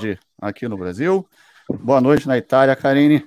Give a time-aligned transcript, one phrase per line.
[0.00, 1.26] tarde aqui no Brasil.
[1.68, 3.22] Boa noite na Itália, Karine.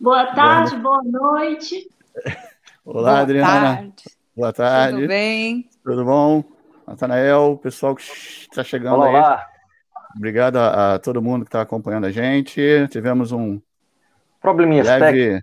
[0.00, 1.90] Boa tarde, boa, noite.
[2.84, 3.76] Olá, boa Adriana.
[3.76, 3.94] Tarde.
[4.34, 4.96] Boa tarde.
[4.96, 5.68] Tudo bem?
[5.84, 6.42] Tudo bom?
[6.86, 9.14] Natanael, pessoal que está chegando olá, aí.
[9.14, 9.46] Olá.
[10.16, 12.62] Obrigado a, a todo mundo que está acompanhando a gente.
[12.90, 13.60] Tivemos um
[14.40, 15.40] probleminha leve,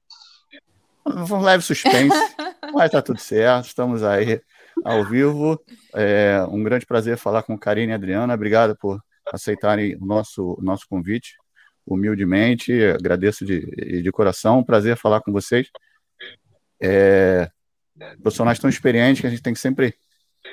[1.05, 2.09] um leve suspense,
[2.73, 3.67] mas está tudo certo.
[3.67, 4.41] Estamos aí
[4.83, 5.61] ao vivo.
[5.93, 8.33] É um grande prazer falar com Karine e Adriana.
[8.33, 8.99] Obrigado por
[9.31, 11.35] aceitarem o nosso, nosso convite,
[11.85, 12.73] humildemente.
[12.83, 14.59] Agradeço de, de coração.
[14.59, 15.69] Um prazer falar com vocês.
[16.81, 17.49] É,
[18.21, 19.95] profissionais tão experientes que a gente tem que sempre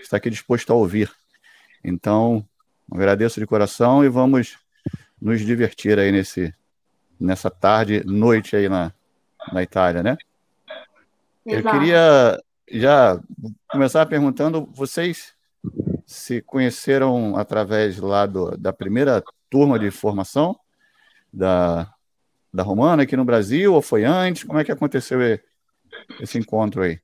[0.01, 1.11] estar aqui disposto a ouvir.
[1.85, 2.47] Então,
[2.91, 4.57] agradeço de coração e vamos
[5.21, 6.53] nos divertir aí nesse,
[7.21, 8.93] nessa tarde, noite aí na,
[9.53, 10.17] na Itália, né?
[11.47, 11.69] Exato.
[11.69, 13.21] Eu queria já
[13.69, 15.35] começar perguntando, vocês
[16.07, 20.59] se conheceram através lá do, da primeira turma de formação
[21.33, 21.93] da,
[22.53, 24.45] da Romana aqui no Brasil, ou foi antes?
[24.45, 25.21] Como é que aconteceu
[26.21, 27.01] esse encontro aí?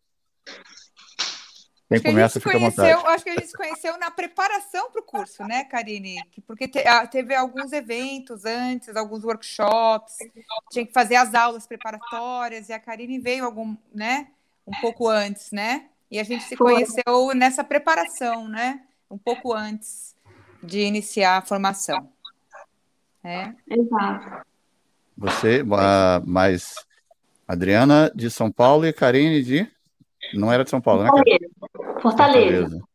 [1.89, 5.05] Quem acho começa, que conheceu, Acho que a gente se conheceu na preparação para o
[5.05, 6.23] curso, né, Karine?
[6.47, 10.15] Porque te, teve alguns eventos antes, alguns workshops,
[10.71, 14.29] tinha que fazer as aulas preparatórias, e a Karine veio algum, né,
[14.65, 15.89] um pouco antes, né?
[16.09, 18.81] E a gente se conheceu nessa preparação, né?
[19.11, 20.15] Um pouco antes
[20.63, 22.09] de iniciar a formação.
[23.25, 23.53] É.
[23.69, 24.47] Exato.
[25.17, 25.63] Você,
[26.25, 26.75] mas
[27.47, 29.71] Adriana de São Paulo e Karine de.
[30.33, 31.39] Não era de São Paulo, Fortaleza.
[31.41, 32.01] né?
[32.01, 32.01] Fortaleza.
[32.01, 32.91] Fortaleza.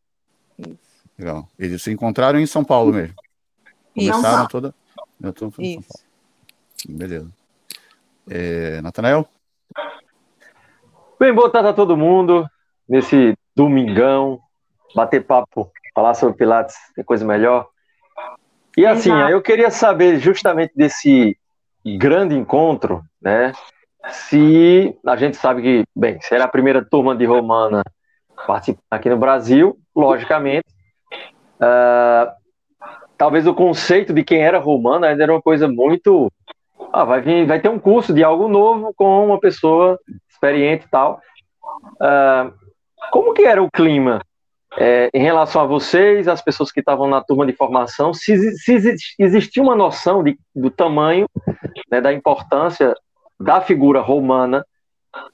[1.18, 1.50] Legal.
[1.60, 3.16] Eles se encontraram em São Paulo mesmo.
[3.94, 4.50] Começaram Isso.
[4.50, 4.76] toda.
[5.22, 5.82] Eu tô Isso.
[5.82, 6.98] São Paulo.
[6.98, 7.32] Beleza.
[8.30, 9.28] É, Natanael?
[11.20, 12.50] Bem, boa tarde a todo mundo
[12.88, 14.42] nesse domingão.
[14.96, 17.68] Bater papo, falar sobre Pilates, tem coisa melhor.
[18.78, 19.32] E assim, Exato.
[19.32, 21.38] eu queria saber justamente desse
[21.98, 23.54] grande encontro, né?
[24.10, 27.82] Se a gente sabe que, bem, se era a primeira turma de Romana
[28.46, 30.68] participando aqui no Brasil, logicamente,
[31.56, 32.30] uh,
[33.18, 36.32] talvez o conceito de quem era Romana ainda era uma coisa muito.
[36.92, 39.98] Ah, vai, vir, vai ter um curso de algo novo com uma pessoa
[40.30, 41.20] experiente e tal.
[41.96, 42.54] Uh,
[43.12, 44.22] como que era o clima
[44.78, 48.14] é, em relação a vocês, as pessoas que estavam na turma de formação?
[48.14, 51.28] Se, se existia uma noção de, do tamanho,
[51.90, 52.96] né, da importância
[53.40, 54.66] da figura romana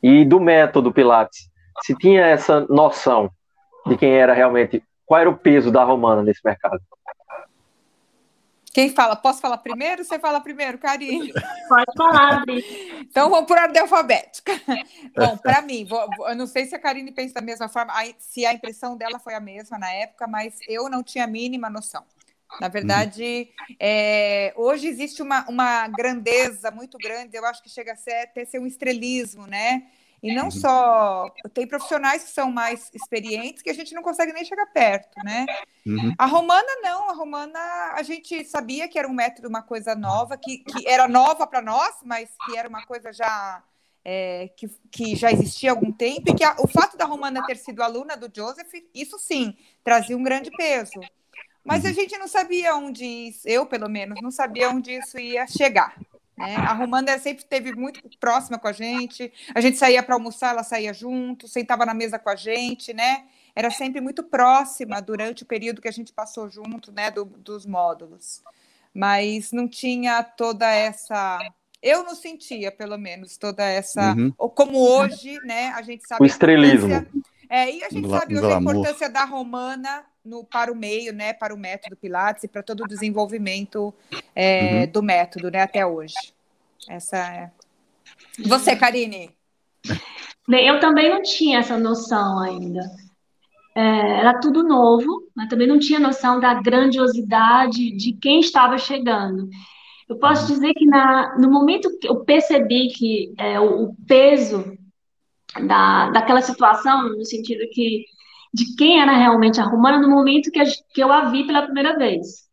[0.02, 1.50] e do método Pilates.
[1.84, 3.32] Se tinha essa noção
[3.86, 6.80] de quem era realmente, qual era o peso da romana nesse mercado?
[8.74, 9.16] Quem fala?
[9.16, 10.04] Posso falar primeiro?
[10.04, 11.34] Você fala primeiro, Karine.
[11.68, 12.44] Pode falar,
[13.02, 14.54] Então vamos por ordem alfabética.
[15.16, 18.46] Bom, para mim, vou, eu não sei se a Karine pensa da mesma forma, se
[18.46, 22.04] a impressão dela foi a mesma na época, mas eu não tinha a mínima noção.
[22.60, 23.50] Na verdade,
[23.80, 28.44] é, hoje existe uma, uma grandeza muito grande, eu acho que chega a ser, até
[28.44, 29.84] ser um estrelismo, né?
[30.22, 30.52] E não uhum.
[30.52, 31.34] só.
[31.54, 35.46] Tem profissionais que são mais experientes que a gente não consegue nem chegar perto, né?
[35.86, 36.14] Uhum.
[36.18, 37.10] A romana, não.
[37.10, 37.60] A romana,
[37.96, 41.62] a gente sabia que era um método, uma coisa nova, que, que era nova para
[41.62, 43.64] nós, mas que era uma coisa já.
[44.04, 47.46] É, que, que já existia há algum tempo, e que a, o fato da Romana
[47.46, 51.00] ter sido aluna do Joseph, isso sim, trazia um grande peso.
[51.64, 51.94] Mas a uhum.
[51.94, 55.96] gente não sabia onde isso, eu pelo menos, não sabia onde isso ia chegar.
[56.38, 56.56] Né?
[56.56, 60.64] A Romana sempre esteve muito próxima com a gente, a gente saía para almoçar, ela
[60.64, 63.26] saía junto, sentava na mesa com a gente, né?
[63.56, 67.66] Era sempre muito próxima durante o período que a gente passou junto, né, do, dos
[67.66, 68.42] módulos.
[68.94, 71.40] Mas não tinha toda essa
[71.82, 74.14] eu não sentia, pelo menos, toda essa.
[74.14, 74.32] Uhum.
[74.38, 75.70] Ou como hoje, né?
[75.70, 76.22] A gente sabe.
[76.22, 77.08] O estrelismo.
[77.50, 81.34] É, e a gente sabe hoje a importância da romana no, para o meio, né,
[81.34, 83.94] para o método Pilates e para todo o desenvolvimento
[84.36, 84.92] é, uhum.
[84.92, 86.16] do método, né, até hoje.
[86.88, 87.52] Essa é.
[88.46, 89.32] Você, Karine?
[90.48, 92.82] Bem, eu também não tinha essa noção ainda.
[93.76, 99.50] É, era tudo novo, mas também não tinha noção da grandiosidade de quem estava chegando.
[100.10, 100.48] Eu posso uhum.
[100.48, 104.78] dizer que na, no momento que eu percebi que é, o, o peso
[105.68, 108.06] da, daquela situação, no sentido que
[108.54, 111.64] de quem era realmente a Romana no momento que, a, que eu a vi pela
[111.64, 112.50] primeira vez.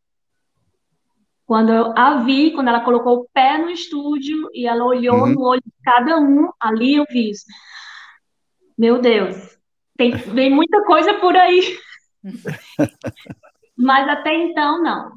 [1.45, 5.33] Quando eu a vi, quando ela colocou o pé no estúdio e ela olhou uhum.
[5.33, 7.45] no olho de cada um, ali eu vi isso.
[8.77, 9.59] Meu Deus,
[9.97, 11.79] tem, vem muita coisa por aí.
[13.77, 15.13] Mas até então, não.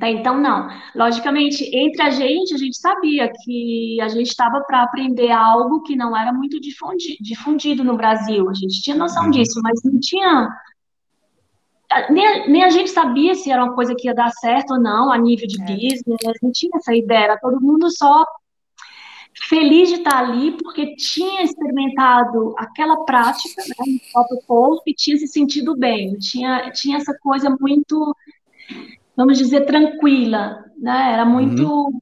[0.00, 0.68] Tá, então, não.
[0.94, 5.94] Logicamente, entre a gente, a gente sabia que a gente estava para aprender algo que
[5.94, 8.48] não era muito difundido, difundido no Brasil.
[8.48, 9.30] A gente tinha noção uhum.
[9.30, 10.48] disso, mas não tinha
[12.10, 15.12] nem, nem a gente sabia se era uma coisa que ia dar certo ou não,
[15.12, 15.64] a nível de é.
[15.66, 18.24] business, não tinha essa ideia, era todo mundo só
[19.48, 25.16] feliz de estar ali, porque tinha experimentado aquela prática né, no próprio corpo e tinha
[25.16, 28.14] se sentido bem, tinha, tinha essa coisa muito,
[29.22, 31.12] vamos dizer, tranquila, né?
[31.12, 31.64] Era muito.
[31.64, 32.00] Uhum.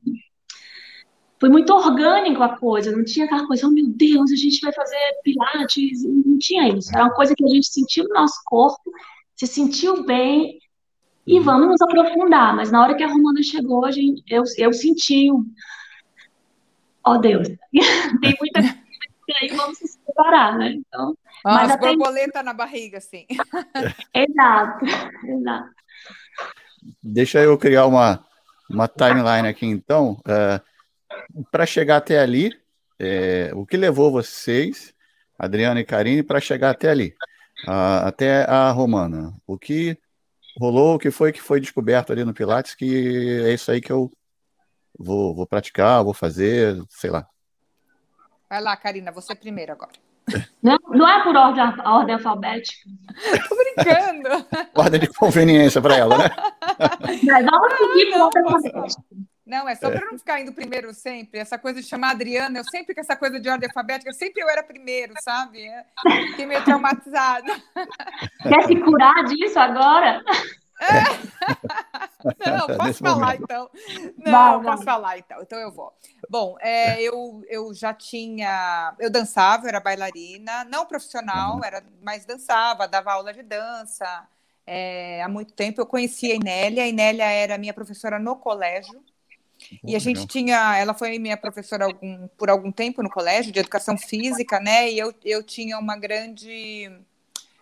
[1.38, 4.72] Foi muito orgânico a coisa, não tinha aquela coisa, oh meu Deus, a gente vai
[4.75, 6.90] fazer pilates, não tinha isso.
[6.94, 8.82] Era uma coisa que a gente sentiu no nosso corpo,
[9.34, 10.58] se sentiu bem
[11.26, 11.44] e uhum.
[11.44, 12.55] vamos nos aprofundar.
[12.55, 15.31] Mas na hora que a Romana chegou, a gente, eu, eu senti
[17.06, 17.49] oh, Deus,
[18.20, 18.81] tem muita coisa
[19.40, 20.73] aí, vamos se preparar, né?
[20.73, 21.88] Então, ah, mas até...
[21.88, 23.26] borboleta na barriga, assim.
[24.12, 24.84] exato,
[25.25, 25.81] exato.
[27.03, 28.25] Deixa eu criar uma,
[28.69, 30.21] uma timeline aqui, então.
[30.27, 30.61] É,
[31.50, 32.53] para chegar até ali,
[32.99, 34.94] é, o que levou vocês,
[35.38, 37.15] Adriana e Karine, para chegar até ali,
[37.67, 39.35] até a Romana?
[39.47, 39.99] O que
[40.59, 43.93] rolou, o que foi que foi descoberto ali no Pilates, que é isso aí que
[43.93, 44.11] eu
[44.99, 47.26] vou, vou praticar, vou fazer, sei lá.
[48.49, 49.93] Vai lá, Karina, você primeiro agora.
[50.62, 52.88] Não, não é por ordem, ordem alfabética.
[53.49, 54.46] Tô brincando.
[54.75, 56.31] ordem de conveniência para ela, né?
[57.25, 59.02] Mas vamos seguir por ordem alfabética.
[59.50, 59.90] Não, é só é.
[59.90, 61.40] para não ficar indo primeiro sempre.
[61.40, 64.49] Essa coisa de chamar Adriana, eu sempre com essa coisa de ordem alfabética, sempre eu
[64.49, 65.69] era primeiro, sabe?
[66.28, 67.52] Fiquei meio traumatizada.
[68.43, 70.23] Quer se curar disso agora?
[72.38, 73.71] Não, posso falar então.
[74.19, 75.43] Não, posso falar então.
[75.43, 75.93] Então eu vou.
[76.29, 78.94] Bom, é, eu, eu já tinha.
[78.99, 81.65] Eu dançava, eu era bailarina, não profissional, uhum.
[81.65, 84.27] era, mas dançava, dava aula de dança.
[84.67, 86.85] É, há muito tempo eu conhecia a Inélia.
[86.85, 89.03] A Inélia era minha professora no colégio.
[89.85, 93.59] E a gente tinha, ela foi minha professora algum, por algum tempo no colégio de
[93.59, 94.91] educação física, né?
[94.91, 96.91] E eu, eu tinha uma grande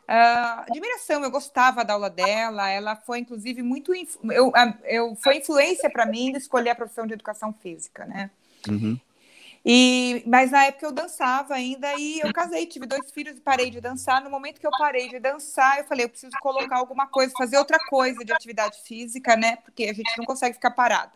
[0.08, 4.50] Uh, admiração, eu gostava da aula dela, ela foi inclusive muito eu,
[4.84, 8.30] eu foi influência para mim de escolher a profissão de educação física, né?
[8.66, 8.98] Uhum.
[9.64, 13.68] E, mas na época eu dançava ainda e eu casei, tive dois filhos e parei
[13.68, 14.22] de dançar.
[14.22, 17.58] No momento que eu parei de dançar, eu falei, eu preciso colocar alguma coisa, fazer
[17.58, 19.56] outra coisa de atividade física, né?
[19.56, 21.12] Porque a gente não consegue ficar parada.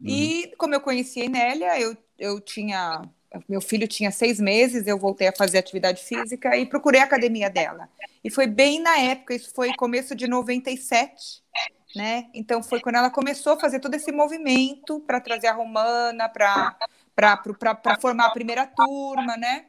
[0.00, 0.08] Uhum.
[0.08, 3.02] E como eu conhecia a Inélia, eu, eu tinha
[3.48, 7.50] meu filho tinha seis meses, eu voltei a fazer atividade física e procurei a academia
[7.50, 7.88] dela.
[8.22, 11.42] E foi bem na época, isso foi começo de 97,
[11.94, 12.28] né?
[12.34, 16.76] Então foi quando ela começou a fazer todo esse movimento para trazer a Romana, para
[18.00, 19.66] formar a primeira turma, né?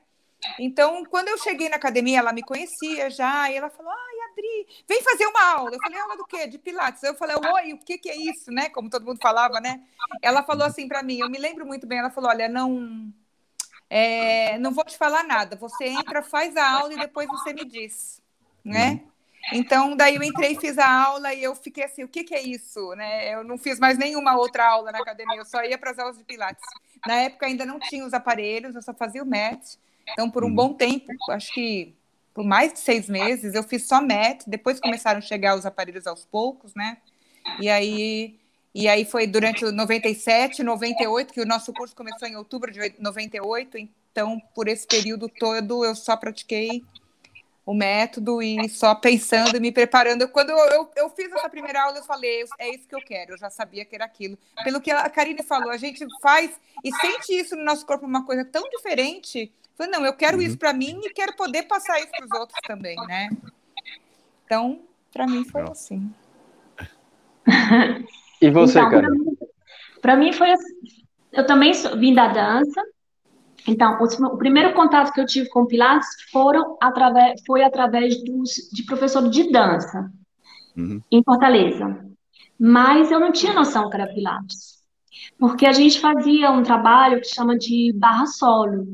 [0.59, 4.83] Então, quando eu cheguei na academia, ela me conhecia já, e ela falou: Ai, Adri,
[4.87, 5.71] vem fazer uma aula.
[5.73, 6.47] Eu falei: Aula do quê?
[6.47, 7.03] De Pilates.
[7.03, 8.69] Eu falei: Oi, o que, que é isso, né?
[8.69, 9.81] Como todo mundo falava, né?
[10.21, 11.99] Ela falou assim para mim: Eu me lembro muito bem.
[11.99, 13.11] Ela falou: Olha, não
[13.89, 15.55] é, não vou te falar nada.
[15.55, 18.21] Você entra, faz a aula e depois você me diz,
[18.63, 18.91] né?
[18.91, 19.07] Uhum.
[19.53, 22.41] Então, daí eu entrei, fiz a aula e eu fiquei assim, o que, que é
[22.41, 22.93] isso?
[22.95, 23.33] Né?
[23.33, 26.17] Eu não fiz mais nenhuma outra aula na academia, eu só ia para as aulas
[26.17, 26.63] de Pilates.
[27.05, 29.61] Na época ainda não tinha os aparelhos, eu só fazia o mat.
[30.11, 30.55] Então, por um uhum.
[30.55, 31.95] bom tempo, acho que
[32.33, 34.43] por mais de seis meses, eu fiz só mat.
[34.45, 36.97] Depois começaram a chegar os aparelhos aos poucos, né?
[37.59, 38.37] E aí
[38.77, 42.93] e aí foi durante o 97, 98, que o nosso curso começou em outubro de
[42.99, 46.83] 98, então por esse período todo eu só pratiquei
[47.65, 50.29] o método e só pensando e me preparando.
[50.29, 53.33] Quando eu, eu, eu, fiz essa primeira aula, eu falei, é isso que eu quero,
[53.33, 54.37] eu já sabia que era aquilo.
[54.63, 56.51] Pelo que a Karine falou, a gente faz
[56.85, 59.51] e sente isso no nosso corpo, uma coisa tão diferente.
[59.55, 60.43] Eu falei, não, eu quero uhum.
[60.43, 63.29] isso para mim e quero poder passar isso para os outros também, né?
[64.45, 66.13] Então, para mim foi assim.
[68.41, 69.07] E você, então, cara?
[70.01, 70.73] Para mim foi assim.
[71.31, 72.81] Eu também sou, vim da dança.
[73.67, 78.69] Então, o, o, primeiro contato que eu tive com Pilates foram através, foi através dos,
[78.71, 80.09] de professor de dança
[80.75, 81.01] uhum.
[81.11, 82.05] em Fortaleza.
[82.57, 84.77] Mas eu não tinha noção que era Pilates.
[85.37, 88.87] Porque a gente fazia um trabalho que chama de barra solo.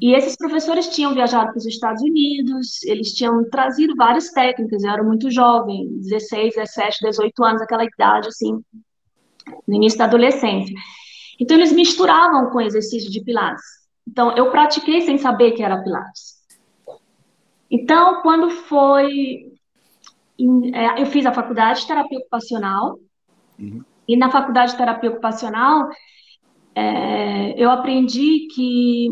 [0.00, 4.90] E esses professores tinham viajado para os Estados Unidos, eles tinham trazido várias técnicas, eu
[4.90, 8.60] era muito jovem, 16, 17, 18 anos, aquela idade, assim,
[9.66, 10.74] no início da adolescência.
[11.40, 13.64] Então, eles misturavam com exercício de Pilates.
[14.06, 16.38] Então, eu pratiquei sem saber que era Pilates.
[17.70, 19.52] Então, quando foi.
[20.72, 22.98] É, eu fiz a faculdade de terapia ocupacional,
[23.58, 23.82] uhum.
[24.06, 25.88] e na faculdade de terapia ocupacional,
[26.74, 29.08] é, eu aprendi que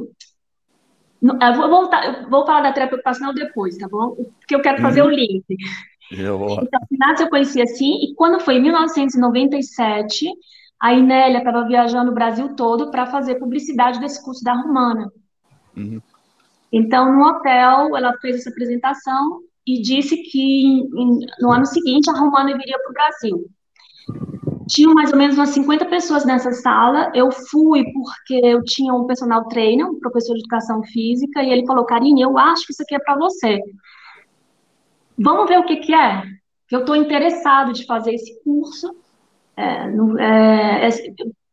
[1.29, 4.15] eu vou voltar, eu vou falar da terapia ocupacional depois, tá bom?
[4.39, 5.09] Porque eu quero fazer uhum.
[5.09, 5.45] o link.
[6.11, 6.47] Eu.
[6.63, 10.29] Então, Pilates eu conheci assim, e quando foi em 1997,
[10.81, 15.11] a Inélia estava viajando o Brasil todo para fazer publicidade desse curso da Romana.
[15.77, 16.01] Uhum.
[16.73, 20.89] Então, no hotel, ela fez essa apresentação, e disse que
[21.41, 23.51] no ano seguinte a Romana viria para o Brasil.
[24.69, 27.11] Tinha mais ou menos umas 50 pessoas nessa sala.
[27.15, 31.67] Eu fui porque eu tinha um personal trainer, um professor de educação física, e ele
[31.67, 33.61] falou: Karine, eu acho que isso aqui é para você.
[35.19, 36.23] Vamos ver o que, que é?
[36.71, 38.95] Eu estou interessado de fazer esse curso,
[39.57, 39.87] é,
[40.19, 40.91] é, é,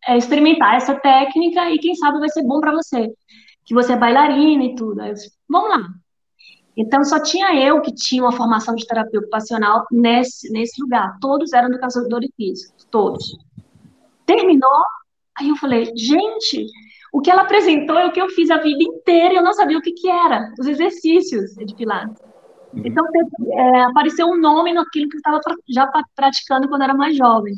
[0.08, 3.10] é, experimentar essa técnica e quem sabe vai ser bom para você,
[3.64, 5.02] que você é bailarina e tudo.
[5.02, 6.03] Disse, Vamos lá.
[6.76, 11.18] Então, só tinha eu que tinha uma formação de terapia ocupacional nesse, nesse lugar.
[11.22, 13.38] Todos eram educadores físicos, todos.
[14.26, 14.84] Terminou,
[15.38, 16.66] aí eu falei, gente,
[17.14, 19.54] o que ela apresentou é o que eu fiz a vida inteira e eu não
[19.54, 22.18] sabia o que, que era, os exercícios de Pilates.
[22.74, 22.82] Uhum.
[22.86, 23.06] Então,
[23.52, 25.40] é, apareceu um nome naquilo que eu estava
[25.70, 27.54] já praticando quando era mais jovem.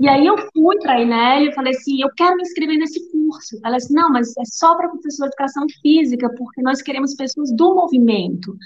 [0.00, 3.12] E aí eu fui para a Inélia e falei assim, eu quero me inscrever nesse
[3.12, 3.60] curso.
[3.62, 7.52] Ela disse, não, mas é só para professor de educação física, porque nós queremos pessoas
[7.54, 8.56] do movimento.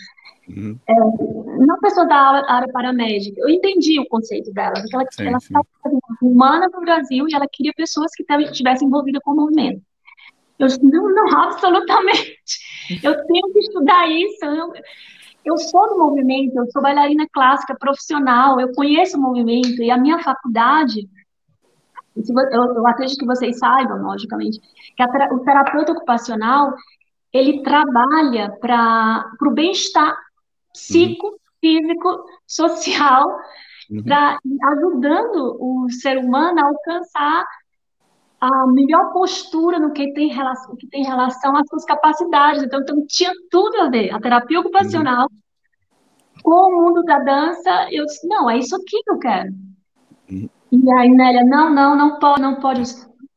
[0.49, 0.79] Uhum.
[0.89, 3.41] É, não pessoas da área, paramédica.
[3.41, 5.55] Eu entendi o conceito dela, porque ela, sim.
[6.23, 9.83] humana para o Brasil e ela queria pessoas que estivessem envolvidas com o movimento.
[10.57, 13.03] Eu disse, não, não, absolutamente.
[13.03, 14.45] Eu tenho que estudar isso.
[14.45, 14.73] Eu,
[15.45, 19.99] eu sou do movimento, eu sou bailarina clássica profissional, eu conheço o movimento e a
[19.99, 21.09] minha faculdade
[22.17, 24.61] eu, eu acredito que vocês saibam, logicamente,
[24.97, 26.73] que a, o terapeuta ocupacional
[27.33, 30.17] ele trabalha para o bem-estar
[30.73, 33.27] psico, físico, social,
[33.91, 34.05] uhum.
[34.05, 34.39] pra,
[34.73, 37.45] ajudando o ser humano a alcançar
[38.41, 42.63] a melhor postura no que tem relação, que tem relação às suas capacidades.
[42.63, 44.15] Então, então tinha tudo a ver.
[44.15, 46.43] A terapia ocupacional uhum.
[46.43, 49.51] com o mundo da dança, eu disse, não, é isso aqui que eu quero.
[50.31, 50.49] Uhum.
[50.75, 52.83] E aí, Nélia, não, não, não pode, não pode.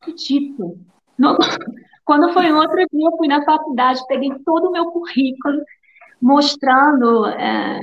[0.00, 0.76] Acredito.
[1.16, 1.36] Não,
[2.04, 5.62] quando foi outro dia, eu fui na faculdade, peguei todo o meu currículo,
[6.20, 7.78] mostrando é,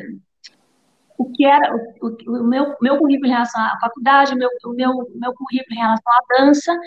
[1.17, 4.49] o que era o, o, o, meu, meu currículo em relação à faculdade, o meu,
[4.65, 6.77] o meu, meu currículo em relação à dança.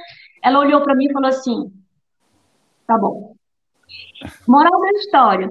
[0.43, 1.73] Ela olhou para mim e falou assim:
[2.87, 3.35] tá bom.
[4.47, 5.51] Moral da história.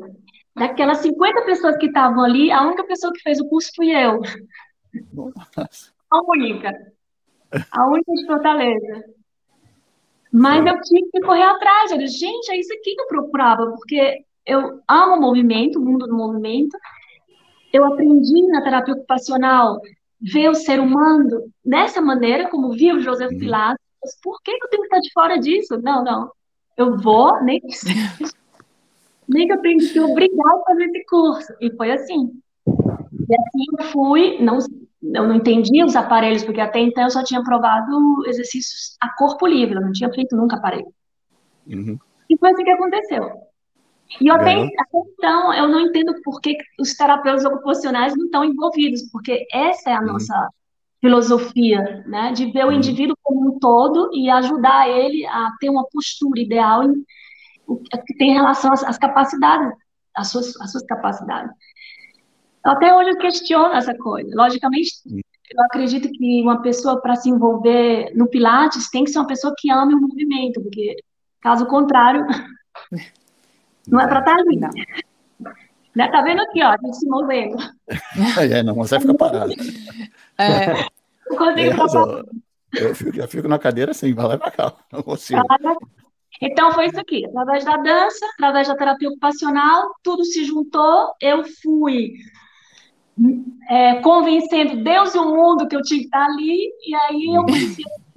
[0.56, 4.22] Daquelas 50 pessoas que estavam ali, a única pessoa que fez o curso fui eu.
[5.14, 5.92] Nossa.
[6.12, 6.97] A única.
[7.72, 9.04] A única de Fortaleza.
[10.32, 11.92] Mas eu tive que correr atrás.
[11.92, 15.86] Eu disse, gente, é isso aqui que eu procurava, porque eu amo o movimento, o
[15.86, 16.78] mundo do movimento.
[17.72, 19.80] Eu aprendi na terapia ocupacional
[20.20, 23.76] ver o ser humano dessa maneira, como viu o José uhum.
[24.24, 25.82] Por que eu tenho que estar de fora disso?
[25.82, 26.32] Não, não.
[26.78, 27.68] Eu vou, nem que,
[29.28, 31.54] nem que eu tenha que ser obrigada a fazer esse curso.
[31.60, 32.32] E foi assim.
[32.68, 34.60] E assim eu fui, não
[35.02, 39.46] eu não entendia os aparelhos, porque até então eu só tinha provado exercícios a corpo
[39.46, 40.92] livre, eu não tinha feito nunca aparelho.
[41.68, 41.98] Uhum.
[42.30, 43.48] E foi assim que aconteceu.
[44.22, 48.44] E eu até, até, então, eu não entendo por que os terapeutas ocupacionais não estão
[48.44, 50.08] envolvidos, porque essa é a uhum.
[50.08, 50.50] nossa
[51.00, 52.74] filosofia, né, de ver o uhum.
[52.74, 56.94] indivíduo como um todo e ajudar ele a ter uma postura ideal em,
[58.06, 59.72] que tem relação às, às capacidades,
[60.16, 61.52] às suas, às suas capacidades.
[62.68, 64.30] Até hoje eu questiono essa coisa.
[64.36, 69.28] Logicamente, eu acredito que uma pessoa, para se envolver no Pilates, tem que ser uma
[69.28, 70.98] pessoa que ame o movimento, porque,
[71.40, 72.26] caso contrário,
[73.88, 74.60] não é para estar tá ali.
[74.60, 74.70] Não.
[75.96, 76.12] Né?
[76.12, 77.58] Tá vendo aqui, ó, a gente se movendo.
[78.52, 79.54] É, não você fica parado.
[80.38, 80.86] É.
[82.74, 85.42] Eu, fico, eu fico na cadeira assim, vai lá para cá, não consigo.
[86.42, 87.26] Então, foi isso aqui.
[87.26, 91.14] Através da dança, através da terapia ocupacional, tudo se juntou.
[91.22, 92.12] Eu fui
[93.70, 97.44] é, convencendo Deus e o mundo que eu tinha que estar ali, e aí eu
[97.44, 98.08] conheci a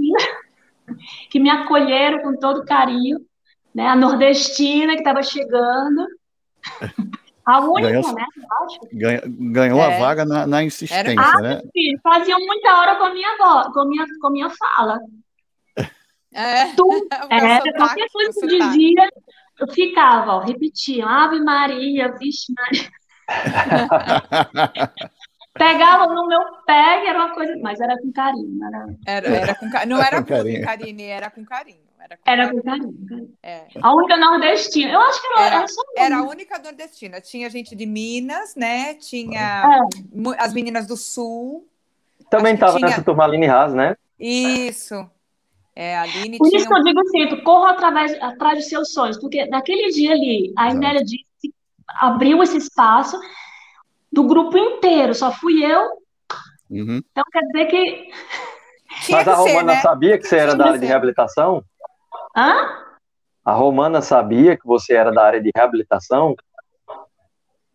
[1.31, 3.19] que me acolheram com todo carinho,
[3.75, 3.87] né?
[3.87, 6.07] A nordestina que estava chegando.
[7.47, 8.27] A única, ganhou, né?
[8.93, 9.97] Ganhou, ganhou é.
[9.97, 11.61] a vaga na, na insistência, ah, né?
[11.73, 14.99] Sim, faziam muita hora com a minha voz, com a minha, com a minha fala.
[16.33, 19.11] É, Tudo, é, qualquer coisa que eu dizia,
[19.59, 22.89] eu ficava, ó, repetia, Ave Maria, Vixe Maria.
[25.55, 28.65] Pegava no meu pé e era uma coisa, mas era com carinho.
[28.65, 30.65] Era, era, era com, não era com carinho.
[30.65, 31.91] Karine, era com carinho.
[31.99, 33.35] Era com, era com carinho.
[33.43, 33.67] É.
[33.83, 34.93] A única nordestina.
[34.93, 37.21] Eu acho que era, era, só era a única nordestina.
[37.21, 38.95] Tinha gente de Minas, né?
[38.95, 39.81] Tinha é.
[40.39, 41.67] as meninas do Sul.
[42.31, 42.89] Também estava tinha...
[42.89, 43.97] nessa turma Aline Haas, né?
[44.19, 45.11] Isso.
[45.75, 49.19] É, a Aline Por isso que eu digo sempre, corra através, atrás dos seus sonhos,
[49.19, 51.30] porque naquele dia ali, a Inélia disse
[52.01, 53.19] abriu esse espaço
[54.13, 55.83] do grupo inteiro, só fui eu.
[56.71, 57.01] Uhum.
[57.11, 58.11] Então quer dizer que.
[59.11, 59.81] Mas a Romana né?
[59.81, 61.65] sabia que você era da área de reabilitação?
[62.37, 62.55] Hã?
[63.45, 66.35] A Romana sabia que você era da área de reabilitação?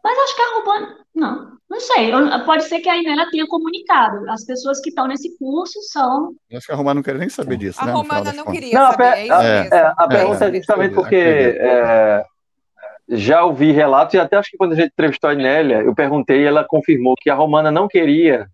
[0.03, 2.11] Mas acho que a Romana, não, não sei.
[2.45, 4.29] Pode ser que a Inela tenha comunicado.
[4.29, 6.35] As pessoas que estão nesse curso são.
[6.49, 7.81] Eu acho que a Romana não queria nem saber disso.
[7.81, 9.03] A né, Romana não queria Não, saber.
[9.05, 9.73] é isso a- mesmo.
[9.73, 12.25] é, a pergunta é, É, justamente porque é,
[13.07, 16.41] já ouvi relatos, e até acho que quando a gente entrevistou a Inélia, eu perguntei
[16.41, 18.47] e ela confirmou que a Romana não queria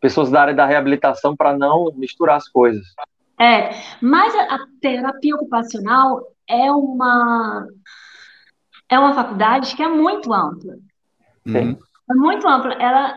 [0.00, 2.84] pessoas da área da reabilitação para não misturar as coisas.
[3.40, 3.70] É,
[4.00, 7.66] mas a, terapia ocupacional é uma
[8.88, 10.74] é uma faculdade que é muito ampla.
[11.46, 11.76] Uhum.
[12.10, 12.74] É muito ampla.
[12.74, 13.16] Ela,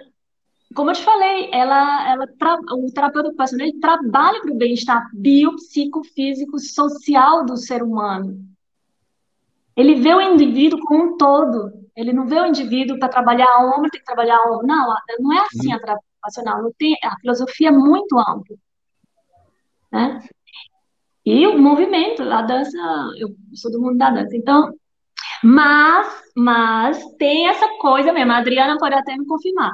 [0.74, 5.10] como eu te falei, ela, ela tra- o terapeuta ocupacional ele trabalha para o bem-estar
[5.14, 8.55] biopsicofísico social do ser humano.
[9.76, 11.72] Ele vê o indivíduo como um todo.
[11.96, 14.68] Ele não vê o indivíduo para trabalhar a ombro, tem que trabalhar a ombro.
[14.68, 16.64] Não, não é assim a terapia ocupacional.
[16.64, 18.58] Não tem, a filosofia é muito ampla.
[19.92, 20.20] Né?
[21.26, 22.78] E o movimento, a dança,
[23.18, 24.36] eu sou do mundo da dança.
[24.36, 24.72] Então,
[25.44, 28.32] mas, mas tem essa coisa mesmo.
[28.32, 29.72] A Adriana pode até me confirmar.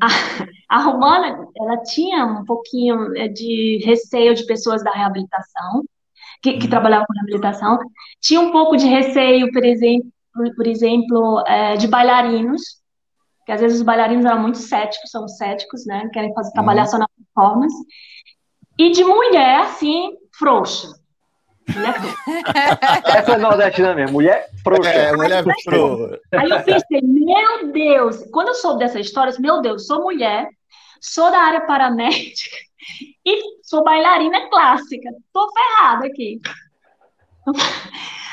[0.00, 5.84] A, a Romana, ela tinha um pouquinho é, de receio de pessoas da reabilitação,
[6.42, 6.70] que, que Uhum.
[6.70, 7.78] trabalhavam com reabilitação.
[8.20, 10.10] Tinha um pouco de receio, por exemplo,
[10.56, 12.62] por exemplo, é, de bailarinos,
[13.44, 16.08] que às vezes os bailarinos eram muito céticos, são céticos, né?
[16.12, 16.88] Querem fazer, trabalhar Uhum.
[16.88, 17.76] só na performance.
[18.78, 20.88] E de mulher, assim, frouxa.
[21.74, 22.16] Mulher frouxa.
[23.18, 24.88] Essa é nordestina mesmo, mulher frouxa.
[24.90, 26.18] É, mulher pro.
[26.34, 30.02] Aí eu pensei, meu Deus, quando eu soube dessa história, eu disse, meu Deus, sou
[30.02, 30.48] mulher,
[31.00, 32.56] sou da área paramédica
[33.24, 35.10] e sou bailarina clássica.
[35.32, 36.40] Tô ferrada aqui.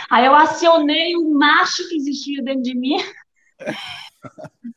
[0.10, 2.98] Aí eu acionei o macho que existia dentro de mim.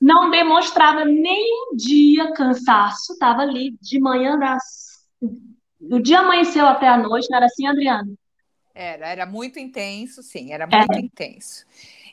[0.00, 5.06] Não demonstrava nem um dia cansaço, tava ali de manhã das...
[5.80, 8.12] do dia amanheceu até a noite, não era assim, Adriana?
[8.74, 11.64] Era, era muito intenso, sim, era muito intenso.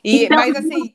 [0.04, 0.94] E, Então- mas assim,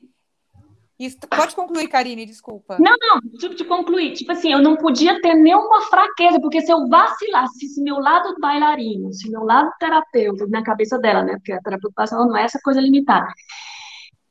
[0.98, 2.78] isso, pode concluir, Karine, desculpa.
[2.80, 4.14] Não, não, tipo, de concluir.
[4.14, 8.34] Tipo assim, eu não podia ter nenhuma fraqueza, porque se eu vacilasse, se meu lado
[8.40, 11.34] bailarino, se meu lado terapeuta, na cabeça dela, né?
[11.34, 13.28] Porque a terapeuta não é essa coisa limitada.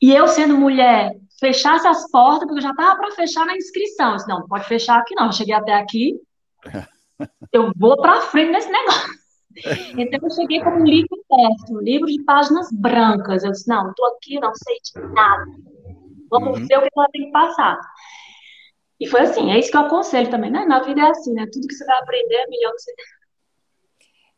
[0.02, 4.12] E eu, sendo mulher, fechasse as portas, porque eu já tava para fechar na inscrição.
[4.12, 5.28] Eu disse, não, não pode fechar aqui, não.
[5.28, 6.20] Eu cheguei até aqui,
[7.54, 9.26] eu vou para frente nesse negócio.
[9.98, 13.44] Então, eu cheguei com um livro perto, um livro de páginas brancas.
[13.44, 15.46] Eu disse, não, estou aqui, não sei de nada.
[16.40, 16.68] Vamos Uhum.
[16.68, 17.78] ver o que ela tem que passar.
[19.00, 20.66] E foi assim, é isso que eu aconselho também, né?
[20.66, 21.46] Na vida é assim, né?
[21.52, 22.94] Tudo que você vai aprender é melhor que você.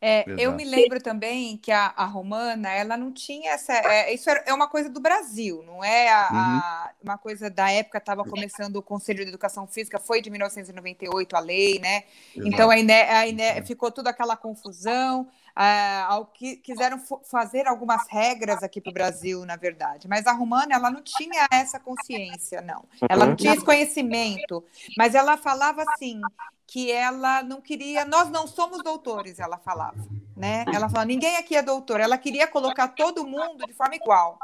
[0.00, 0.56] É, eu Exato.
[0.56, 3.72] me lembro também que a, a Romana, ela não tinha essa.
[3.72, 7.98] é, isso é uma coisa do Brasil, não é a- a- uma coisa da época,
[7.98, 12.04] estava começando o Conselho de Educação Física, foi de 1998 a lei, né?
[12.36, 15.28] Então a INE, a INE ficou toda aquela confusão.
[15.60, 20.06] Ah, ao que quiseram fazer algumas regras aqui para o Brasil, na verdade.
[20.06, 22.84] Mas a Romana, ela não tinha essa consciência, não.
[23.08, 24.62] Ela não tinha esse conhecimento.
[24.96, 26.20] Mas ela falava assim
[26.64, 29.98] que ela não queria, nós não somos doutores, ela falava,
[30.36, 30.64] né?
[30.68, 31.98] Ela falava, ninguém aqui é doutor.
[31.98, 34.38] Ela queria colocar todo mundo de forma igual.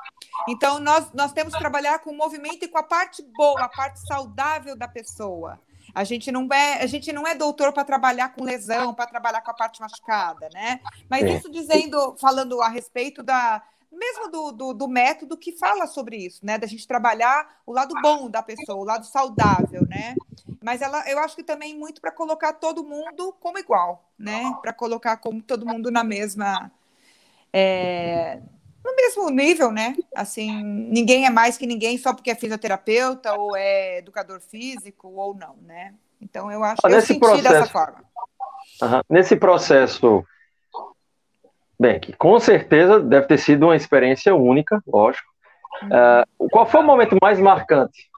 [0.49, 3.69] Então nós nós temos que trabalhar com o movimento e com a parte boa, a
[3.69, 5.61] parte saudável da pessoa.
[5.95, 9.41] A gente não é, a gente não é doutor para trabalhar com lesão, para trabalhar
[9.43, 10.81] com a parte machucada, né?
[11.09, 11.35] Mas Sim.
[11.37, 13.63] isso dizendo, falando a respeito da
[13.97, 16.59] mesmo do, do, do método que fala sobre isso, né?
[16.59, 20.15] Da gente trabalhar o lado bom da pessoa, o lado saudável, né?
[20.63, 24.53] Mas ela, eu acho que também muito para colocar todo mundo como igual, né?
[24.61, 26.71] Para colocar como todo mundo na mesma,
[27.53, 28.41] é,
[28.85, 29.95] no mesmo nível, né?
[30.15, 35.35] Assim, ninguém é mais que ninguém só porque é fisioterapeuta ou é educador físico ou
[35.35, 35.95] não, né?
[36.21, 38.05] Então eu acho que eu Nesse senti processo- dessa forma.
[38.83, 39.03] Aham.
[39.09, 40.25] Nesse processo,
[41.79, 45.33] bem, que com certeza deve ter sido uma experiência única, lógico.
[45.91, 48.11] Ah, qual foi o momento mais marcante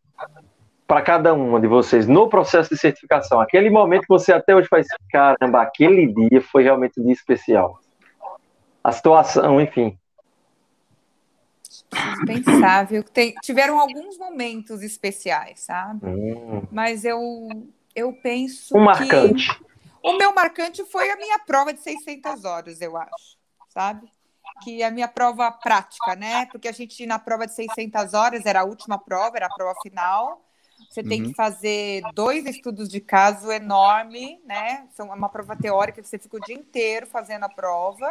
[0.86, 3.40] para cada uma de vocês no processo de certificação?
[3.40, 7.80] Aquele momento que você até hoje faz, caramba, aquele dia foi realmente um dia especial.
[8.84, 9.98] A situação, enfim.
[11.88, 13.02] Preciso pensar, viu?
[13.02, 16.02] Tem- tiveram alguns momentos especiais, sabe?
[16.06, 19.64] Hum, Mas eu, eu penso um que marcante.
[20.02, 23.36] o meu marcante foi a minha prova de 600 horas, eu acho,
[23.68, 24.08] sabe?
[24.60, 26.46] Que é a minha prova prática, né?
[26.46, 29.74] Porque a gente, na prova de 600 horas, era a última prova, era a prova
[29.80, 30.44] final.
[30.88, 31.30] Você tem Uhum.
[31.30, 34.86] que fazer dois estudos de caso enorme, né?
[34.94, 38.10] São uma prova teórica que você fica o dia inteiro fazendo a prova.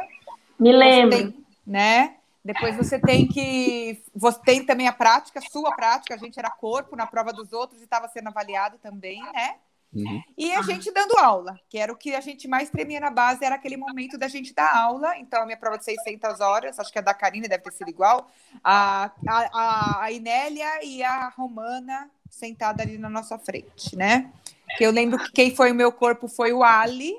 [0.60, 1.18] Me lembro.
[1.18, 2.18] tem, né?
[2.46, 4.04] Depois você tem que.
[4.14, 6.14] Você tem também a prática, sua prática.
[6.14, 9.56] A gente era corpo na prova dos outros e estava sendo avaliado também, né?
[9.92, 10.22] Uhum.
[10.38, 13.44] E a gente dando aula, que era o que a gente mais tremia na base,
[13.44, 15.18] era aquele momento da gente dar aula.
[15.18, 17.90] Então, a minha prova de 600 horas, acho que a da Karine deve ter sido
[17.90, 18.30] igual.
[18.64, 24.32] A, a, a Inélia e a Romana sentada ali na nossa frente, né?
[24.78, 27.18] Que eu lembro que quem foi o meu corpo foi o Ali,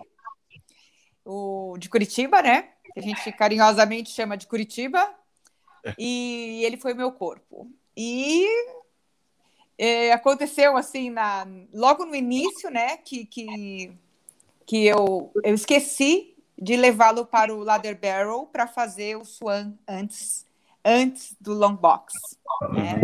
[1.24, 2.68] o de Curitiba, né?
[2.96, 5.14] Que a gente carinhosamente chama de Curitiba.
[5.98, 7.70] E ele foi meu corpo.
[7.94, 8.48] E
[9.76, 12.96] é, aconteceu assim na, logo no início, né?
[12.96, 13.92] Que, que,
[14.64, 20.46] que eu, eu esqueci de levá-lo para o Ladder Barrel para fazer o Swan antes,
[20.82, 22.14] antes do Long Box.
[22.72, 23.02] Né?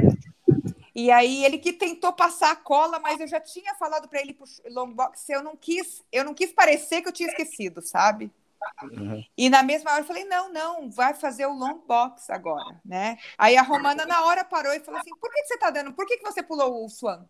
[0.95, 4.35] E aí ele que tentou passar a cola, mas eu já tinha falado para ele
[4.35, 8.31] pro long box, eu não quis, eu não quis parecer que eu tinha esquecido, sabe?
[8.83, 9.25] Uhum.
[9.37, 13.17] E na mesma hora eu falei: não, não, vai fazer o long box agora, né?
[13.39, 15.93] Aí a Romana na hora parou e falou assim: por que, que você tá dando?
[15.93, 17.25] Por que, que você pulou o Swan?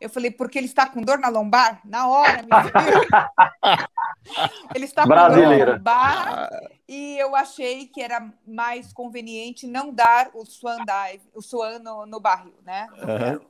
[0.00, 1.80] Eu falei, porque ele está com dor na lombar?
[1.84, 2.44] Na hora,
[4.74, 5.48] Ele está com Brasileira.
[5.48, 6.50] dor na lombar
[6.86, 12.06] e eu achei que era mais conveniente não dar o swan dive, o swan no,
[12.06, 12.86] no barril, né?
[12.92, 13.40] Uhum.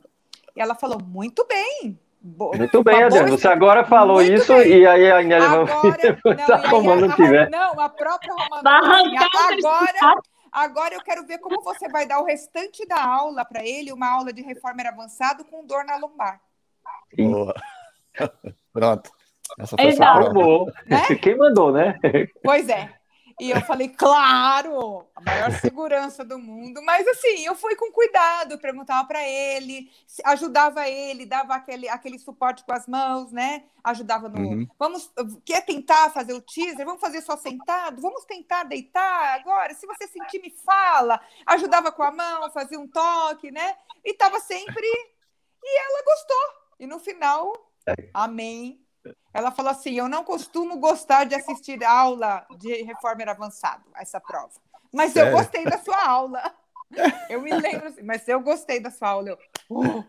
[0.56, 3.30] E ela falou, muito bem, muito bem, Adriano.
[3.30, 4.80] Você agora falou Muito isso bem.
[4.80, 5.58] e aí a Agnelli vai
[6.36, 7.50] não, a Romana tiver.
[7.50, 8.78] Não, a própria Romana.
[8.78, 13.64] Assim, agora, agora eu quero ver como você vai dar o restante da aula para
[13.64, 16.40] ele, uma aula de reformer avançado com dor na lombar.
[17.16, 17.54] Boa.
[18.72, 19.10] Pronto.
[19.58, 20.66] Essa foi Exato.
[20.86, 21.02] Né?
[21.22, 21.98] Quem mandou, né?
[22.42, 22.97] Pois é.
[23.40, 26.82] E eu falei, claro, a maior segurança do mundo.
[26.82, 29.90] Mas assim, eu fui com cuidado, perguntava para ele,
[30.24, 33.64] ajudava ele, dava aquele, aquele suporte com as mãos, né?
[33.84, 34.40] Ajudava no.
[34.40, 34.68] Uhum.
[34.76, 35.12] Vamos,
[35.44, 36.84] quer tentar fazer o teaser?
[36.84, 38.02] Vamos fazer só sentado?
[38.02, 39.72] Vamos tentar deitar agora?
[39.72, 41.20] Se você sentir, me fala.
[41.46, 43.76] Ajudava com a mão, fazia um toque, né?
[44.04, 44.86] E tava sempre.
[45.62, 46.68] E ela gostou.
[46.80, 47.52] E no final,
[47.86, 48.10] é.
[48.12, 48.87] amém
[49.32, 54.52] ela falou assim: Eu não costumo gostar de assistir aula de reformer avançado, essa prova.
[54.92, 55.30] Mas Sério?
[55.30, 56.54] eu gostei da sua aula.
[57.28, 59.28] Eu me lembro assim, mas eu gostei da sua aula.
[59.28, 60.02] Eu, oh.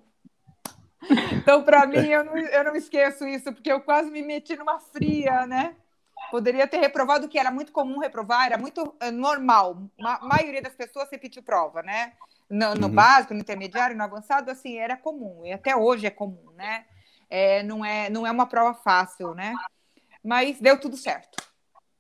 [1.33, 4.79] Então, para mim, eu não, eu não esqueço isso, porque eu quase me meti numa
[4.79, 5.75] fria, né?
[6.31, 9.77] Poderia ter reprovado, que era muito comum reprovar, era muito é, normal.
[10.01, 12.13] A maioria das pessoas repetiu prova, né?
[12.49, 12.93] No, no uhum.
[12.93, 15.45] básico, no intermediário, no avançado, assim, era comum.
[15.45, 16.85] E até hoje é comum, né?
[17.29, 19.53] É, não, é, não é uma prova fácil, né?
[20.23, 21.37] Mas deu tudo certo.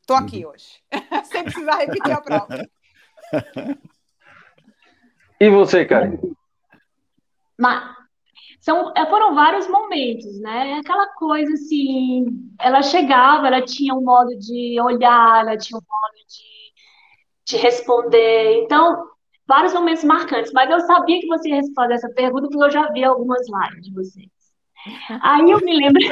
[0.01, 0.51] Estou aqui uhum.
[0.51, 0.81] hoje,
[1.25, 2.67] sem precisar repetir a prova.
[5.39, 6.17] E você, Karen?
[7.57, 7.95] Mas,
[8.59, 10.79] são, é, foram vários momentos, né?
[10.79, 12.25] Aquela coisa assim,
[12.59, 18.63] ela chegava, ela tinha um modo de olhar, ela tinha um modo de, de responder.
[18.63, 19.09] Então,
[19.47, 20.51] vários momentos marcantes.
[20.53, 23.85] Mas eu sabia que você ia fazer essa pergunta porque eu já vi algumas lives
[23.85, 24.38] de vocês.
[25.21, 26.09] Aí eu me lembrei,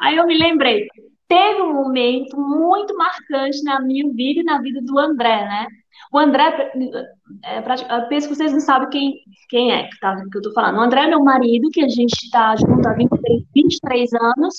[0.00, 0.88] aí eu me lembrei,
[1.26, 5.66] teve um momento muito marcante na minha vida e na vida do André, né?
[6.12, 6.72] O André,
[7.44, 7.60] é,
[8.08, 9.14] penso que vocês não sabem quem,
[9.48, 10.78] quem é que, tá, que eu tô falando.
[10.78, 14.54] O André é meu marido, que a gente está junto há 23, 23 anos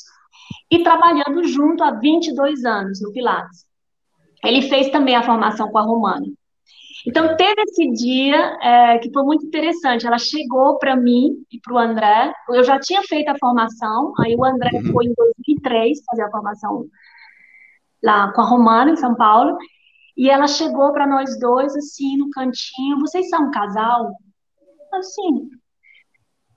[0.72, 3.66] e trabalhando junto há 22 anos no Pilates.
[4.44, 6.26] Ele fez também a formação com a Romana.
[7.08, 10.06] Então, teve esse dia é, que foi muito interessante.
[10.06, 12.34] Ela chegou para mim e para o André.
[12.50, 14.92] Eu já tinha feito a formação, aí o André uhum.
[14.92, 16.86] foi em 2003 fazer a formação
[18.04, 19.58] lá com a Romana, em São Paulo.
[20.16, 23.00] E ela chegou para nós dois, assim, no cantinho.
[23.00, 24.12] Vocês são um casal?
[24.94, 25.50] Assim,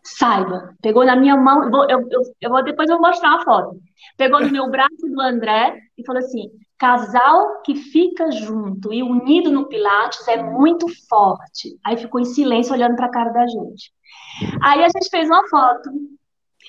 [0.03, 0.75] saiba.
[0.83, 3.45] Pegou na minha mão, eu, vou, eu, eu, eu vou, depois eu vou mostrar a
[3.45, 3.79] foto.
[4.17, 9.51] Pegou no meu braço do André e falou assim: Casal que fica junto e unido
[9.51, 11.79] no Pilates é muito forte.
[11.85, 13.93] Aí ficou em silêncio olhando para a cara da gente.
[14.63, 15.91] Aí a gente fez uma foto.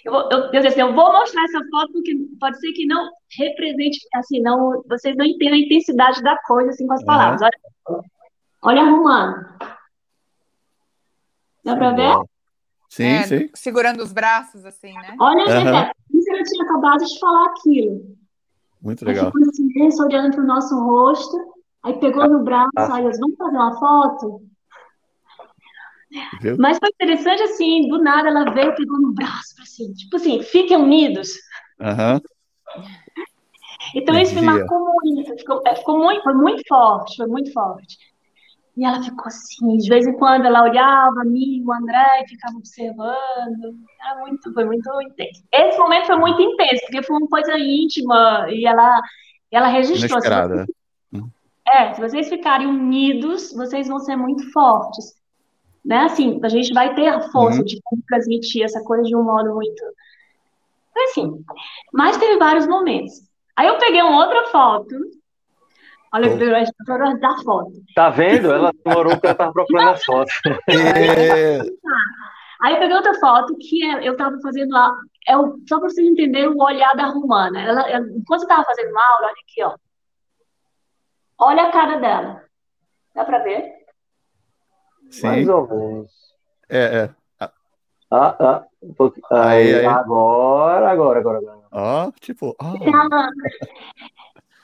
[0.04, 3.10] Eu, vou, eu, eu, assim, eu vou mostrar essa foto porque pode ser que não
[3.38, 7.42] represente, assim, não, vocês não entendam a intensidade da coisa assim com as palavras.
[7.42, 8.02] Olha,
[8.62, 9.56] olha arrumando.
[11.64, 12.16] Dá para ver?
[12.90, 13.50] Sim, é, sim.
[13.56, 15.16] Segurando os braços, assim, né?
[15.20, 16.20] Olha, uhum.
[16.20, 18.16] isso eu tinha acabado de falar aquilo.
[18.82, 19.26] Muito legal.
[19.26, 21.56] Aí ficou silêncio, olhando para o nosso rosto.
[21.84, 22.96] Aí pegou no braço, ah.
[22.96, 24.42] aí eles vamos fazer uma foto?
[26.42, 26.56] Viu?
[26.58, 30.42] Mas foi interessante assim, do nada ela veio e pegou no braço, assim, tipo assim,
[30.42, 31.30] fiquem unidos.
[31.80, 32.22] Uhum.
[33.94, 37.98] Então isso me marcou muito, ficou, é, ficou muito, foi muito forte, foi muito forte.
[38.78, 42.28] E ela ficou assim, de vez em quando ela olhava a mim, o André, e
[42.28, 43.78] ficava observando.
[44.02, 45.44] Era muito, foi muito intenso.
[45.52, 49.02] Esse momento foi muito intenso, porque foi uma coisa íntima e ela,
[49.50, 50.22] ela registrou.
[50.22, 50.68] Se vocês,
[51.74, 55.16] é, se vocês ficarem unidos, vocês vão ser muito fortes.
[55.84, 56.00] Né?
[56.00, 57.66] Assim, a gente vai ter a força uhum.
[57.66, 59.84] de transmitir essa coisa de um modo muito
[60.92, 61.46] Foi assim.
[61.94, 63.14] Mas teve vários momentos.
[63.56, 64.96] Aí eu peguei uma outra foto.
[66.14, 67.72] Olha, eu peguei da foto.
[67.96, 68.52] Tá vendo?
[68.52, 70.34] Ela demorou porque ela tava procurando as fotos.
[70.70, 71.60] É,
[72.62, 74.90] Aí eu peguei outra foto que é- eu tava fazendo lá.
[75.28, 77.62] É o, só para vocês entenderem o olhar da romana.
[77.62, 79.76] Ela, ela- enquanto eu tava fazendo aula, olha aqui, ó.
[81.38, 82.44] Olha a cara dela.
[83.14, 83.74] Dá pra ver?
[85.22, 86.12] Mais sim, ou menos.
[86.70, 87.10] é, é.
[88.10, 89.26] Ah, ah, um pouquinho.
[89.32, 89.86] Aí, Aí, aí.
[89.86, 91.60] agora, agora, agora, agora.
[91.72, 92.74] Ó, tipo, ó.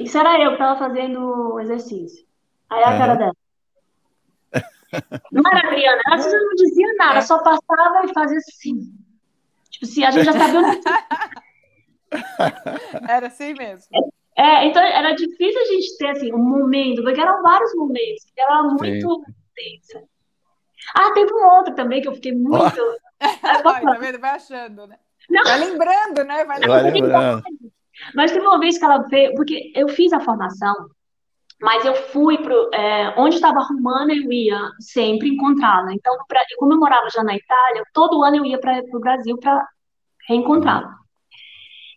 [0.04, 2.26] Isso era eu que tava fazendo o exercício.
[2.70, 3.36] Aí a cara dela.
[5.32, 8.94] Não era a Adriana, ela não dizia nada, só passava e fazia assim.
[9.70, 10.82] Tipo, se a gente já sabia onde
[13.08, 13.88] Era assim mesmo.
[14.36, 18.42] É, então era difícil a gente ter assim, um momento, porque eram vários momentos, porque
[18.42, 19.24] era muito
[19.56, 20.04] tensa.
[20.96, 22.82] Ah, teve um outro também que eu fiquei muito.
[23.22, 24.20] Ai, tá vendo?
[24.20, 24.98] Vai achando, né?
[25.30, 25.44] Não.
[25.44, 26.46] Vai lembrando, né?
[26.46, 27.44] Vai Vai lembrando.
[28.16, 30.74] Mas teve uma vez que ela veio, porque eu fiz a formação,
[31.62, 32.70] mas eu fui pro.
[32.74, 35.94] é, onde estava a Romana, eu ia sempre encontrá-la.
[35.94, 39.38] Então, pra, como eu morava já na Itália, todo ano eu ia para o Brasil
[39.38, 39.68] para
[40.28, 40.96] reencontrá-la.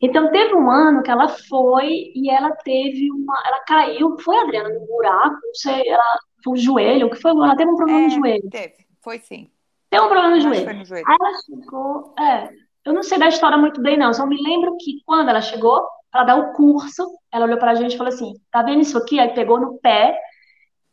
[0.02, 3.42] Então, teve um ano que ela foi e ela teve uma.
[3.46, 6.02] Ela caiu, foi, Adriana, no buraco, não sei, ela,
[6.42, 7.30] foi o joelho, o que foi?
[7.30, 8.50] Ela teve um problema no É, joelho.
[8.50, 8.74] teve.
[9.02, 9.50] Foi sim.
[9.88, 10.64] Tem um problema no joelho.
[10.64, 11.06] foi no joelho.
[11.08, 12.50] Aí ela chegou, é,
[12.84, 15.82] eu não sei da história muito bem, não, só me lembro que quando ela chegou
[16.10, 19.18] para dar o curso, ela olhou pra gente e falou assim: tá vendo isso aqui?
[19.18, 20.18] Aí pegou no pé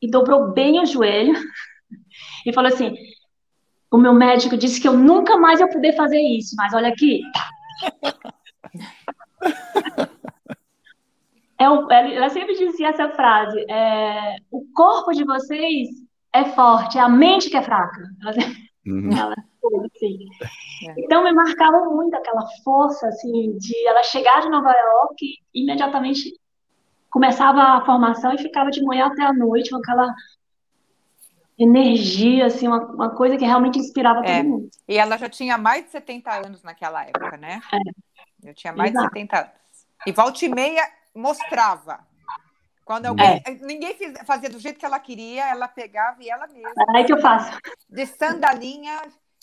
[0.01, 1.33] e dobrou bem o joelho
[2.45, 2.95] e falou assim:
[3.91, 7.21] o meu médico disse que eu nunca mais ia poder fazer isso, mas olha aqui.
[11.59, 15.89] É ela sempre dizia essa frase: é, o corpo de vocês
[16.33, 18.01] é forte, é a mente que é fraca.
[18.19, 18.33] Ela
[18.83, 19.15] Uhum.
[19.15, 19.35] ela
[19.85, 20.17] assim.
[20.87, 20.93] É.
[20.97, 26.33] Então me marcava muito aquela força assim de ela chegar de Nova York e imediatamente
[27.09, 30.07] começava a formação e ficava de manhã até a noite com aquela
[31.57, 34.37] energia assim, uma, uma coisa que realmente inspirava É.
[34.41, 34.69] todo mundo.
[34.87, 37.61] E ela já tinha mais de 70 anos naquela época, né?
[38.43, 39.13] Eu tinha mais de Exato.
[39.13, 39.51] 70 anos.
[40.07, 41.99] E volta e meia mostrava.
[42.83, 43.41] Quando alguém.
[43.61, 46.71] Ninguém fiz- fazia do jeito que ela queria, ela pegava e ela mesma.
[46.95, 47.55] É aí que eu faço.
[47.87, 48.99] De sandalinha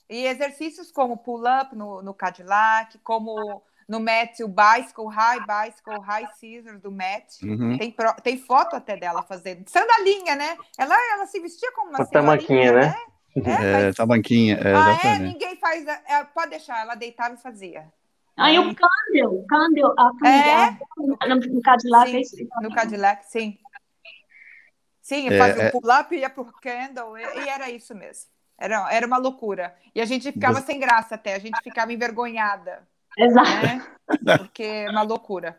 [0.08, 6.28] e exercícios como pull-up no, no Cadillac, como no Met, o bicycle, high bicycle, high
[6.34, 7.26] scissors do Met.
[7.42, 7.78] Uhum.
[7.78, 9.68] Tem, pro- tem foto até dela fazendo.
[9.68, 10.56] Sandalinha, né?
[10.78, 13.88] Ela, ela se vestia como uma tamanquinha, senhorinha, né?
[13.88, 15.18] É, tabanquinha, é, ah, é?
[15.18, 15.86] Ninguém faz.
[15.86, 17.90] é, pode deixar, ela deitava e fazia.
[18.36, 20.78] Aí o Candle, Candle, a É?
[21.28, 22.16] no, no Cadillac, Sim.
[22.16, 22.36] é isso.
[22.62, 23.58] No Cadillac, sim.
[25.02, 25.68] Sim, É, fazia é.
[25.68, 28.30] o pull-up, ia pro candle, e, e era isso mesmo.
[28.58, 29.74] Era, era uma loucura.
[29.94, 32.80] E a gente ficava sem graça até, a gente ficava envergonhada,
[33.16, 33.48] Exato.
[33.48, 33.86] né?
[34.38, 35.56] Porque é uma loucura.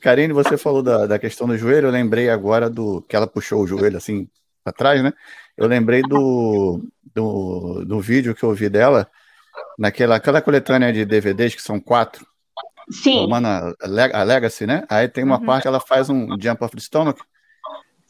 [0.00, 3.62] Karine, você falou da, da questão do joelho, eu lembrei agora do que ela puxou
[3.62, 4.28] o joelho assim
[4.62, 5.12] para trás, né?
[5.56, 6.82] Eu lembrei do,
[7.14, 9.10] do, do vídeo que eu vi dela
[9.78, 12.26] naquela aquela coletânea de DVDs que são quatro,
[12.90, 13.74] Sim, Romana
[14.12, 14.84] a Legacy, né?
[14.88, 15.46] Aí tem uma Uhum.
[15.46, 17.20] parte ela faz um jump off the stomach,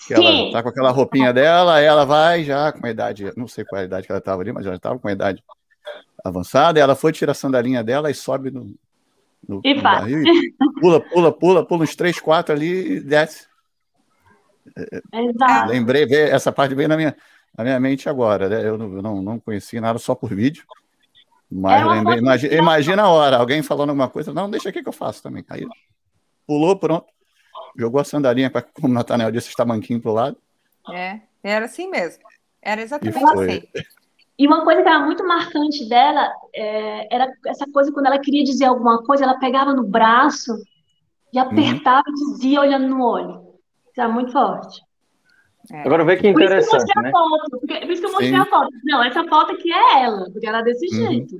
[0.08, 3.64] que ela tá com aquela roupinha dela, ela vai já com a idade, não sei
[3.64, 5.44] qual é a idade que ela tava ali, mas ela estava com a idade
[6.24, 8.74] avançada, ela foi tirar a sandalinha dela e sobe no,
[9.46, 13.46] no, E no barril e pula, pula, pula, pula uns três, quatro ali e desce.
[15.12, 15.70] Exato.
[15.70, 17.14] Lembrei, essa parte veio na minha,
[17.56, 18.66] na minha mente agora, né?
[18.66, 20.64] Eu não, não, não conhecia nada só por vídeo,
[21.50, 24.92] mas lembrei, imagina, imagina a hora, alguém falando alguma coisa, não, deixa aqui que eu
[24.92, 25.44] faço também.
[25.50, 25.66] Aí
[26.46, 27.06] pulou, pronto,
[27.78, 30.36] jogou a sandalinha, pra- como o Nathaniel disse, está manquinho pro lado.
[30.90, 32.24] É, era assim mesmo.
[32.60, 33.62] Era exatamente E assim.
[34.38, 38.44] E uma coisa que era muito marcante dela é, era essa coisa quando ela queria
[38.44, 40.52] dizer alguma coisa, ela pegava no braço
[41.32, 43.40] e apertava e dizia olhando no olho.
[43.90, 44.80] Isso era muito forte.
[45.72, 47.08] Agora vê que Por isso que eu interessante, mostrei né?
[47.08, 47.58] a foto.
[47.60, 48.36] Porque, por isso que eu mostrei Sim.
[48.36, 48.68] a foto.
[48.84, 51.06] Não, essa foto aqui é ela, porque ela é desse Uhum.
[51.08, 51.38] jeito.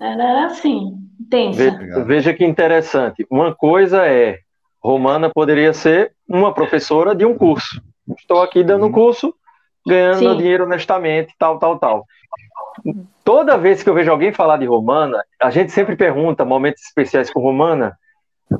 [0.00, 0.98] Ela era assim,
[1.30, 1.58] tensa.
[1.70, 2.04] Ve- Legal.
[2.06, 3.26] Veja que interessante.
[3.30, 4.40] Uma coisa é,
[4.82, 7.80] Romana poderia ser uma professora de um curso.
[8.18, 8.92] Estou aqui dando um Uhum.
[8.92, 9.34] curso,
[9.86, 10.36] ganhando Sim.
[10.38, 12.06] dinheiro honestamente, tal, tal, tal.
[13.24, 17.30] Toda vez que eu vejo alguém falar de Romana, a gente sempre pergunta momentos especiais
[17.30, 17.96] com Romana,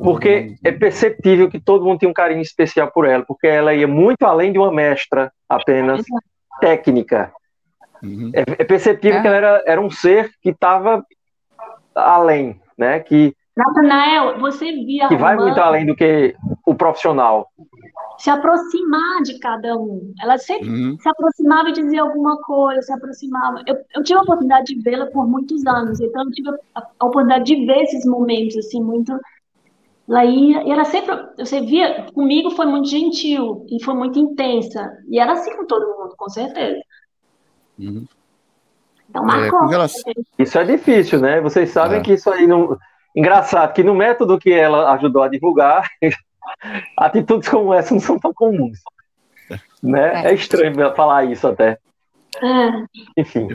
[0.04, 3.88] porque é perceptível que todo mundo tem um carinho especial por ela, porque ela ia
[3.88, 6.02] muito além de uma mestra apenas
[6.60, 7.32] técnica.
[8.02, 8.30] Uhum.
[8.34, 9.22] É, é perceptível É.
[9.22, 11.04] que ela era, era um ser que estava
[11.94, 13.00] além, né?
[13.00, 17.48] Que, Natanael, você via que vai muito além do que o profissional.
[18.18, 20.14] se aproximar de cada um.
[20.20, 20.96] Ela sempre uhum.
[20.98, 23.62] se aproximava e dizia alguma coisa, se aproximava.
[23.66, 27.06] Eu, eu tive a oportunidade de vê-la por muitos anos, então eu tive a, a,
[27.06, 29.18] oportunidade de ver esses momentos, assim, muito.
[30.08, 34.90] Ela ia, e era sempre, você via, comigo foi muito gentil e foi muito intensa.
[35.08, 36.80] E era assim com todo mundo, com certeza.
[37.78, 38.06] Uhum.
[39.08, 39.64] Então, marcou.
[39.64, 40.12] É, relação...
[40.38, 41.40] Isso é difícil, né?
[41.40, 42.02] Vocês sabem é.
[42.02, 42.78] que isso aí não.
[43.14, 45.88] Engraçado que no método que ela ajudou a divulgar,
[46.96, 48.78] atitudes como essa não são tão comuns.
[49.82, 50.24] Né?
[50.24, 51.78] É, é estranho falar isso até.
[52.42, 53.20] É.
[53.20, 53.48] Enfim.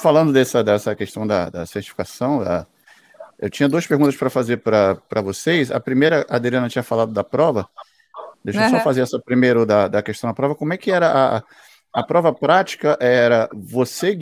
[0.00, 2.66] Falando dessa, dessa questão da, da certificação, da,
[3.38, 5.70] eu tinha duas perguntas para fazer para vocês.
[5.70, 7.68] A primeira, a Adriana tinha falado da prova.
[8.44, 8.66] Deixa uhum.
[8.66, 10.56] eu só fazer essa primeiro da, da questão da prova.
[10.56, 11.42] Como é que era a,
[11.92, 12.98] a prova prática?
[13.00, 14.14] Era você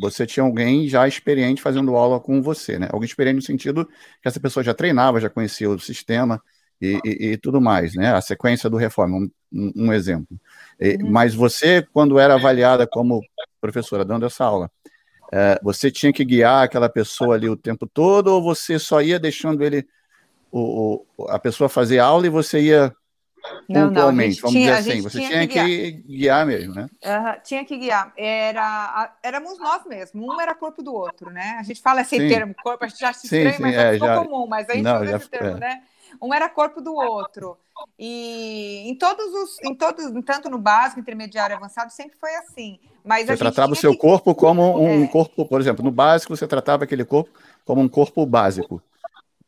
[0.00, 2.88] você tinha alguém já experiente fazendo aula com você, né?
[2.90, 6.42] Alguém experiente no sentido que essa pessoa já treinava, já conhecia o sistema,
[6.82, 8.12] e, e, e, tudo mais, né?
[8.12, 10.36] A sequência do reforma, um, um exemplo.
[10.80, 11.10] E, uhum.
[11.10, 13.22] Mas você, quando era avaliada como
[13.60, 14.68] professora, dando essa aula,
[15.32, 19.18] é, você tinha que guiar aquela pessoa ali o tempo todo, ou você só ia
[19.18, 19.86] deixando ele,
[20.50, 22.92] o, o a pessoa fazer aula e você ia
[23.68, 26.46] não, não, vamos tinha, dizer assim, você tinha, que, que guiar.
[26.46, 26.46] guiar.
[26.46, 26.88] mesmo, né?
[27.04, 28.12] Uhum, tinha que guiar.
[28.16, 31.56] Era, éramos nós mesmos, um era corpo do outro, né?
[31.58, 32.28] A gente fala esse sim.
[32.28, 34.84] termo, corpo, a gente já se estranha, mas é, é já, comum, mas a gente
[34.84, 35.60] não, usa já, esse termo, é.
[35.60, 35.82] né?
[36.20, 37.56] um era corpo do outro.
[37.98, 42.78] E em todos os, em todos, tanto no básico, intermediário avançado, sempre foi assim.
[43.04, 43.98] Mas você tratava o seu que...
[43.98, 45.08] corpo como um é.
[45.08, 47.30] corpo, por exemplo, no básico você tratava aquele corpo
[47.64, 48.82] como um corpo básico.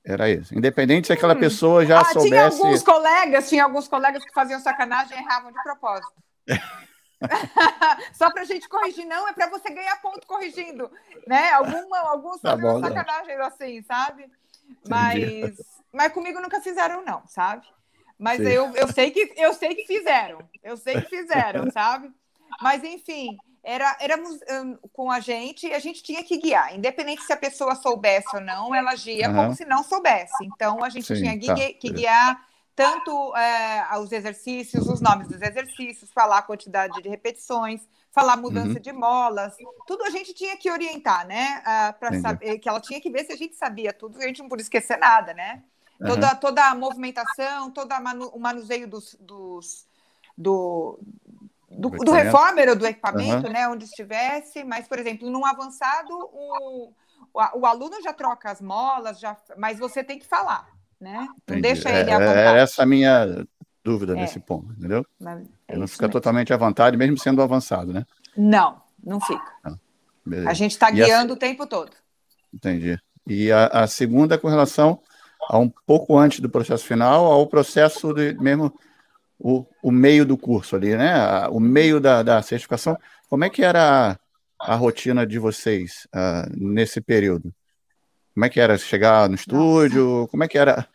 [0.05, 0.57] Era isso.
[0.57, 1.41] Independente se aquela hum.
[1.41, 2.29] pessoa já ah, soubesse.
[2.29, 6.13] Tinha alguns colegas, tinha alguns colegas que faziam sacanagem e erravam de propósito.
[8.13, 10.91] Só para a gente corrigir, não, é para você ganhar ponto corrigindo,
[11.27, 11.53] né?
[11.53, 14.31] Alguma, alguns tá faziam bom, sacanagem assim, sabe?
[14.87, 15.57] Mas
[15.95, 17.65] mas comigo nunca fizeram, não, sabe?
[18.19, 20.41] Mas eu, eu, sei que, eu sei que fizeram.
[20.63, 22.11] Eu sei que fizeram, sabe?
[22.61, 26.75] Mas, enfim, era, éramos um, com a gente e a gente tinha que guiar.
[26.77, 29.35] Independente se a pessoa soubesse ou não, ela agia uhum.
[29.35, 30.45] como se não soubesse.
[30.45, 31.79] Então, a gente Sim, tinha que, tá.
[31.79, 32.47] que guiar
[32.77, 38.75] tanto é, os exercícios, os nomes dos exercícios, falar a quantidade de repetições, falar mudança
[38.75, 38.81] uhum.
[38.81, 41.63] de molas, tudo a gente tinha que orientar, né?
[41.99, 44.49] Para saber que ela tinha que ver se a gente sabia tudo, a gente não
[44.49, 45.63] podia esquecer nada, né?
[46.05, 46.37] Toda, uhum.
[46.37, 49.87] toda a movimentação, todo manu, o manuseio dos, dos
[50.37, 50.99] do,
[51.79, 53.53] do, do reformer ou do equipamento, uhum.
[53.53, 56.93] né, onde estivesse, mas, por exemplo, num avançado, o,
[57.33, 60.69] o, o, aluno já troca as molas, já, mas você tem que falar,
[61.01, 61.27] né?
[61.49, 62.59] Não deixa ele à é, vontade.
[62.59, 63.47] É essa a minha
[63.83, 64.17] dúvida é.
[64.17, 65.05] nesse ponto, entendeu?
[65.27, 65.33] É
[65.69, 66.13] ele não fica mesmo.
[66.13, 68.05] totalmente à vontade, mesmo sendo avançado, né?
[68.37, 69.53] Não, não fica.
[69.65, 69.77] Ah,
[70.47, 71.37] a gente está guiando a...
[71.37, 71.91] o tempo todo.
[72.53, 72.99] Entendi.
[73.27, 75.01] E a, a segunda com relação
[75.49, 78.73] a um pouco antes do processo final, ao processo de mesmo
[79.39, 81.47] o, o meio do curso ali, né?
[81.49, 82.99] O meio da, da certificação.
[83.29, 84.19] Como é que era
[84.61, 87.53] a, a rotina de vocês uh, nesse período?
[88.35, 90.29] Como é que era chegar no estúdio?
[90.31, 90.89] Como é que era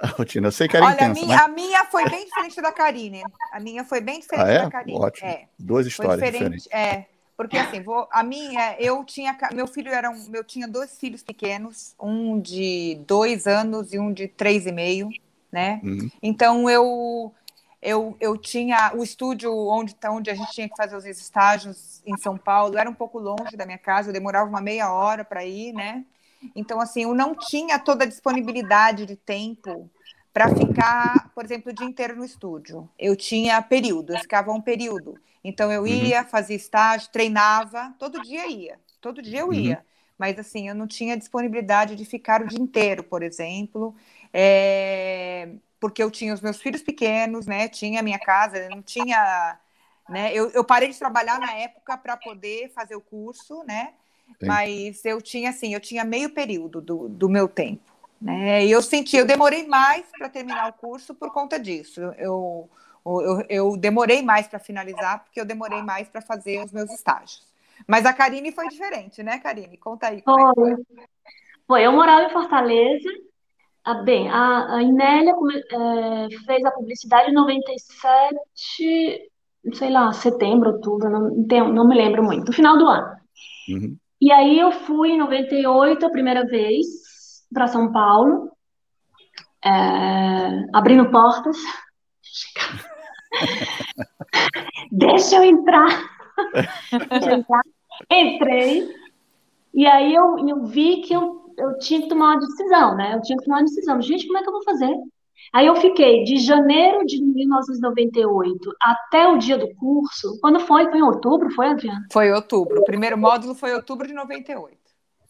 [0.00, 0.48] a rotina?
[0.48, 1.10] Eu sei que era Olha, intensa.
[1.10, 1.44] A minha, mas...
[1.44, 3.22] a minha foi bem diferente da Karine.
[3.52, 4.62] A minha foi bem diferente ah, é?
[4.62, 4.98] da Karine.
[4.98, 5.28] Ótimo.
[5.28, 5.48] É.
[5.58, 6.68] Duas histórias diferentes.
[6.70, 10.96] É, porque assim, vou, a minha, eu tinha, meu filho era um, eu tinha dois
[10.98, 15.08] filhos pequenos, um de dois anos e um de três e meio,
[15.50, 15.80] né?
[15.82, 16.10] Uhum.
[16.22, 17.34] Então eu,
[17.84, 22.16] eu, eu tinha o estúdio onde, onde a gente tinha que fazer os estágios em
[22.16, 25.44] São Paulo, era um pouco longe da minha casa, eu demorava uma meia hora para
[25.44, 26.02] ir, né?
[26.56, 29.90] Então assim, eu não tinha toda a disponibilidade de tempo
[30.32, 32.88] para ficar, por exemplo, o dia inteiro no estúdio.
[32.98, 35.14] Eu tinha período, eu ficava um período.
[35.44, 35.86] Então eu uhum.
[35.86, 36.28] ia, uhum.
[36.28, 39.76] fazia estágio, treinava, todo dia ia, todo dia eu ia.
[39.76, 39.82] Uhum.
[40.18, 43.94] Mas assim, eu não tinha disponibilidade de ficar o dia inteiro, por exemplo,
[44.32, 45.50] é...
[45.84, 47.68] porque eu tinha os meus filhos pequenos, né?
[47.68, 49.58] Tinha a minha casa, não tinha.
[50.08, 50.32] Né?
[50.32, 53.92] Eu, eu parei de trabalhar na época para poder fazer o curso, né?
[54.40, 54.46] Sim.
[54.46, 57.82] Mas eu tinha assim, eu tinha meio período do, do meu tempo.
[58.18, 58.64] Né?
[58.64, 62.00] E eu senti, eu demorei mais para terminar o curso por conta disso.
[62.16, 62.66] Eu,
[63.04, 67.46] eu, eu demorei mais para finalizar, porque eu demorei mais para fazer os meus estágios.
[67.86, 69.76] Mas a Karine foi diferente, né, Karine?
[69.76, 70.22] Conta aí.
[70.22, 70.72] Como foi.
[70.72, 70.84] É foi.
[71.66, 71.82] foi.
[71.84, 73.10] eu morava em Fortaleza.
[73.84, 79.30] Ah, bem, a, a Inélia é, fez a publicidade em 97,
[79.72, 83.14] sei lá, setembro, outubro, não, não, não me lembro muito, no final do ano.
[83.68, 83.96] Uhum.
[84.20, 86.86] E aí eu fui em 98 a primeira vez
[87.52, 88.50] para São Paulo,
[89.62, 89.70] é,
[90.72, 91.58] abrindo portas.
[94.90, 95.88] Deixa eu entrar.
[97.10, 97.60] Deixa eu entrar.
[98.10, 98.88] Entrei.
[99.74, 103.14] E aí eu, eu vi que eu, eu tinha que tomar uma decisão, né?
[103.14, 104.00] Eu tinha que tomar uma decisão.
[104.00, 104.94] Gente, como é que eu vou fazer?
[105.52, 110.38] Aí eu fiquei de janeiro de 1998 até o dia do curso.
[110.40, 110.88] Quando foi?
[110.90, 112.06] Foi em outubro, foi, Adriana?
[112.12, 112.80] Foi outubro.
[112.80, 114.76] O primeiro módulo foi outubro de 98.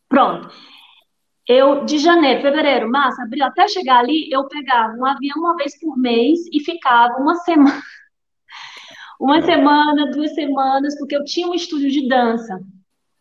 [0.09, 0.49] Pronto.
[1.47, 5.79] Eu, de janeiro, fevereiro, março, abril, até chegar ali, eu pegava um avião uma vez
[5.79, 7.83] por mês e ficava uma semana.
[9.21, 12.61] Uma semana, duas semanas, porque eu tinha um estúdio de dança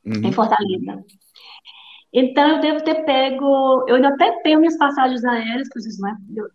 [0.04, 0.28] uhum.
[0.28, 1.06] em Fortaleza.
[2.14, 3.86] Então, eu devo ter pego.
[3.88, 6.16] Eu ainda até tenho minhas passagens aéreas, coisas, né?
[6.36, 6.48] Eu,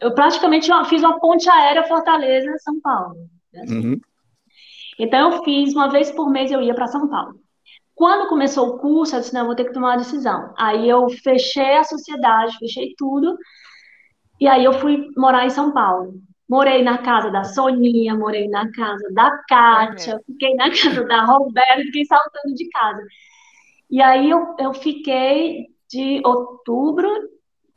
[0.00, 3.16] eu praticamente fiz uma ponte aérea Fortaleza-São Paulo.
[3.68, 4.00] Uhum.
[4.98, 7.38] Então, eu fiz uma vez por mês, eu ia para São Paulo.
[7.94, 10.52] Quando começou o curso, eu disse, não, eu vou ter que tomar uma decisão.
[10.58, 13.36] Aí eu fechei a sociedade, fechei tudo,
[14.40, 16.14] e aí eu fui morar em São Paulo.
[16.48, 21.82] Morei na casa da Soninha, morei na casa da Kátia, fiquei na casa da Roberta,
[21.82, 23.02] fiquei saltando de casa.
[23.94, 27.08] E aí eu, eu fiquei de outubro,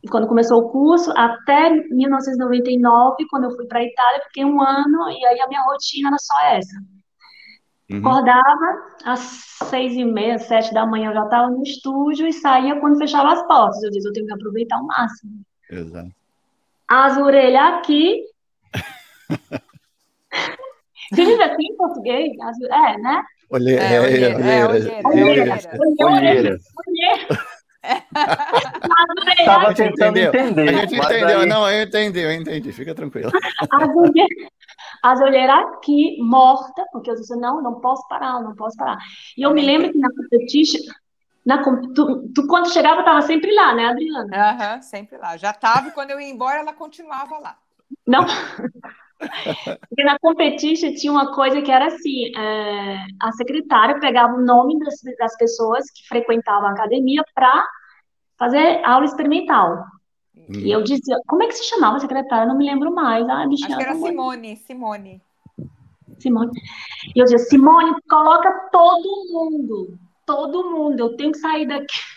[0.10, 5.12] quando começou o curso, até 1999, quando eu fui para a Itália, fiquei um ano,
[5.12, 6.76] e aí a minha rotina era só essa
[7.90, 8.00] Uhum.
[8.00, 9.20] Acordava às
[9.70, 13.32] seis e meia, sete da manhã, eu já estava no estúdio e saía quando fechava
[13.32, 13.82] as portas.
[13.82, 15.42] Eu disse, eu tenho que aproveitar o máximo.
[15.72, 16.12] Exato.
[16.86, 18.26] As orelhas aqui.
[21.14, 22.38] Você diz assim em português?
[22.42, 22.60] As...
[22.60, 23.24] É, né?
[23.50, 27.38] Olheira, é, olheira, é, olheira, olheira, olheira.
[29.40, 30.70] Estava tentando entender.
[30.70, 31.46] A gente entendeu, aí...
[31.46, 33.32] não, eu entendi, eu entendi, fica tranquilo.
[33.72, 34.50] As olheiras,
[35.02, 38.98] as olheiras aqui, morta, porque eu disse, não, não posso parar, não posso parar.
[39.38, 40.82] E eu me lembro que na competition,
[41.46, 44.28] na, tu, tu, quando chegava, estava sempre lá, né, Adriana?
[44.34, 45.38] Aham, uhum, sempre lá.
[45.38, 47.58] Já estava, quando eu ia embora, ela continuava lá.
[48.06, 48.26] Não.
[49.18, 54.78] Porque na competition tinha uma coisa que era assim: é, a secretária pegava o nome
[54.80, 57.68] das, das pessoas que frequentavam a academia para
[58.38, 59.84] fazer aula experimental.
[60.36, 60.60] Hum.
[60.60, 62.44] E eu dizia, como é que se chamava a secretária?
[62.44, 63.28] Eu não me lembro mais.
[63.28, 65.22] Ah, Acho que era Simone, Simone.
[66.20, 66.52] Simone.
[67.16, 72.17] E eu dizia, Simone, coloca todo mundo, todo mundo, eu tenho que sair daqui.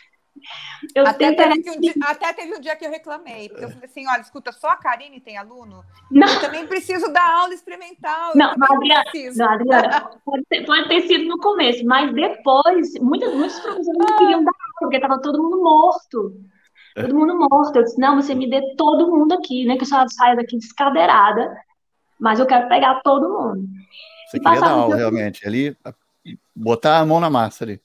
[0.94, 3.84] Eu até, teve um dia, até teve um dia que eu reclamei, porque eu falei
[3.84, 5.84] assim: olha, escuta, só a Karine tem aluno?
[6.10, 6.26] Não.
[6.26, 8.32] Eu também preciso dar aula experimental.
[8.34, 9.04] Não, Adriana,
[9.36, 14.16] não, Adriana pode, ter, pode, ter, sido no começo, mas depois, muitas, muitos professores não
[14.18, 16.34] queriam dar aula, porque estava todo mundo morto.
[16.94, 17.76] Todo mundo morto.
[17.76, 19.76] Eu disse: não, você me dê todo mundo aqui, né?
[19.76, 21.56] Que eu só saia daqui descadeirada,
[22.18, 23.68] mas eu quero pegar todo mundo.
[24.28, 25.76] Você e queria dar aula, realmente, ali,
[26.54, 27.80] botar a mão na massa ali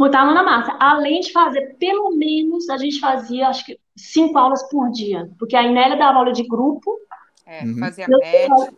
[0.00, 0.74] botar a mão na massa.
[0.80, 5.30] Além de fazer, pelo menos, a gente fazia, acho que, cinco aulas por dia.
[5.38, 6.98] Porque a Inélia dava aula de grupo.
[7.44, 7.78] É, uhum.
[7.78, 8.72] fazia média.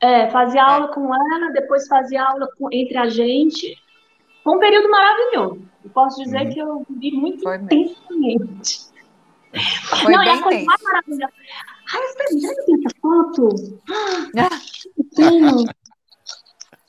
[0.00, 0.64] É, fazia é.
[0.64, 3.76] aula com ela, depois fazia aula com, entre a gente.
[4.42, 5.62] Foi um período maravilhoso.
[5.84, 6.52] Eu posso dizer uhum.
[6.52, 8.88] que eu vivi muito Foi intensamente.
[10.02, 11.32] Foi Não, bem e a coisa mais maravilhosa.
[11.94, 13.48] Ai, você já viu essa foto?
[15.20, 15.97] Ah,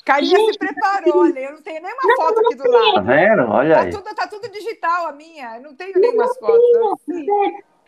[0.09, 2.93] Carinha se preparou, olha, eu não tenho nenhuma não, foto aqui do lado.
[2.95, 3.41] Tá vendo?
[3.43, 3.91] Olha tá aí.
[3.91, 6.99] Tudo, tá tudo digital a minha, eu não tenho não, nenhuma foto.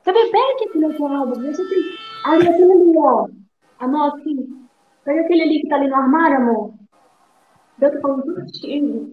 [0.03, 0.25] Cadê?
[0.29, 1.33] Pega aqui, do lado.
[1.41, 1.79] Você tem...
[2.25, 3.27] Ali, aquele ali, ó.
[3.79, 4.67] Amor, assim.
[5.03, 6.73] Pega aquele ali que tá ali no armário, amor.
[7.81, 9.11] Eu tô falando tudo cheio.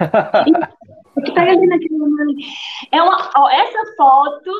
[1.22, 2.36] que pega ali naquele armário.
[2.92, 4.50] É uma, ó, essa foto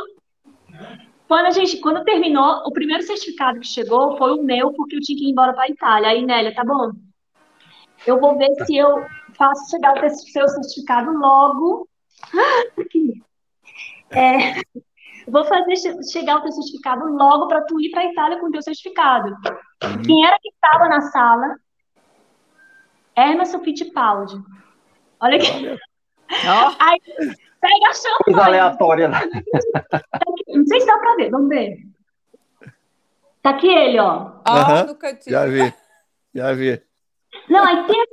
[1.27, 5.01] quando a gente, quando terminou, o primeiro certificado que chegou foi o meu, porque eu
[5.01, 6.09] tinha que ir embora para a Itália.
[6.11, 6.91] Aí, Nélia, tá bom?
[8.07, 11.89] Eu vou ver se eu faço chegar o seu certificado logo.
[12.79, 13.23] Aqui.
[14.11, 14.61] É,
[15.29, 15.77] vou fazer
[16.11, 19.29] chegar o teu certificado logo para tu ir para a Itália com o teu certificado.
[19.85, 20.03] Uhum.
[20.05, 21.57] Quem era que estava na sala?
[23.17, 24.37] Emerson Fittipaldi.
[25.21, 25.79] Olha aqui.
[26.31, 26.77] Oh.
[26.79, 27.01] Aí,
[27.61, 28.25] pega a champanhe.
[28.25, 29.09] Coisa aleatória.
[29.09, 29.21] Né?
[30.49, 31.79] Não sei se dá para ver, vamos ver.
[33.43, 34.33] Tá aqui ele, ó.
[34.97, 35.33] Cantinho.
[35.33, 35.75] Já vi,
[36.35, 36.90] já vi.
[37.51, 38.07] Não, aí tem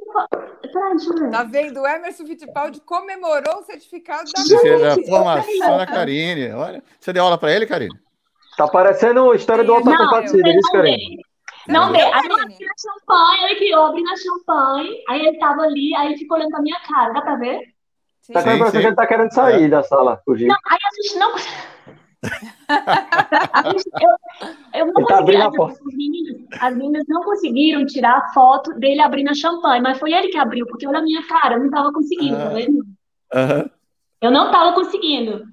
[0.73, 1.31] Peraí, ver.
[1.31, 1.81] Tá vendo?
[1.81, 5.07] O Emerson Fittipaldi comemorou o certificado da Karine.
[5.07, 6.51] Formação da Karine.
[6.51, 7.95] Olha, você deu aula para ele, Karine?
[8.57, 11.21] Tá parecendo a história do Alta Compadecida, isso, Karine?
[11.67, 12.01] Não, vê.
[12.01, 15.95] Aí eu abri na champanhe, olha aqui, eu abri na champanhe, aí ele tava ali,
[15.95, 17.61] aí ele ficou olhando pra minha cara, dá pra ver?
[18.21, 18.33] Sim.
[18.33, 19.69] Tá com a impressão que ele tá querendo sair é.
[19.69, 20.47] da sala, fugir.
[20.47, 21.35] Não, aí a gente não
[24.01, 29.01] eu, eu não tá consegui, as, meninas, as meninas não conseguiram tirar a foto dele
[29.01, 31.67] abrindo a champanhe, mas foi ele que abriu, porque olha a minha cara, eu não
[31.67, 32.77] estava conseguindo, tá vendo?
[33.33, 33.69] Uhum.
[34.21, 35.45] Eu não estava conseguindo.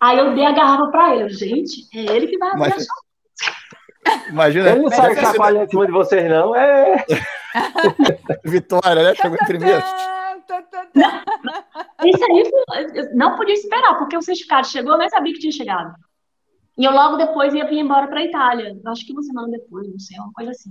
[0.00, 1.30] Aí eu dei a garrafa para ele.
[1.30, 4.28] Gente, é ele que vai abrir mas, a champanhe.
[4.30, 4.70] Imagina.
[4.70, 6.54] Ele não sai chacoalhando em cima de vocês, não.
[6.54, 7.04] É.
[8.44, 9.14] Vitória, né?
[9.16, 9.82] Chegou em primeiro.
[10.94, 11.22] Não,
[12.04, 15.92] isso aí não podia esperar, porque o certificado chegou, eu nem sabia que tinha chegado.
[16.76, 18.76] E eu logo depois ia vir embora para a Itália.
[18.86, 20.70] Acho que uma semana depois, não sei, uma coisa assim.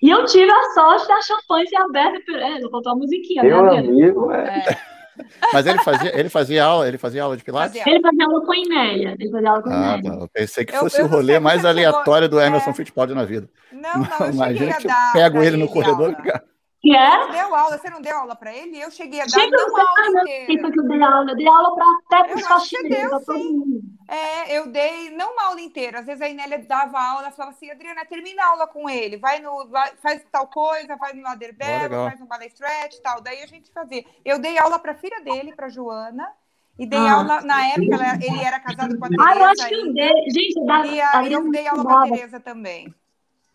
[0.00, 2.32] E eu tive a sorte da champanhe ser aberta.
[2.36, 3.42] É, eu contou a musiquinha.
[3.42, 4.46] Meu né, amigo, é.
[4.68, 4.88] É,
[5.52, 7.84] Mas ele fazia, ele fazia aula, ele fazia aula de pilates?
[7.84, 9.16] Ele fazia aula com a Inélia.
[9.18, 10.10] Ele fazia aula com a Ah, Inélia.
[10.12, 10.24] tá.
[10.24, 12.74] Eu pensei que Eu- fosse eu o rolê mais você chegou- aleatório do Emerson é.
[12.74, 13.50] Fittipaldi na vida.
[13.72, 15.12] Não, não, eu Imagina que dar.
[15.12, 16.42] pego pra ele no corredor, aula.
[16.80, 17.26] Que era?
[17.26, 18.80] Você deu aula, você não deu aula pra ele?
[18.80, 20.46] Eu cheguei a dar Chega, não aula inteira.
[20.46, 21.30] que eu dei aula.
[21.32, 23.80] Eu dei aula pra, até para os faxineiros, todo mundo.
[24.08, 25.98] É, eu dei, não uma aula inteira.
[25.98, 29.40] Às vezes a Inélia dava aula, falava assim, Adriana, termina a aula com ele, vai
[29.40, 32.08] no, vai- faz tal coisa, vai no Laderbell, legal.
[32.08, 33.20] faz no ballet stretch e tal.
[33.20, 34.04] Daí a gente fazia.
[34.24, 36.30] Eu dei aula pra filha dele, pra Joana,
[36.78, 37.12] e dei Ah.
[37.14, 39.92] aula, na época ela- ele era casado com a Ah, eu acho Tereza que eu
[39.92, 40.30] dei.
[40.30, 42.94] Gente, eu dava, e aí eu dei aula pra dava Tereza também.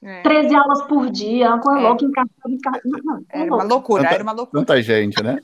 [0.03, 1.83] É, 13 aulas por dia, uma coisa É.
[1.83, 2.81] louca, encaixada, encaixada.
[2.85, 3.55] Não, não, Era louco.
[3.55, 4.61] uma loucura, Tanta- era uma loucura.
[4.65, 5.37] Tanta gente, né?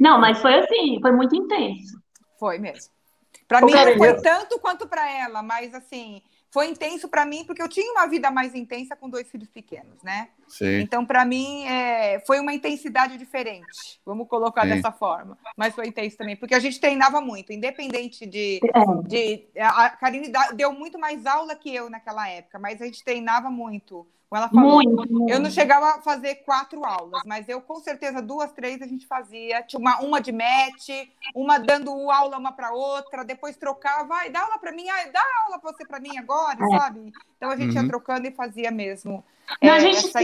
[0.00, 1.98] Não, mas foi assim, foi muito intenso.
[2.38, 2.92] Foi mesmo.
[3.48, 6.22] Pra Ô, mim não foi tanto quanto pra ela, mas assim,
[6.54, 10.00] foi intenso pra mim porque eu tinha uma vida mais intensa com dois filhos pequenos,
[10.04, 10.28] né?
[10.46, 10.78] Sim.
[10.78, 14.00] Então, pra mim, é, foi uma intensidade diferente.
[14.06, 14.68] Vamos colocar Sim.
[14.68, 15.36] dessa forma.
[15.56, 18.60] Mas foi intenso também, porque a gente treinava muito, independente de.
[18.72, 19.08] É.
[19.08, 23.50] de a Karine deu muito mais aula que eu naquela época, mas a gente treinava
[23.50, 24.06] muito.
[24.34, 24.70] Como ela falou.
[24.82, 25.32] Muito, muito.
[25.32, 29.06] Eu não chegava a fazer quatro aulas, mas eu com certeza duas, três a gente
[29.06, 29.62] fazia.
[29.62, 30.88] Tinha uma, uma de match,
[31.34, 35.22] uma dando aula uma para outra, depois trocava, vai, dá aula para mim, ah, dá
[35.44, 36.78] aula para você para mim agora, É.
[36.78, 37.12] sabe?
[37.36, 37.88] Então a gente ia Uhum.
[37.88, 39.24] trocando e fazia mesmo.
[39.62, 40.18] Não, é, a gente essa-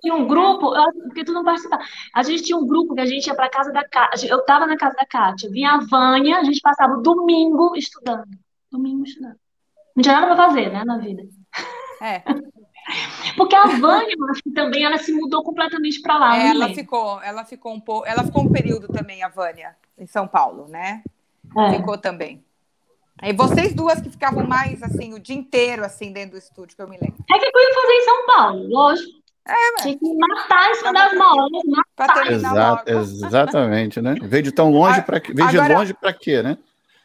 [0.00, 0.72] tinha, um- grupo,
[1.04, 1.82] porque tu não participava.
[2.14, 4.28] A gente tinha um grupo que a gente ia para casa da Kátia.
[4.28, 8.26] Eu estava na casa da Kátia, vinha a Vânia, a gente passava o domingo estudando.
[8.70, 9.36] Domingo estudando.
[9.94, 11.22] Não tinha nada para fazer, né, na vida.
[12.00, 12.22] É,
[13.36, 16.38] Porque a Vânia, eu acho que também ela se mudou completamente para lá.
[16.38, 19.76] eu não ela ficou, ela ficou um pouco, ela ficou um período também, a Vânia,
[19.98, 21.02] em São Paulo, né?
[21.56, 21.72] É.
[21.76, 22.42] Ficou também.
[23.22, 26.82] E vocês duas que ficavam mais assim o dia inteiro assim dentro do estúdio, que
[26.82, 27.16] eu me lembro.
[27.30, 29.22] É que eu ia fazer em São Paulo, lógico.
[29.46, 31.50] É, Tinha que matar em cima Tava das molas.
[31.64, 33.26] né?
[33.26, 34.14] Exatamente, né?
[34.22, 36.56] Veio de tão longe para Veio de agora- longe para quê, né?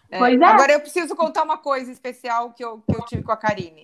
[0.10, 0.46] É, Pois é.
[0.46, 3.84] Agora eu preciso contar uma coisa especial que eu, que eu tive com a Karine.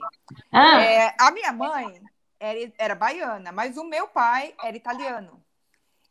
[0.52, 2.02] Ah, É, a minha mãe
[2.40, 5.44] era, era baiana, mas o meu pai era italiano.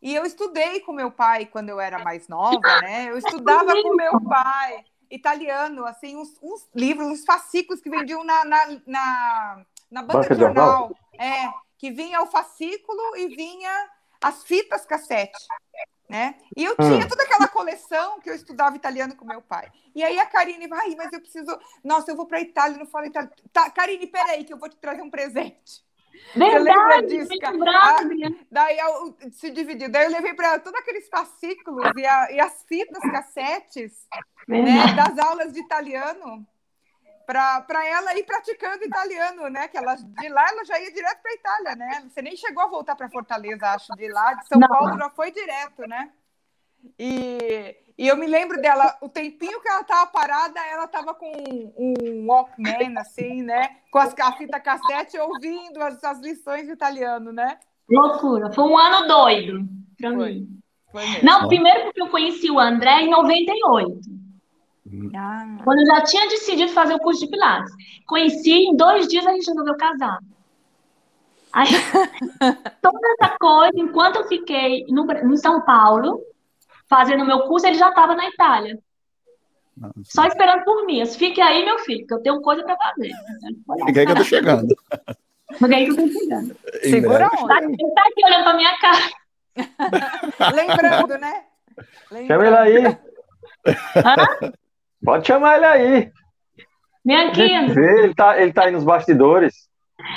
[0.00, 3.08] E eu estudei com meu pai quando eu era mais nova, né?
[3.08, 8.44] Eu estudava com meu pai italiano, assim, uns, uns livros, uns fascículos que vendiam na,
[8.44, 10.96] na, na, na banca, Banca de de jornal.
[11.18, 13.90] É, que vinha o fascículo e vinha
[14.20, 15.38] as fitas cassete.
[16.08, 16.34] Né?
[16.54, 19.70] E eu tinha toda aquela coleção que eu estudava italiano com meu pai.
[19.94, 21.58] E aí a Karine vai, mas eu preciso.
[21.82, 23.34] Nossa, eu vou para Itália, não falo italiano.
[23.52, 25.82] Tá, Karine, peraí, que eu vou te trazer um presente.
[26.36, 27.98] lembra verdade, disso, cara?
[28.00, 28.36] Adriana.
[28.50, 29.90] Daí eu, se dividiu.
[29.90, 34.06] Daí eu levei para ela todos aqueles fascículos e, a- e as fitas cassetes
[34.46, 36.46] né, das aulas de italiano
[37.26, 39.68] para ela ir praticando italiano, né?
[39.68, 42.04] Que ela, de lá ela já ia direto para Itália, né?
[42.08, 44.68] Você nem chegou a voltar para Fortaleza, acho, de lá, de São Não.
[44.68, 46.10] Paulo já foi direto, né?
[46.98, 51.30] E, e eu me lembro dela, o tempinho que ela tava parada, ela tava com
[51.30, 53.76] um, um Walkman, assim, né?
[53.90, 57.58] Com as, a fita cassete, ouvindo as, as lições de italiano, né?
[57.88, 58.52] Loucura.
[58.52, 59.68] Foi um ano doido
[60.00, 60.16] Foi.
[60.16, 60.58] mim.
[60.90, 61.04] Foi.
[61.22, 64.21] Não, primeiro porque eu conheci o André em 98.
[65.14, 67.72] Ah, Quando eu já tinha decidido fazer o curso de Pilates.
[68.06, 70.18] Conheci, em dois dias a gente resolveu casar.
[71.52, 71.66] Aí,
[72.80, 76.20] toda essa coisa, enquanto eu fiquei no, em São Paulo,
[76.88, 78.78] fazendo meu curso, ele já estava na Itália.
[80.04, 81.04] Só esperando por mim.
[81.06, 83.10] Fique aí, meu filho, que eu tenho coisa para fazer.
[83.86, 84.76] Fica aí que eu tô chegando.
[85.62, 86.56] Aí que eu tô chegando.
[86.82, 87.46] Segura a breve.
[87.48, 87.76] Tá, onda.
[87.78, 89.10] ele tá aqui olhando pra minha cara.
[90.54, 91.44] Lembrando, né?
[92.26, 92.98] Chama ele aí.
[95.04, 96.12] Pode chamar ele aí.
[97.28, 99.68] Aqui, vê, ele tá, ele tá aí nos bastidores.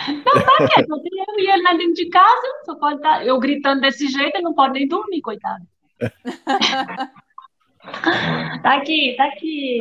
[0.05, 3.25] Só tem eu e ele lá dentro de casa, só pode estar.
[3.25, 5.63] Eu gritando desse jeito, ele não pode nem dormir, coitado.
[8.63, 9.77] Tá aqui, tá aqui.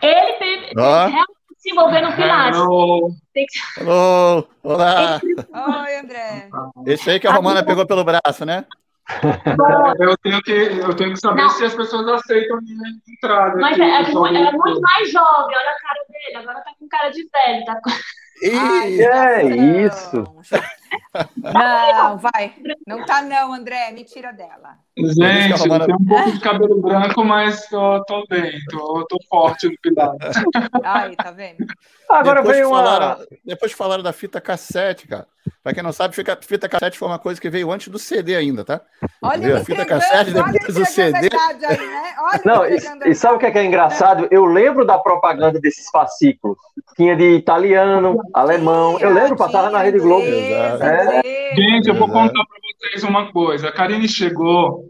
[0.00, 1.06] Ele tem, tem que Ó.
[1.06, 2.58] realmente se envolver no Pilates.
[2.58, 3.10] Hello.
[3.32, 5.20] Tem que Alô, olá.
[5.22, 6.48] Oi, André.
[6.86, 8.64] Esse aí que a Romana pegou pelo braço, né?
[9.98, 11.50] Eu tenho que, eu tenho que saber Não.
[11.50, 13.60] se as pessoas aceitam minha entrada.
[13.60, 16.36] Mas é, é, pessoal muito, é muito mais jovem, olha a cara dele.
[16.36, 17.64] Agora tá com cara de velho.
[17.66, 17.90] Tá com...
[18.42, 20.40] Ih, Ai, é judiação.
[20.40, 20.54] isso.
[21.36, 22.54] Não, vai.
[22.86, 23.90] Não tá não, André.
[23.92, 24.78] Me tira dela.
[24.96, 29.68] Gente, eu tenho um pouco de cabelo branco, mas tô, tô bem, tô, tô forte
[29.68, 30.36] no Pilates.
[30.84, 31.66] Aí, tá vendo?
[32.08, 32.82] Agora depois veio uma...
[32.84, 35.26] Falaram, depois falaram da fita cassete, cara.
[35.62, 38.64] Pra quem não sabe, fita cassete foi uma coisa que veio antes do CD ainda,
[38.64, 38.80] tá?
[39.20, 41.16] Olha, a fita cassete, depois do CD.
[41.16, 42.14] Aí, né?
[42.44, 44.28] não, e, e, sabe o que é, que é engraçado?
[44.30, 46.56] Eu lembro da propaganda desses fascículos.
[46.96, 48.98] Tinha de italiano, alemão.
[49.00, 50.26] eu lembro, passava na Rede Globo.
[50.84, 51.54] É.
[51.54, 53.68] Gente, eu vou contar para vocês uma coisa.
[53.68, 54.84] A Karine chegou,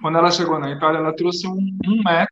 [0.00, 2.28] quando ela chegou na Itália, ela trouxe um, um mat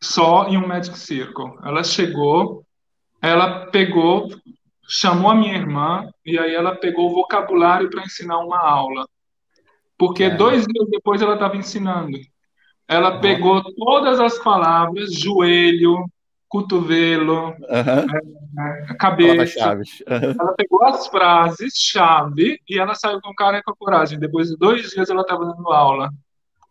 [0.00, 1.58] só e um Magic Circle.
[1.64, 2.64] Ela chegou,
[3.20, 4.28] ela pegou,
[4.88, 9.06] chamou a minha irmã e aí ela pegou o vocabulário para ensinar uma aula.
[9.96, 10.30] Porque é.
[10.30, 12.18] dois dias depois ela estava ensinando.
[12.86, 16.06] Ela pegou todas as palavras, joelho,
[16.48, 18.96] cotovelo, uhum.
[18.98, 19.74] cabeça.
[19.74, 20.34] Uhum.
[20.40, 24.18] Ela pegou as frases chave e ela saiu com cara e com coragem.
[24.18, 26.10] Depois de dois dias ela estava dando aula.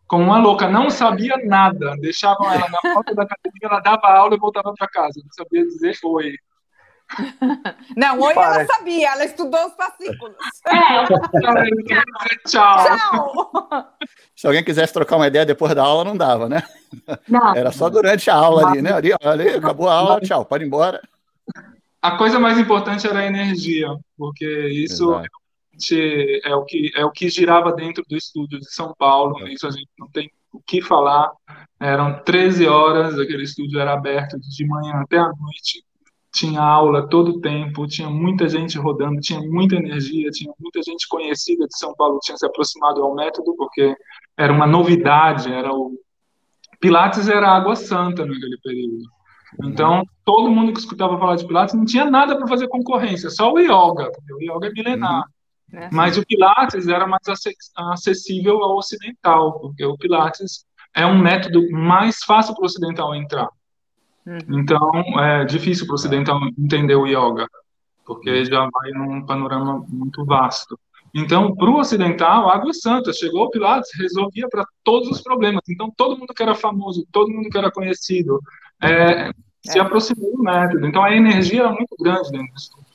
[0.06, 1.94] Como uma louca, não sabia nada.
[2.00, 5.20] Deixavam ela na porta da academia, ela dava aula e voltava para casa.
[5.22, 6.34] Não sabia dizer oi.
[7.96, 10.36] Não, oi ela sabia, ela estudou os fascículos.
[10.66, 11.04] É.
[12.46, 12.76] Tchau.
[12.84, 13.96] Tchau.
[14.36, 16.62] Se alguém quisesse trocar uma ideia depois da aula, não dava, né?
[17.28, 17.54] Não.
[17.54, 18.92] Era só durante a aula ali, né?
[18.92, 21.00] Ali, ali acabou a aula, tchau, pode ir embora.
[22.00, 25.14] A coisa mais importante era a energia, porque isso
[26.44, 29.48] é o que é o que girava dentro do estúdio de São Paulo.
[29.48, 31.32] Isso a gente não tem o que falar.
[31.80, 35.84] Eram 13 horas, aquele estúdio era aberto de manhã até a noite
[36.38, 41.08] tinha aula todo o tempo, tinha muita gente rodando, tinha muita energia, tinha muita gente
[41.08, 43.96] conhecida de São Paulo, tinha se aproximado ao método, porque
[44.36, 45.98] era uma novidade, era o...
[46.80, 49.04] Pilates era água santa naquele período.
[49.64, 53.52] Então, todo mundo que escutava falar de Pilates não tinha nada para fazer concorrência, só
[53.52, 55.24] o yoga, porque o yoga é milenar.
[55.72, 55.88] Uhum.
[55.92, 57.22] Mas o Pilates era mais
[57.76, 60.64] acessível ao ocidental, porque o Pilates
[60.94, 63.48] é um método mais fácil para o ocidental entrar.
[64.28, 64.60] Uhum.
[64.60, 67.48] Então, é difícil para o ocidental entender o yoga,
[68.04, 68.44] porque uhum.
[68.44, 70.78] já vai num panorama muito vasto.
[71.14, 73.10] Então, para o ocidental, água santa.
[73.14, 75.62] Chegou o Pilates, resolvia para todos os problemas.
[75.70, 78.38] Então, todo mundo que era famoso, todo mundo que era conhecido,
[78.82, 79.32] é,
[79.64, 79.80] se é.
[79.80, 80.86] aproximou do método.
[80.86, 82.86] Então, a energia era muito grande dentro do estudo.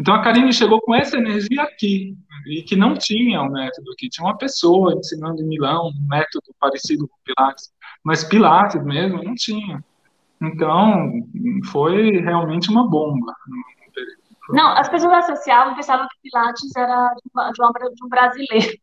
[0.00, 2.16] Então, a Karine chegou com essa energia aqui,
[2.46, 4.08] e que não tinha o método aqui.
[4.08, 7.70] Tinha uma pessoa ensinando em Milão um método parecido com Pilates,
[8.02, 9.84] mas Pilates mesmo não tinha.
[10.40, 11.10] Então,
[11.70, 13.34] foi realmente uma bomba.
[14.50, 18.78] Não, as pessoas associavam, pensavam que Pilates era de, uma, de um brasileiro.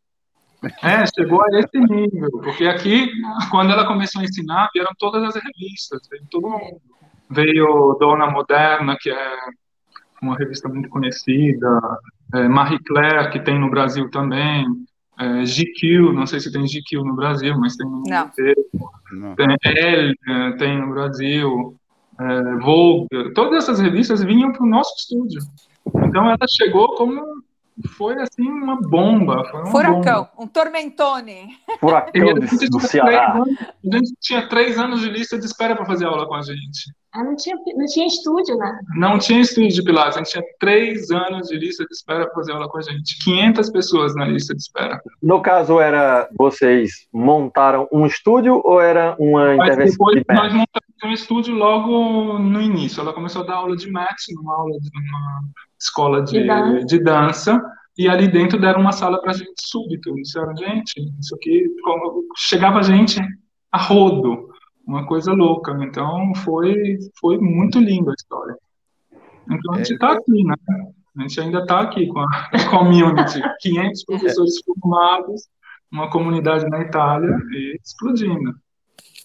[0.82, 3.50] É, chegou a esse nível, porque aqui, Não.
[3.50, 6.80] quando ela começou a ensinar, vieram todas as revistas, veio todo mundo.
[7.28, 9.36] Veio Dona Moderna, que é
[10.22, 11.80] uma revista muito conhecida,
[12.34, 14.66] é, Marie Claire, que tem no Brasil também,
[15.18, 18.60] é, GQ, não sei se tem GQ no Brasil, mas tem no mundo inteiro.
[19.36, 21.74] Tem Elle, é, tem no Brasil,
[22.20, 25.40] é, Vogue, todas essas revistas vinham para o nosso estúdio.
[25.86, 27.22] Então ela chegou como
[27.96, 29.44] foi assim uma bomba.
[29.50, 30.32] Foi uma Furacão, bomba.
[30.38, 31.48] um tormentone.
[31.78, 33.34] Furacão do, do Ceará.
[33.34, 33.58] Anos,
[33.92, 36.90] a gente tinha três anos de lista de espera para fazer aula com a gente.
[37.12, 38.78] Ah, não tinha, não tinha estúdio, né?
[38.94, 42.34] Não tinha estúdio de Pilates, a gente tinha três anos de lista de espera para
[42.34, 43.18] fazer aula com a gente.
[43.24, 45.00] 500 pessoas na lista de espera.
[45.22, 50.52] No caso, era vocês montaram um estúdio ou era uma Mas intervenção depois, de Nós
[50.52, 53.00] montamos um estúdio logo no início.
[53.00, 55.42] Ela começou a dar aula de mat, numa aula de uma
[55.78, 56.86] escola de, de, dança.
[56.86, 57.62] de dança.
[57.98, 60.14] E ali dentro deram uma sala para gente súbito.
[60.14, 61.66] Disseram, gente, isso aqui...
[62.36, 63.20] Chegava gente
[63.72, 64.48] a rodo
[64.86, 65.76] uma coisa louca.
[65.82, 68.56] Então foi, foi muito linda a história.
[69.50, 70.54] Então a gente está é, aqui, né?
[71.18, 75.48] A gente ainda está aqui com a community, 500 professores formados,
[75.90, 78.54] uma comunidade na Itália e explodindo.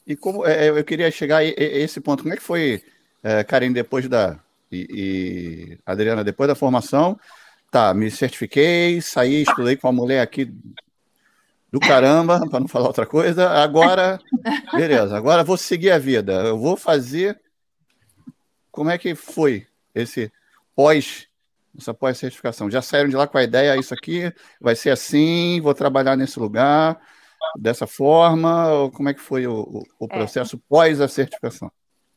[0.06, 2.84] E como é, eu queria chegar a esse ponto, como é que foi,
[3.24, 4.39] é, Karen, depois da
[4.72, 7.20] e, e Adriana, depois da formação,
[7.70, 10.52] tá, me certifiquei, saí, estudei com uma mulher aqui
[11.72, 13.49] do caramba, para não falar outra coisa.
[13.49, 14.20] Agora,
[14.74, 16.34] beleza, agora vou seguir a vida.
[16.34, 17.39] Eu vou fazer.
[18.72, 20.32] Como é que foi esse
[20.76, 21.28] pós,
[21.78, 22.72] essa pós-certificação?
[22.72, 26.39] Já saíram de lá com a ideia, isso aqui vai ser assim, vou trabalhar nesse
[26.39, 26.99] lugar,
[27.56, 28.72] dessa forma?
[28.72, 30.08] Ou como é que foi o, o é.
[30.08, 30.60] processo é.
[30.70, 31.72] pós a certificação?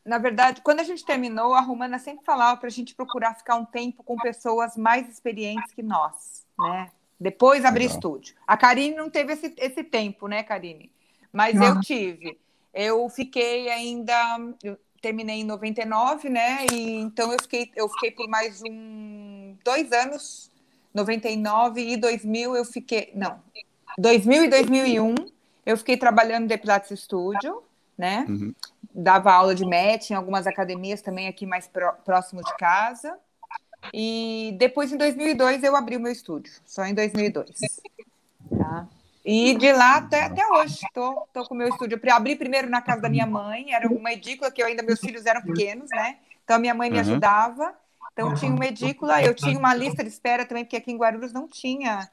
[0.05, 3.55] Na verdade, quando a gente terminou, a Romana sempre falava para a gente procurar ficar
[3.55, 6.91] um tempo com pessoas mais experientes que nós, né?
[7.19, 7.95] Depois abrir Legal.
[7.95, 8.35] estúdio.
[8.45, 10.91] A Karine não teve esse, esse tempo, né, Karine?
[11.33, 11.67] Mas não.
[11.67, 12.37] eu tive.
[12.73, 14.13] Eu fiquei ainda.
[14.61, 16.65] Eu terminei em 99, né?
[16.71, 20.51] E então eu fiquei, eu fiquei por mais um dois anos
[20.93, 23.11] 99 e 2000 eu fiquei.
[23.15, 23.41] Não,
[23.97, 25.15] 2000 e 2001
[25.65, 27.63] eu fiquei trabalhando no Pilates Studio,
[27.97, 28.25] né?
[28.29, 28.53] Uhum.
[28.93, 31.69] Dava aula de MET em algumas academias também aqui mais
[32.03, 33.17] próximo de casa.
[33.93, 37.49] E depois, em 2002, eu abri o meu estúdio, só em 2002.
[38.57, 38.87] Tá?
[39.23, 41.99] E de lá até, até hoje, tô, tô com o meu estúdio.
[42.01, 44.99] Eu abri primeiro na casa da minha mãe, era uma edícula que eu ainda, meus
[44.99, 46.17] filhos eram pequenos, né?
[46.43, 47.73] Então, a minha mãe me ajudava.
[48.15, 51.33] Então, tinha uma edícula, eu tinha uma lista de espera também, porque aqui em Guarulhos
[51.33, 52.09] não tinha.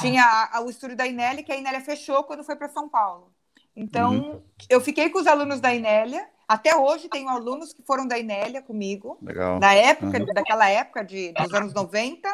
[0.00, 2.88] Tinha a, a, o estúdio da Inélia, que a Inélia fechou quando foi para São
[2.88, 3.30] Paulo.
[3.76, 4.42] Então, uhum.
[4.70, 6.26] eu fiquei com os alunos da Inélia.
[6.48, 9.18] Até hoje tenho alunos que foram da Inélia comigo.
[9.20, 9.60] Legal.
[9.60, 10.24] Na época, uhum.
[10.32, 12.26] daquela época de, dos anos 90.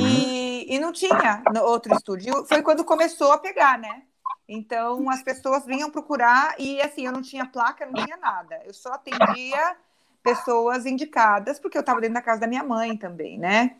[0.00, 2.44] E, e não tinha outro estúdio.
[2.46, 4.04] Foi quando começou a pegar, né?
[4.48, 8.60] Então as pessoas vinham procurar e assim, eu não tinha placa, não tinha nada.
[8.64, 9.76] Eu só atendia
[10.22, 13.76] pessoas indicadas, porque eu estava dentro da casa da minha mãe também, né?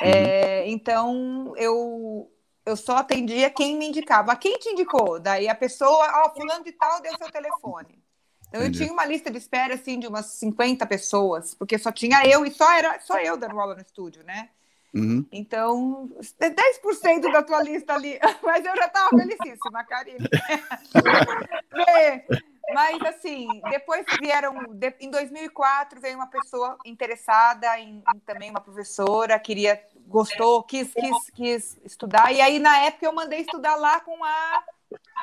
[0.00, 2.30] É, então eu
[2.66, 4.34] eu só atendia quem me indicava.
[4.36, 5.20] Quem te indicou?
[5.20, 8.02] Daí a pessoa, ó, oh, fulano de tal deu seu telefone.
[8.48, 8.78] Então Entendi.
[8.78, 12.46] eu tinha uma lista de espera assim de umas 50 pessoas, porque só tinha eu
[12.46, 14.48] e só era só eu dando aula no estúdio, né?
[14.94, 15.26] Uhum.
[15.32, 20.20] Então, 10% da tua lista ali, mas eu já estava felicíssima, Karine.
[22.72, 24.54] mas, assim, depois vieram,
[25.00, 31.30] em 2004, veio uma pessoa interessada em, em, também uma professora, queria, gostou, quis, quis,
[31.34, 34.62] quis estudar, e aí, na época, eu mandei estudar lá com a,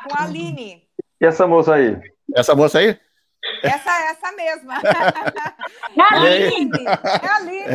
[0.04, 0.88] com a Aline.
[1.20, 2.00] E essa moça aí?
[2.36, 3.00] Essa moça aí?
[3.64, 4.76] Essa é essa mesma.
[5.98, 6.86] É a Aline.
[6.86, 7.66] É a Aline.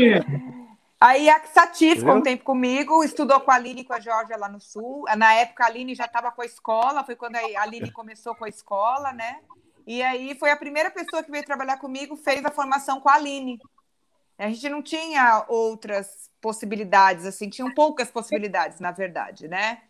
[0.00, 0.55] É.
[0.98, 4.36] Aí a Satif ficou um tempo comigo, estudou com a Aline e com a Georgia
[4.36, 5.04] lá no Sul.
[5.16, 8.44] Na época a Aline já estava com a escola, foi quando a Aline começou com
[8.46, 9.40] a escola, né?
[9.86, 13.14] E aí foi a primeira pessoa que veio trabalhar comigo, fez a formação com a
[13.14, 13.60] Aline.
[14.38, 19.82] A gente não tinha outras possibilidades, assim, tinham poucas possibilidades, na verdade, né?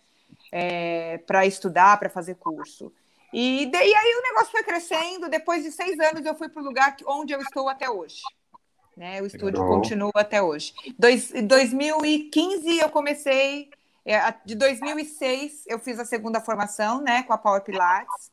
[0.53, 2.93] É, para estudar, para fazer curso.
[3.33, 5.29] E, daí aí o negócio foi crescendo.
[5.29, 8.21] Depois de seis anos, eu fui para o lugar onde eu estou até hoje.
[8.97, 9.21] Né?
[9.21, 9.77] O estúdio Legal.
[9.77, 10.73] continua até hoje.
[11.35, 13.71] Em 2015, eu comecei.
[14.05, 18.31] É, de 2006, eu fiz a segunda formação né, com a Power Pilates.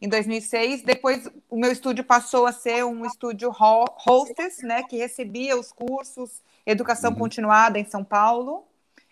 [0.00, 5.58] Em 2006, depois o meu estúdio passou a ser um estúdio hostess, né, que recebia
[5.58, 7.18] os cursos Educação uhum.
[7.18, 8.66] Continuada em São Paulo.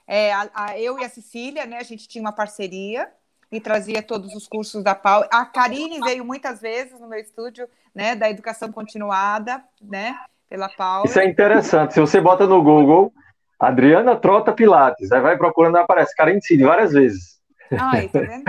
[0.07, 3.11] É, a, a, eu e a Cecília, né, a gente tinha uma parceria
[3.51, 5.27] e trazia todos os cursos da Pau.
[5.31, 10.19] A Karine veio muitas vezes no meu estúdio, né, da educação continuada, né,
[10.49, 11.05] pela Pau.
[11.05, 11.95] Isso é interessante.
[11.95, 13.13] Se você bota no Google
[13.59, 17.39] Adriana Trota Pilates, aí vai procurando aparece Karine Cid várias vezes.
[17.77, 18.45] Ai, tá vendo?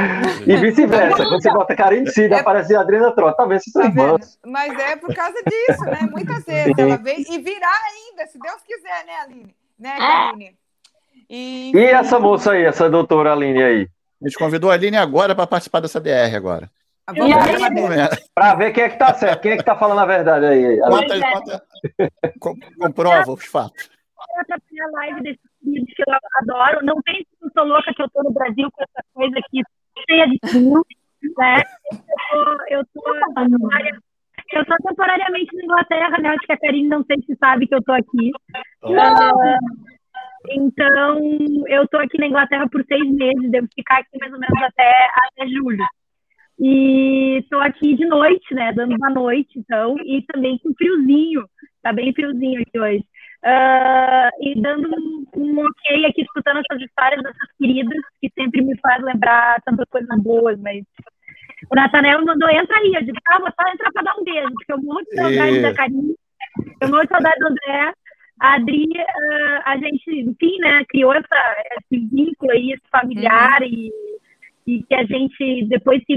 [0.47, 1.17] e vice-versa.
[1.17, 2.39] Quando você bota Karine Cid, é...
[2.39, 3.37] aparece Adriana Trota.
[3.37, 3.91] Talvez tá
[4.45, 6.07] Mas é por causa disso, né?
[6.09, 6.81] Muitas vezes Sim.
[6.81, 9.55] ela vem e virá ainda, se Deus quiser, né, Aline?
[9.77, 10.57] Né, Karine?
[11.29, 11.71] E...
[11.75, 13.89] e essa moça aí, essa doutora Aline aí?
[14.21, 16.69] A gente convidou a Aline agora para participar dessa DR agora.
[18.33, 20.79] Para ver quem é que está certo, quem é que está falando a verdade aí.
[20.79, 21.63] Conta,
[22.39, 23.89] conta, comprova os fatos.
[24.47, 26.85] Eu a live desse vídeo que eu adoro.
[26.85, 29.61] Não pense que eu sou louca que eu estou no Brasil com essa coisa aqui
[30.07, 30.85] cheia de frio,
[31.37, 31.63] né?
[32.69, 33.03] Eu tô,
[34.51, 36.29] eu tô, temporariamente na Inglaterra, né?
[36.29, 38.31] Acho que a Karine não sei se sabe que eu tô aqui.
[38.83, 39.59] Uh,
[40.49, 41.19] então,
[41.67, 44.91] eu estou aqui na Inglaterra por seis meses, devo ficar aqui mais ou menos até,
[45.27, 45.85] até julho.
[46.59, 51.45] E estou aqui de noite, né, dando uma noite, então, e também com friozinho,
[51.81, 53.05] tá bem friozinho aqui hoje.
[53.41, 58.77] Uh, e dando um, um, ok aqui, escutando essas histórias dessas queridas, que sempre me
[58.79, 60.83] faz lembrar tantas coisas boas, mas
[61.71, 64.51] o Natanel mandou, entra aí, eu disse, ah, vou só entrar para dar um beijo,
[64.51, 65.61] porque eu morro de saudade e...
[65.61, 66.15] da Karine,
[66.81, 67.93] eu morro de saudade do André,
[68.41, 73.67] a Adri, uh, a gente, enfim, né, criou essa, esse vínculo aí, esse familiar, uhum.
[73.67, 73.91] e,
[74.69, 76.15] e que a gente depois se,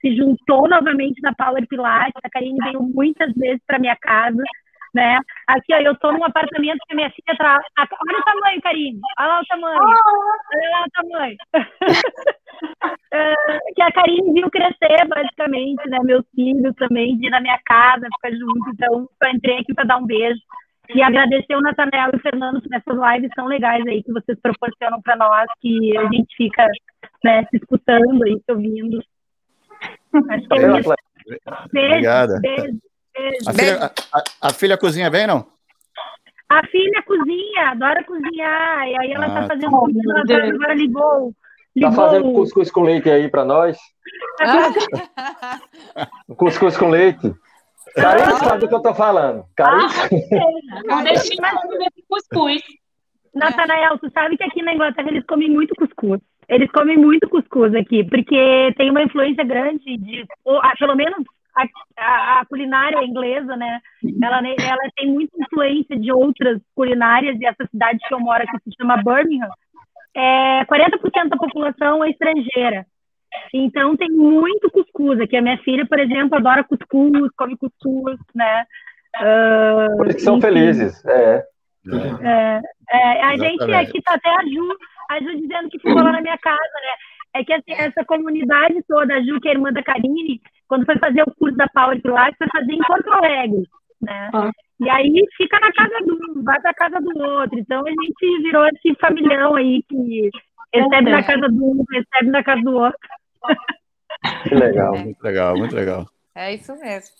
[0.00, 2.20] se juntou novamente na Power Pilates.
[2.24, 4.42] A Karine veio muitas vezes para minha casa,
[4.92, 5.20] né?
[5.46, 7.60] Aqui, ó, eu tô num apartamento que a minha filha tra...
[7.78, 9.00] Olha o tamanho, Karine.
[9.20, 9.78] Olha lá o tamanho.
[9.78, 11.36] Olha lá o tamanho.
[13.14, 15.98] uh, que a Karine viu crescer, basicamente, né?
[16.02, 18.70] Meus filhos também, de ir na minha casa, ficar junto.
[18.74, 20.40] Então, eu entrei aqui para dar um beijo
[20.90, 24.38] e agradecer o Nathanael e o Fernando por essas lives tão legais aí que vocês
[24.40, 26.66] proporcionam para nós, que a gente fica
[27.24, 29.02] né, se escutando e se ouvindo.
[30.30, 30.94] Acho que é isso.
[31.72, 32.40] Beijo, Obrigada.
[32.40, 32.78] Beijo,
[33.14, 33.48] beijo.
[33.48, 35.46] A, filha, a, a, filha cozinha bem, não?
[36.48, 38.88] A filha cozinha, adora cozinhar.
[38.88, 39.70] E aí ela está ah, fazendo
[40.26, 40.34] tá.
[40.34, 41.32] ela agora ligou.
[41.74, 41.90] Ligou.
[41.90, 43.78] Tá fazendo cuscuz com leite aí para nós?
[44.40, 45.58] Ah.
[46.36, 47.32] cuscuz com leite.
[47.94, 49.44] Carissa sabe do que eu tô falando.
[49.56, 50.04] Carissa.
[50.04, 52.62] Ah, não deixe mais de cuscuz.
[53.34, 56.20] Natanael, tu sabe que aqui na Inglaterra eles comem muito cuscuz.
[56.48, 61.24] Eles comem muito cuscuz aqui, porque tem uma influência grande de, ou, ah, pelo menos
[61.56, 61.64] a,
[61.96, 63.80] a, a, culinária inglesa, né?
[64.22, 68.58] Ela, ela tem muita influência de outras culinárias e essa cidade que eu moro aqui
[68.64, 69.48] se chama Birmingham.
[70.14, 72.86] É, 40% da população é estrangeira.
[73.52, 75.36] Então tem muito cuscuz aqui.
[75.36, 78.64] A minha filha, por exemplo, adora cuscuz, come cuscuz, né?
[79.20, 80.46] Uh, por isso são enfim.
[80.46, 81.44] felizes, é.
[82.22, 82.60] É,
[82.90, 84.76] é, a gente aqui tá até a Ju,
[85.10, 86.92] a Ju dizendo que ficou lá na minha casa, né?
[87.34, 90.98] É que assim, essa comunidade toda, a Ju, que é irmã da Karine, quando foi
[90.98, 93.62] fazer o curso da Power Pilates, foi fazer em Porto Alegre,
[94.00, 94.30] né?
[94.32, 94.50] Ah.
[94.80, 97.58] E aí fica na casa de um, vai pra casa do outro.
[97.58, 100.30] Então a gente virou esse familhão aí que
[100.74, 102.98] recebe na casa do um, recebe na casa do outro.
[104.44, 104.96] Que legal.
[104.96, 106.06] Muito legal, muito legal.
[106.34, 107.14] É isso mesmo.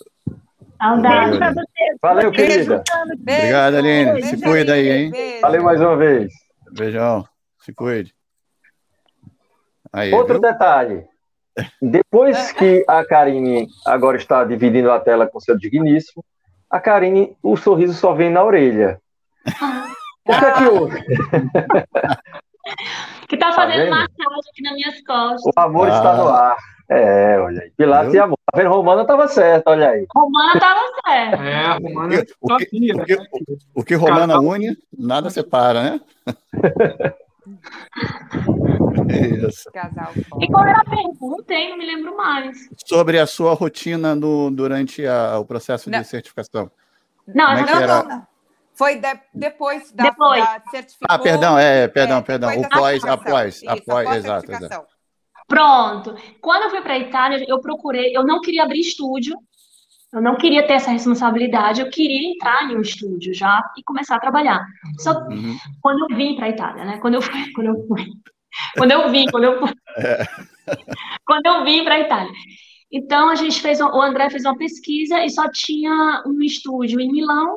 [0.79, 1.99] Saudade pra vocês.
[2.01, 2.83] Valeu, querida.
[3.13, 4.13] Obrigado, Aline.
[4.13, 5.11] Beijo, Se cuida aí, hein?
[5.11, 5.41] Beijo.
[5.41, 6.33] Valeu mais uma vez.
[6.73, 7.25] Beijão.
[7.61, 8.15] Se cuide.
[9.93, 10.43] Aí, Outro viu?
[10.43, 11.05] detalhe.
[11.81, 16.25] Depois que a Karine agora está dividindo a tela com seu digníssimo,
[16.71, 19.01] a Karine, o sorriso só vem na orelha.
[20.25, 21.05] O que é que houve?
[23.29, 25.43] Que tá fazendo tá massagem aqui nas minhas costas.
[25.45, 25.97] O amor ah.
[25.97, 26.57] está no ar.
[26.89, 27.71] É, olha aí.
[27.71, 28.39] Pilates e amor.
[28.51, 28.71] Tá vendo?
[28.71, 30.07] Romana estava certa, olha aí.
[30.15, 31.43] Romana estava certa.
[31.43, 33.19] É, Romana o que, o que, o que,
[33.75, 36.01] o que Romana une, nada separa, né?
[39.49, 39.69] Isso.
[40.41, 41.71] E qual era a pergunta, hein?
[41.71, 42.69] Não me lembro mais.
[42.87, 46.01] Sobre a sua rotina no, durante a, o processo não.
[46.01, 46.71] de certificação.
[47.27, 48.27] Não, é não, não, não,
[48.75, 50.45] Foi de, depois da, depois.
[50.45, 51.07] da certificação.
[51.09, 52.51] Ah, perdão, é, perdão, é, perdão.
[52.59, 54.87] O pós, após, após, exato, exato.
[55.47, 56.15] Pronto.
[56.41, 59.37] Quando eu fui para a Itália, eu procurei, eu não queria abrir estúdio,
[60.13, 64.17] eu não queria ter essa responsabilidade, eu queria entrar em um estúdio já e começar
[64.17, 64.65] a trabalhar.
[64.99, 65.57] Só uhum.
[65.81, 66.99] quando eu vim para a Itália, né?
[66.99, 68.07] Quando eu fui, quando eu fui,
[68.77, 70.27] quando eu vim, quando eu fui, é.
[71.27, 72.33] quando eu vim para a Itália.
[72.91, 77.11] Então a gente fez, o André fez uma pesquisa e só tinha um estúdio em
[77.11, 77.57] Milão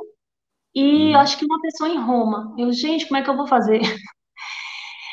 [0.75, 1.19] e uhum.
[1.19, 2.53] acho que uma pessoa em Roma.
[2.57, 3.79] Eu, gente, como é que eu vou fazer?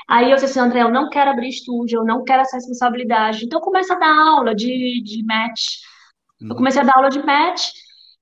[0.08, 3.44] Aí eu disse assim, André, eu não quero abrir estúdio, eu não quero essa responsabilidade.
[3.44, 5.76] Então começa a dar aula de, de match.
[6.40, 6.56] Eu uhum.
[6.56, 7.68] comecei a dar aula de match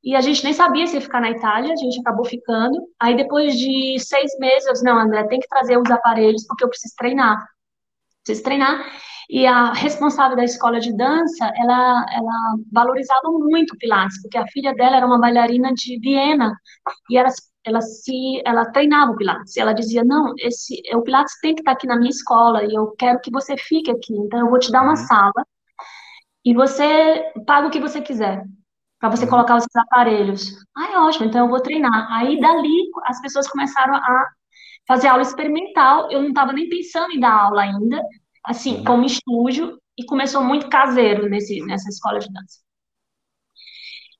[0.04, 2.78] e a gente nem sabia se ia ficar na Itália, a gente acabou ficando.
[3.00, 6.64] Aí depois de seis meses, eu disse, não, André, tem que trazer os aparelhos porque
[6.64, 7.44] eu preciso treinar.
[8.22, 8.84] Preciso treinar.
[9.32, 14.46] E a responsável da escola de dança, ela, ela valorizava muito o Pilates, porque a
[14.48, 16.52] filha dela era uma bailarina de Viena
[17.08, 17.28] e ela
[17.64, 19.56] ela se ela treinava o Pilates.
[19.56, 22.94] Ela dizia: "Não, esse o Pilates tem que estar aqui na minha escola e eu
[22.98, 24.14] quero que você fique aqui.
[24.14, 24.96] Então eu vou te dar uma uhum.
[24.96, 25.46] sala
[26.44, 28.42] e você paga o que você quiser
[28.98, 29.30] para você uhum.
[29.30, 30.56] colocar os seus aparelhos".
[30.76, 32.08] Ai, ótimo, então eu vou treinar.
[32.12, 34.26] Aí dali as pessoas começaram a
[34.88, 36.10] fazer aula experimental.
[36.10, 38.02] Eu não estava nem pensando em dar aula ainda,
[38.44, 38.84] assim, uhum.
[38.84, 42.58] como estúdio e começou muito caseiro nesse nessa escola de dança.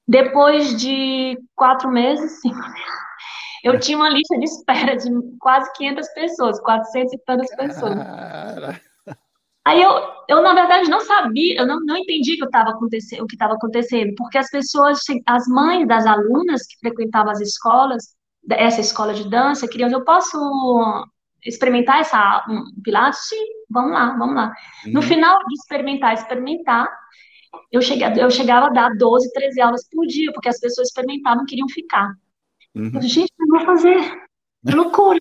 [0.07, 3.01] Depois de quatro meses, cinco meses,
[3.65, 5.09] eu tinha uma lista de espera de
[5.39, 7.95] quase 500 pessoas, 400 e tantas pessoas.
[7.95, 8.81] Cara.
[9.65, 9.91] Aí eu,
[10.29, 14.15] eu, na verdade, não sabia, eu não, não entendi que acontecendo, o que estava acontecendo,
[14.17, 18.17] porque as pessoas, as mães das alunas que frequentavam as escolas,
[18.51, 20.39] essa escola de dança, queriam, eu posso
[21.45, 23.21] experimentar essa um, Pilates?
[23.29, 24.53] Sim, vamos lá, vamos lá.
[24.87, 24.93] Uhum.
[24.93, 26.89] No final de experimentar, experimentar,
[27.71, 31.45] eu, cheguei, eu chegava a dar 12, 13 aulas por dia, porque as pessoas experimentavam,
[31.45, 32.13] queriam ficar.
[32.75, 32.91] Uhum.
[32.95, 34.23] Eu, gente, eu vou fazer.
[34.65, 35.19] Loucura.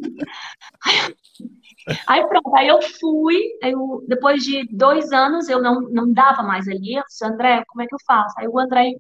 [2.08, 6.68] aí pronto, aí eu fui, eu, depois de dois anos eu não, não dava mais
[6.68, 8.36] ali, eu disse, André, como é que eu faço?
[8.38, 8.92] Aí o André,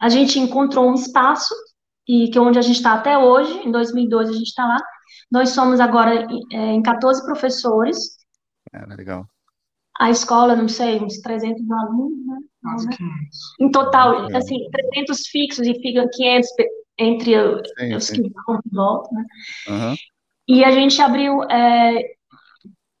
[0.00, 1.54] a gente encontrou um espaço,
[2.06, 4.78] e que é onde a gente está até hoje, em 2002 a gente está lá,
[5.30, 8.16] nós somos agora é, em 14 professores.
[8.74, 9.26] É, legal.
[10.00, 12.38] A escola, não sei, uns 300 alunos, né?
[12.62, 12.88] Nossa,
[13.60, 16.48] em total, assim, 300 fixos e ficam 500
[16.98, 17.32] entre
[17.78, 18.14] sim, os sim.
[18.14, 19.24] que vão e voltam, né?
[19.68, 19.94] Uhum.
[20.48, 21.44] E a gente abriu.
[21.44, 22.14] É,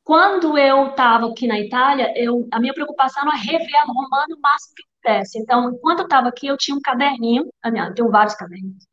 [0.04, 4.40] quando eu estava aqui na Itália, eu, a minha preocupação era rever a romana o
[4.40, 5.38] máximo que pudesse.
[5.38, 8.86] Então, enquanto eu estava aqui, eu tinha um caderninho, eu tenho vários caderninhos,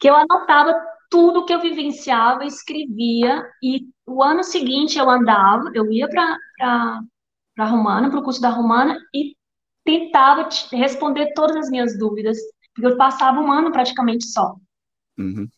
[0.00, 0.74] que eu anotava
[1.10, 6.38] tudo que eu vivenciava, escrevia, e o ano seguinte eu andava, eu ia para
[7.58, 9.34] a Romana, para o curso da Romana, e
[9.84, 12.38] tentava responder todas as minhas dúvidas
[12.74, 14.54] porque eu passava um ano praticamente só.
[15.18, 15.48] Uhum.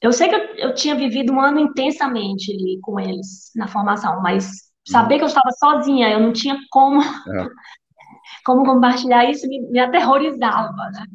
[0.00, 4.20] Eu sei que eu, eu, tinha vivido um ano intensamente ali com eles na formação,
[4.22, 5.18] mas saber uhum.
[5.18, 7.48] que eu estava sozinha, eu não tinha como, é.
[8.44, 11.06] como compartilhar isso, me, me aterrorizava, né?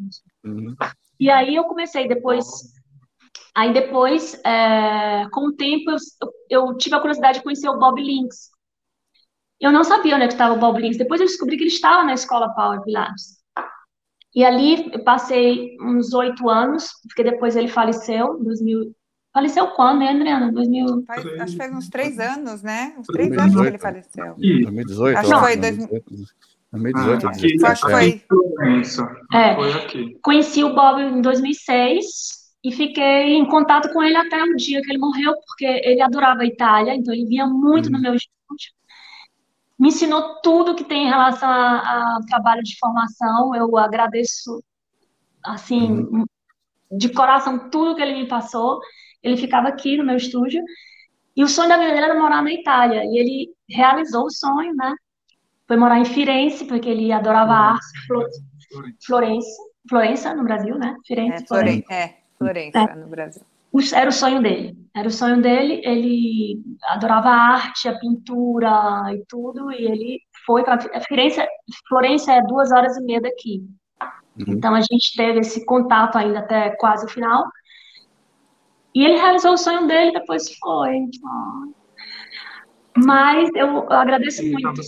[0.45, 0.75] Uhum.
[1.19, 2.45] E aí eu comecei depois
[3.55, 5.97] aí depois, é, com o tempo, eu,
[6.49, 8.49] eu, tive a curiosidade de conhecer o Bob Links.
[9.59, 10.97] Eu não sabia onde é estava o Bob Links.
[10.97, 13.41] Depois eu descobri que ele estava na escola Power Pilates.
[14.33, 18.95] E ali eu passei uns oito anos, porque depois ele faleceu, em 2000.
[19.33, 20.51] Faleceu quando, hein, Adriana?
[20.51, 21.03] 2000...
[21.05, 22.95] Faz, acho que faz uns três anos, né?
[22.97, 24.35] Uns três 2018, anos que ele faleceu.
[24.35, 25.17] 2018?
[25.17, 25.57] Acho que foi.
[25.57, 26.05] 2018.
[26.71, 28.23] 2018, ah, aqui, acho que foi.
[29.33, 30.19] É, foi aqui.
[30.21, 34.91] Conheci o Bob em 2006 e fiquei em contato com ele até o dia que
[34.91, 37.93] ele morreu, porque ele adorava a Itália, então ele vinha muito hum.
[37.93, 38.71] no meu estúdio.
[39.79, 43.55] Me ensinou tudo que tem em relação a, a trabalho de formação.
[43.55, 44.63] Eu agradeço,
[45.43, 46.25] assim, hum.
[46.91, 48.79] de coração, tudo que ele me passou.
[49.23, 50.63] Ele ficava aqui no meu estúdio.
[51.35, 53.03] E o sonho da vida dele era morar na Itália.
[53.05, 54.93] E ele realizou o sonho, né?
[55.67, 57.85] Foi morar em Firenze, porque ele adorava arte.
[59.03, 60.95] Florença, Florença, no Brasil, né?
[61.07, 61.93] Firenze, é, Florença.
[61.93, 62.95] É, Florença, é.
[62.95, 63.43] no Brasil.
[63.93, 64.77] Era o sonho dele.
[64.95, 65.81] Era o sonho dele.
[65.85, 69.71] Ele adorava a arte, a pintura e tudo.
[69.71, 71.41] E ele foi para Firenze.
[71.87, 73.63] Florença é duas horas e meia daqui.
[74.37, 74.55] Uhum.
[74.55, 77.45] Então a gente teve esse contato ainda até quase o final.
[78.93, 81.07] E ele realizou o sonho dele, depois foi.
[82.97, 84.81] Mas eu agradeço ele muito.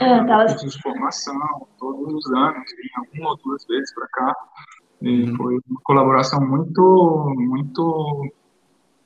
[0.00, 0.46] É, tava...
[0.46, 4.36] de formação, todos os anos, vinha uma ou duas vezes para cá.
[5.00, 5.36] E uhum.
[5.36, 8.32] foi uma colaboração muito, muito,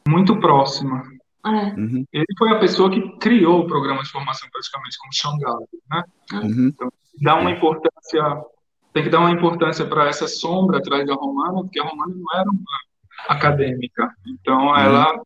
[0.09, 1.03] muito próxima.
[1.45, 1.75] É.
[1.79, 2.05] Uhum.
[2.13, 6.05] Ele foi a pessoa que criou o programa de formação praticamente como Xangala, né?
[6.35, 6.69] Uhum.
[6.69, 8.45] Então, dá uma importância,
[8.93, 12.41] tem que dar uma importância para essa sombra atrás da Romana, porque a Romana não
[12.41, 12.81] era uma
[13.29, 14.09] acadêmica.
[14.27, 14.77] Então, uhum.
[14.77, 15.21] ela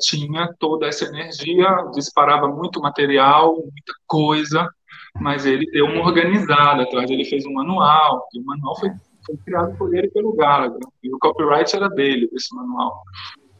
[0.00, 4.68] tinha toda essa energia, disparava muito material, muita coisa,
[5.20, 7.10] mas ele deu uma organizada atrás.
[7.10, 8.90] Ele fez um manual, e o manual foi,
[9.30, 10.80] foi criado por ele pelo Gallagher.
[11.02, 13.02] E o copyright era dele, desse manual.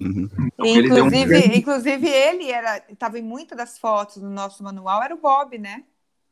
[0.00, 0.28] Uhum.
[0.46, 1.58] Então, inclusive, ele um...
[1.58, 5.84] inclusive, ele era estava em muitas das fotos do nosso manual, era o Bob, né?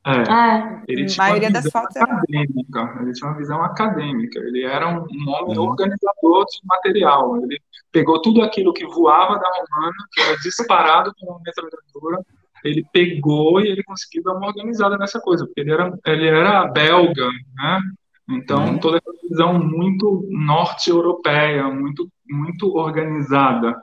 [0.06, 3.02] É, ah, ele tinha a maioria das fotos acadêmica, era...
[3.02, 5.64] ele tinha uma visão acadêmica, ele era um, um homem uhum.
[5.64, 7.60] organizador de material, ele
[7.92, 12.24] pegou tudo aquilo que voava da Romana, que era disparado pela metralhadora,
[12.64, 16.66] ele pegou e ele conseguiu dar uma organizada nessa coisa, porque ele era, ele era
[16.68, 17.80] belga, né?
[18.28, 18.78] Então, uhum.
[18.78, 23.74] toda essa visão muito norte-europeia, muito, muito organizada,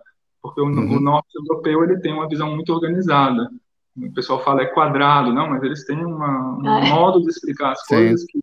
[0.42, 0.98] porque o, uhum.
[0.98, 3.50] o norte-europeu ele tem uma visão muito organizada
[3.98, 6.90] o pessoal fala é quadrado, não, mas eles têm uma, um é.
[6.90, 7.96] modo de explicar as Sim.
[7.96, 8.40] coisas que,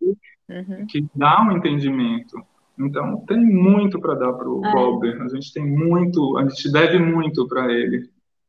[0.48, 0.86] uhum.
[0.86, 2.42] que dá um entendimento.
[2.78, 4.64] Então, tem muito para dar para o
[5.04, 5.22] é.
[5.22, 8.08] A gente tem muito, a gente deve muito para ele.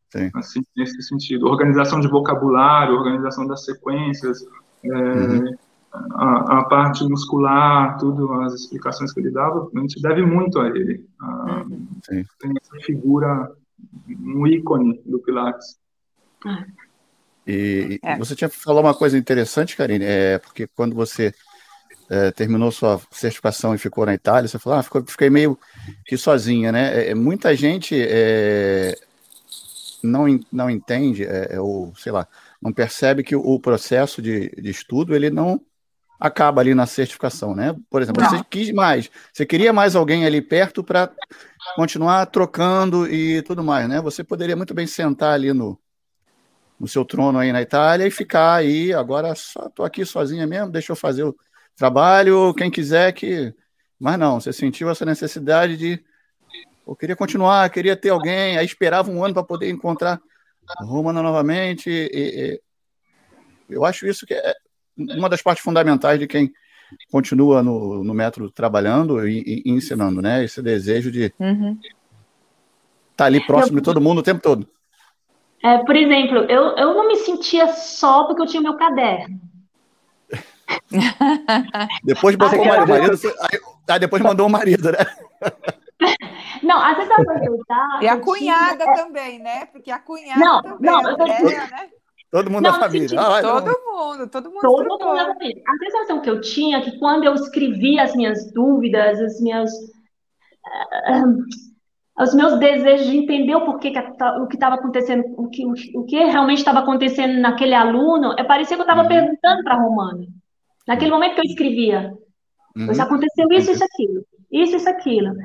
[0.10, 0.30] Sim.
[0.34, 1.48] Assim, nesse sentido.
[1.48, 4.46] Organização de vocabulário, organização das sequências,
[4.84, 5.56] é, uhum.
[5.94, 10.68] A, a, parte muscular, tudo, as explicações que ele dava, a gente deve muito a
[10.68, 11.06] ele.
[11.20, 11.88] A, uhum.
[12.08, 13.52] Tem essa figura,
[14.10, 15.78] um ícone do Pilates.
[16.46, 16.66] Ah.
[17.46, 18.18] E, é.
[18.18, 21.34] você tinha falado uma coisa interessante, Karine, é, porque quando você
[22.10, 25.58] é, terminou sua certificação e ficou na Itália, você falou, ah, ficou, fiquei meio
[26.06, 27.02] que sozinha, né?
[27.02, 28.96] É, é muita gente é,
[30.02, 32.28] não, não entende, é, ou sei lá,
[32.62, 35.62] não percebe que o, o processo de, de, estudo ele não
[36.20, 37.76] acaba ali na certificação, né?
[37.90, 38.30] Por exemplo, não.
[38.30, 41.12] você quis mais, você queria mais alguém ali perto para
[41.76, 44.02] continuar trocando e tudo mais, né?
[44.02, 45.80] Você poderia muito bem sentar ali no,
[46.80, 48.94] no seu trono aí na Itália e ficar aí.
[48.94, 51.36] Agora só tô aqui sozinha mesmo, deixa eu fazer o
[51.76, 53.54] trabalho, quem quiser que.
[54.00, 56.04] Mas não, você sentiu essa necessidade de.
[56.86, 60.22] Eu queria continuar, queria ter alguém, aí esperava um ano para poder encontrar
[60.78, 61.90] a Romana novamente.
[61.90, 62.62] E, e,
[63.70, 64.54] eu acho isso que é
[64.98, 66.52] uma das partes fundamentais de quem
[67.12, 70.44] continua no, no método trabalhando e, e ensinando, né?
[70.44, 71.78] Esse desejo de estar uhum.
[73.16, 74.68] tá ali próximo de todo mundo o tempo todo.
[75.64, 79.40] É, por exemplo, eu, eu não me sentia só porque eu tinha meu caderno.
[82.04, 84.98] depois botou o marido, marido aí, aí, depois mandou o marido, né?
[86.62, 88.00] Não, às vezes aproveitar.
[88.02, 88.96] E a cunhada tinha...
[88.96, 89.66] também, né?
[89.66, 90.92] Porque a cunhada não, também.
[90.92, 91.26] Não, eu tô...
[91.26, 91.90] né?
[92.34, 93.20] Todo mundo não, da família.
[93.20, 94.60] Ah, todo mundo, todo mundo.
[94.60, 95.62] Todo mundo da família.
[95.68, 99.72] A sensação que eu tinha é que quando eu escrevia as minhas dúvidas, as minhas.
[99.72, 101.44] Uh,
[102.20, 105.64] os meus desejos de entender o porquê que o que estava acontecendo, o que,
[105.96, 109.08] o que realmente estava acontecendo naquele aluno, é parecia que eu estava uhum.
[109.08, 110.26] perguntando para a Romana.
[110.88, 112.18] Naquele momento que eu escrevia,
[112.76, 113.00] uhum.
[113.00, 115.36] aconteceu isso, isso, aquilo, isso, isso, aquilo.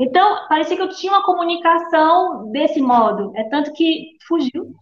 [0.00, 3.32] Então, parecia que eu tinha uma comunicação desse modo.
[3.36, 4.74] É tanto que fugiu.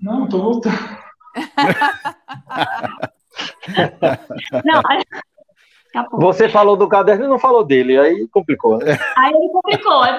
[0.00, 1.07] Não, estou voltando.
[4.64, 4.82] Não,
[6.12, 8.78] Você falou do caderno e não falou dele, aí complicou.
[8.78, 8.98] Né?
[9.16, 10.18] Aí ele complicou, aí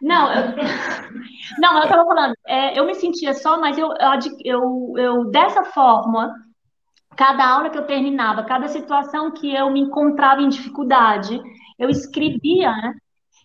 [0.00, 0.42] Não, eu,
[1.60, 3.90] não, eu estava falando, é, eu me sentia só, mas eu,
[4.44, 6.32] eu, eu, dessa forma,
[7.16, 11.40] cada aula que eu terminava, cada situação que eu me encontrava em dificuldade,
[11.78, 12.94] eu escrevia, né?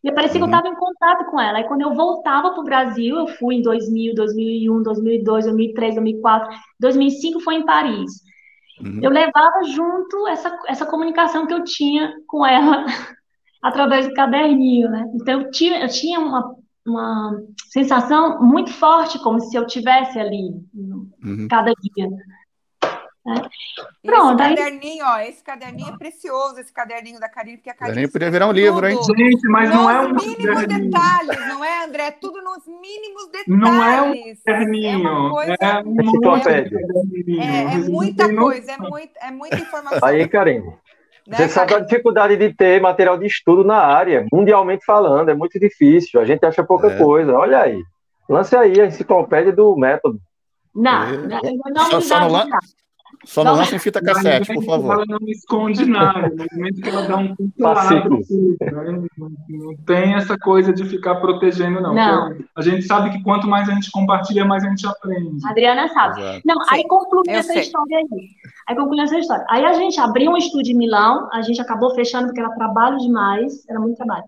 [0.04, 0.74] E parecia que eu estava uhum.
[0.74, 1.60] em contato com ela.
[1.60, 6.60] Aí quando eu voltava para o Brasil, eu fui em 2000, 2001, 2002, 2003, 2004,
[6.80, 8.12] 2005 foi em Paris.
[8.82, 9.00] Uhum.
[9.02, 12.86] Eu levava junto essa, essa comunicação que eu tinha com ela
[13.64, 15.10] através do caderninho, né?
[15.16, 16.54] Então eu tinha, eu tinha uma,
[16.86, 21.48] uma sensação muito forte, como se eu tivesse ali uhum.
[21.50, 22.10] cada dia.
[23.26, 23.36] Né?
[24.06, 24.56] Pronto, esse aí...
[24.58, 28.48] caderninho, ó, esse caderninho é precioso, esse caderninho da Karine, porque a Karine podia virar
[28.48, 28.98] um livro, hein?
[29.18, 30.92] Gente, mas não é um mínimos caderninho.
[30.92, 32.12] detalhes, não é, André?
[32.12, 33.48] Tudo nos mínimos detalhes.
[33.48, 34.14] Não é um
[34.46, 35.54] caderninho, é uma coisa...
[35.54, 36.64] é,
[37.40, 40.00] é, é muita coisa, é, muito, é muita informação.
[40.04, 40.66] Aí, Karine,
[41.26, 45.34] né, você sabe a dificuldade de ter material de estudo na área, mundialmente falando, é
[45.34, 46.98] muito difícil, a gente acha pouca é.
[46.98, 47.82] coisa, olha aí.
[48.28, 50.20] Lance aí a enciclopédia do método.
[50.76, 51.18] Não, é.
[51.18, 51.42] não,
[51.74, 52.50] não só, só, não,
[53.26, 54.94] só não lança em fita cassete, por favor.
[54.94, 56.30] Ela não esconde nada.
[56.30, 59.08] No momento que ela dá um lado, né?
[59.50, 61.94] não tem essa coisa de ficar protegendo, não.
[61.94, 62.38] não.
[62.56, 65.46] A gente sabe que quanto mais a gente compartilha, mais a gente aprende.
[65.46, 66.22] A Adriana sabe.
[66.22, 66.42] Exato.
[66.46, 67.62] Não, aí conclui essa sei.
[67.62, 68.06] história aí.
[68.68, 69.46] Aí conclui essa história.
[69.50, 72.98] Aí a gente abriu um estúdio em Milão, a gente acabou fechando porque era trabalho
[72.98, 74.26] demais, era muito trabalho.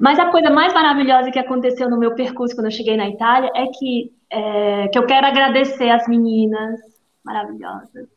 [0.00, 3.50] Mas a coisa mais maravilhosa que aconteceu no meu percurso quando eu cheguei na Itália
[3.54, 6.80] é que, é, que eu quero agradecer as meninas,
[7.24, 8.08] maravilhosa.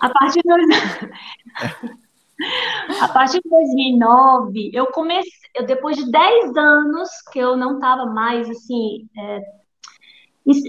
[0.00, 0.50] A partir de,
[3.00, 8.06] a partir de 2009, eu comecei, eu, depois de 10 anos que eu não estava
[8.06, 9.40] mais assim, é,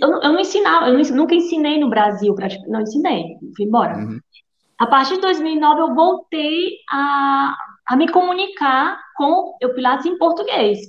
[0.02, 2.36] eu, eu, não ensinava, eu nunca ensinei no Brasil,
[2.68, 3.98] não ensinei, fui embora.
[3.98, 4.20] Uhum.
[4.78, 7.56] A partir de 2009, eu voltei a,
[7.88, 10.80] a me comunicar com o Pilates em português.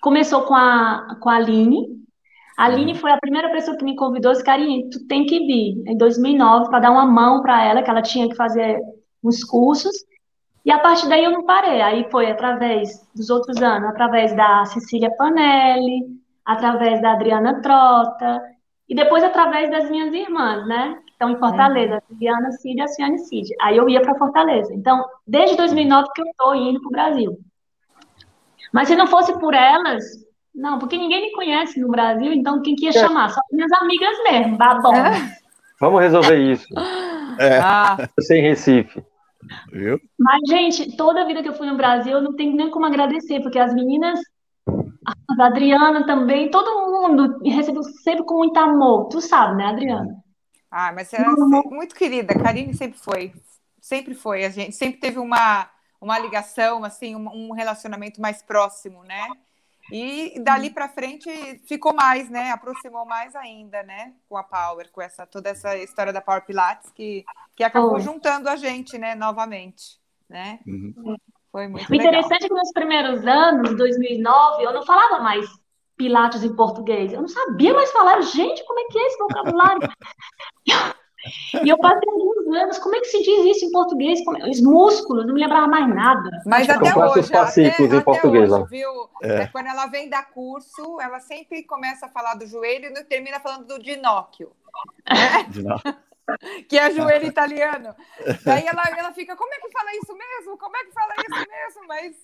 [0.00, 1.86] Começou com a, com a Aline,
[2.56, 5.82] a Aline foi a primeira pessoa que me convidou, disse, Karine, tu tem que vir,
[5.86, 8.80] em 2009, para dar uma mão para ela, que ela tinha que fazer
[9.22, 9.92] uns cursos,
[10.64, 14.64] e a partir daí eu não parei, aí foi através dos outros anos, através da
[14.64, 16.06] Cecília Panelli,
[16.44, 18.42] através da Adriana Trota,
[18.88, 22.82] e depois através das minhas irmãs, né, que estão em Fortaleza, a Adriana Cid e
[22.82, 23.54] a Ciane Cid.
[23.60, 24.72] Aí eu ia para Fortaleza.
[24.72, 27.38] Então, desde 2009 que eu estou indo para o Brasil.
[28.72, 30.04] Mas se não fosse por elas,
[30.56, 32.92] não, porque ninguém me conhece no Brasil, então quem que ia é.
[32.94, 33.28] chamar?
[33.28, 34.94] Só minhas amigas mesmo, babão.
[34.96, 35.36] É.
[35.78, 36.66] Vamos resolver isso.
[37.38, 37.58] É.
[37.58, 37.98] Ah.
[38.18, 39.04] Sem Recife.
[39.70, 40.00] Viu?
[40.18, 42.86] Mas, gente, toda a vida que eu fui no Brasil, eu não tenho nem como
[42.86, 44.18] agradecer, porque as meninas,
[45.38, 49.08] a Adriana também, todo mundo me recebeu sempre com muito amor.
[49.08, 50.16] Tu sabe, né, Adriana?
[50.70, 52.32] Ah, mas você é muito querida.
[52.32, 53.34] A Karine sempre foi.
[53.78, 54.46] Sempre foi.
[54.46, 55.68] A gente sempre teve uma,
[56.00, 59.28] uma ligação, assim, um relacionamento mais próximo, né?
[59.90, 61.28] E dali para frente
[61.66, 62.50] ficou mais, né?
[62.50, 64.12] Aproximou mais ainda, né?
[64.28, 67.24] Com a Power, com essa toda essa história da Power Pilates que,
[67.54, 68.00] que acabou oh.
[68.00, 69.14] juntando a gente, né?
[69.14, 70.58] Novamente, né?
[70.66, 71.16] Uhum.
[71.52, 75.46] Foi muito o interessante é que nos primeiros anos, 2009, eu não falava mais
[75.96, 77.12] Pilates em português.
[77.12, 78.20] Eu não sabia mais falar.
[78.20, 79.80] Gente, como é que é esse vocabulário?
[81.64, 84.20] E eu passei alguns anos, como é que se diz isso em português?
[84.20, 84.48] É?
[84.48, 86.30] Os músculos, não me lembrava mais nada.
[86.44, 88.90] Mas até hoje, até, em português, hoje, viu?
[89.22, 89.42] É.
[89.42, 89.46] é.
[89.48, 93.66] Quando ela vem dar curso, ela sempre começa a falar do joelho e termina falando
[93.66, 94.52] do ginóquio.
[95.08, 95.96] Né?
[96.68, 97.94] que é joelho italiano.
[98.44, 100.58] Daí ela, ela fica, como é que fala isso mesmo?
[100.58, 101.88] Como é que fala isso mesmo?
[101.88, 102.16] Mas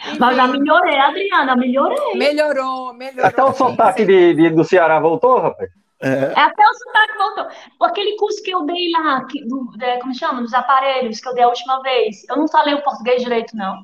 [0.00, 0.18] enfim.
[0.18, 2.14] Mas já melhorei, Adriana, melhorei.
[2.14, 3.26] Melhorou, melhorou.
[3.26, 5.70] Até o sotaque de, de, do Ceará voltou, rapaz?
[6.02, 6.32] É.
[6.40, 7.48] Até o sotaque voltou.
[7.86, 10.40] Aquele curso que eu dei lá, que, do, de, como chama?
[10.40, 12.26] Dos aparelhos que eu dei a última vez.
[12.28, 13.82] Eu não falei o português direito, não.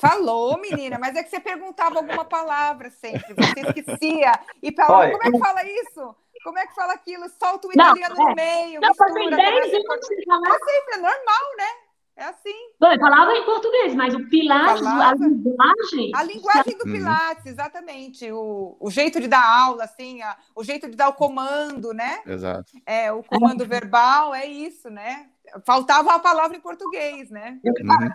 [0.00, 4.32] Falou, menina, mas é que você perguntava alguma palavra sempre, você esquecia.
[4.62, 6.16] E falava, como é que fala isso?
[6.42, 7.28] Como é que fala aquilo?
[7.28, 8.28] Solta o italiano não, é.
[8.28, 8.80] no meio.
[8.80, 10.48] Não, mistura, fazem 10 anos sem falar.
[10.48, 11.83] É sempre, é normal, né?
[12.16, 12.54] É assim.
[12.78, 15.24] Bom, eu falava em português, mas o Pilates, falava...
[15.24, 16.12] a linguagem.
[16.14, 18.30] A linguagem do Pilates, exatamente.
[18.30, 22.22] O, o jeito de dar aula, assim, a, o jeito de dar o comando, né?
[22.24, 22.72] Exato.
[22.86, 25.26] É, o comando verbal é isso, né?
[25.66, 27.58] Faltava a palavra em português, né?
[27.64, 28.08] Uhum.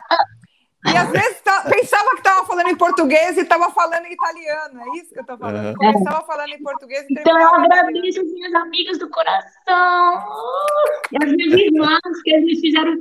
[0.86, 4.82] E às vezes tá, pensava que estava falando em português e estava falando em italiano.
[4.82, 5.68] É isso que eu estou falando.
[5.68, 5.74] Uhum.
[5.74, 9.50] Começava falando em português e Então eu agradeço as minhas amigas do coração
[11.12, 12.96] e as minhas irmãs que eles fizeram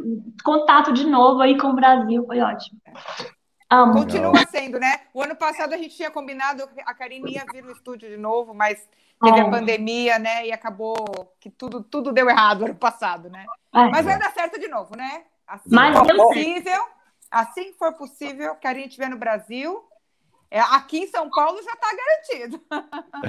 [0.45, 2.25] contato de novo aí com o Brasil.
[2.27, 2.81] Foi ótimo.
[3.71, 3.93] Amo.
[3.93, 5.01] Continua sendo, né?
[5.15, 8.55] O ano passado a gente tinha combinado, a Karine ia vir no estúdio de novo,
[8.55, 8.89] mas
[9.23, 9.43] teve é.
[9.43, 10.47] a pandemia, né?
[10.47, 10.97] E acabou
[11.39, 13.45] que tudo, tudo deu errado ano passado, né?
[13.75, 13.89] É.
[13.91, 15.23] Mas vai dar certo de novo, né?
[15.47, 16.83] Assim Mas deu possível,
[17.31, 19.81] assim que for possível, que a gente estiver no Brasil,
[20.51, 22.61] é, aqui em São Paulo já está garantido.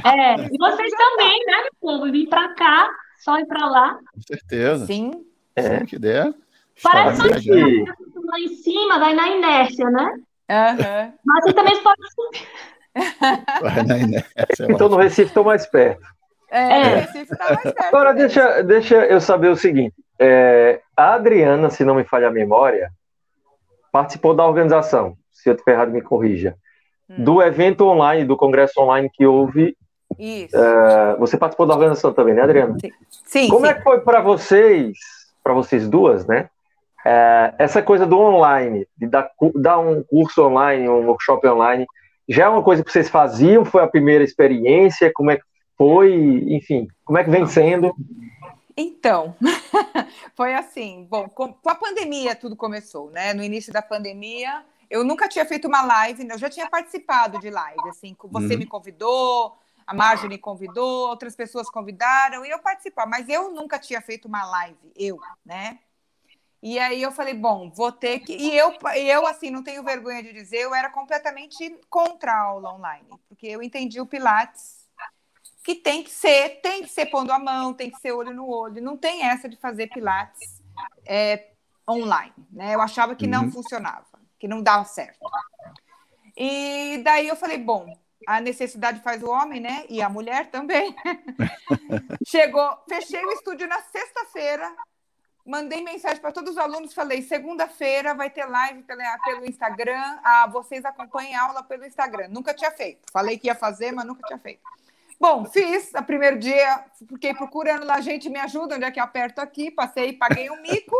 [0.05, 2.11] É, e vocês também, né, meu povo?
[2.11, 2.89] Vir pra cá,
[3.23, 3.97] só ir pra lá.
[4.13, 4.85] Com certeza.
[4.85, 5.25] Sim.
[5.57, 6.33] Sempre que der.
[6.81, 7.93] Parece estará que viajando.
[8.25, 10.13] lá em cima, vai na inércia, né?
[10.49, 11.13] Aham.
[11.25, 12.47] Mas vocês também podem subir.
[13.61, 14.33] Vai na inércia,
[14.65, 16.01] eu Então no Recife estou mais perto.
[16.49, 16.81] É, É.
[16.81, 17.83] o Recife tá mais perto.
[17.83, 19.93] Agora deixa, deixa eu saber o seguinte.
[20.17, 22.91] é, a Adriana, se não me falha a memória,
[23.91, 26.55] participou da organização, se eu estiver errado, me corrija.
[27.09, 27.23] Hum.
[27.23, 29.75] Do evento online, do congresso online que houve.
[30.17, 30.57] Isso.
[30.57, 32.75] é, você participou da organização também, né, Adriana?
[33.25, 33.71] Sim, Como sim.
[33.71, 34.97] é que foi para vocês,
[35.43, 36.49] para vocês duas, né?
[37.05, 41.85] é, essa coisa do online, de dar, dar um curso online, um workshop online,
[42.27, 43.65] já é uma coisa que vocês faziam?
[43.65, 45.11] Foi a primeira experiência?
[45.13, 45.43] Como é que
[45.77, 46.13] foi?
[46.49, 47.93] Enfim, como é que vem sendo?
[48.81, 49.35] Então,
[50.35, 51.05] foi assim.
[51.09, 53.33] Bom, com, com a pandemia tudo começou, né?
[53.33, 57.49] No início da pandemia, eu nunca tinha feito uma live, eu já tinha participado de
[57.49, 58.59] live, assim, você Uhum.
[58.59, 63.77] me convidou, a Marjorie me convidou, outras pessoas convidaram e eu participar, mas eu nunca
[63.77, 65.79] tinha feito uma live, eu, né?
[66.61, 68.33] E aí eu falei, bom, vou ter que.
[68.33, 72.41] E eu, e eu assim, não tenho vergonha de dizer, eu era completamente contra a
[72.41, 74.78] aula online, porque eu entendi o Pilates
[75.69, 78.49] que tem que ser, tem que ser pondo a mão, tem que ser olho no
[78.49, 80.63] olho, não tem essa de fazer Pilates
[81.05, 81.51] é,
[81.87, 82.73] online, né?
[82.73, 83.51] Eu achava que não Uhum.
[83.51, 84.07] funcionava,
[84.39, 85.19] que não dava certo.
[86.35, 87.95] E daí eu falei, bom,
[88.27, 89.85] a necessidade faz o homem, né?
[89.89, 90.95] E a mulher também.
[92.25, 94.75] Chegou, fechei o estúdio na sexta-feira,
[95.45, 100.47] mandei mensagem para todos os alunos, falei, segunda-feira vai ter live pela- pelo Instagram, ah,
[100.51, 102.27] vocês acompanhem a aula pelo Instagram.
[102.29, 103.01] Nunca tinha feito.
[103.11, 104.61] Falei que ia fazer, mas nunca tinha feito.
[105.19, 105.91] Bom, fiz.
[105.91, 109.69] No primeiro dia, fiquei procurando lá, gente, me ajuda, onde é que eu aperto aqui?
[109.69, 110.95] Passei, paguei um mico,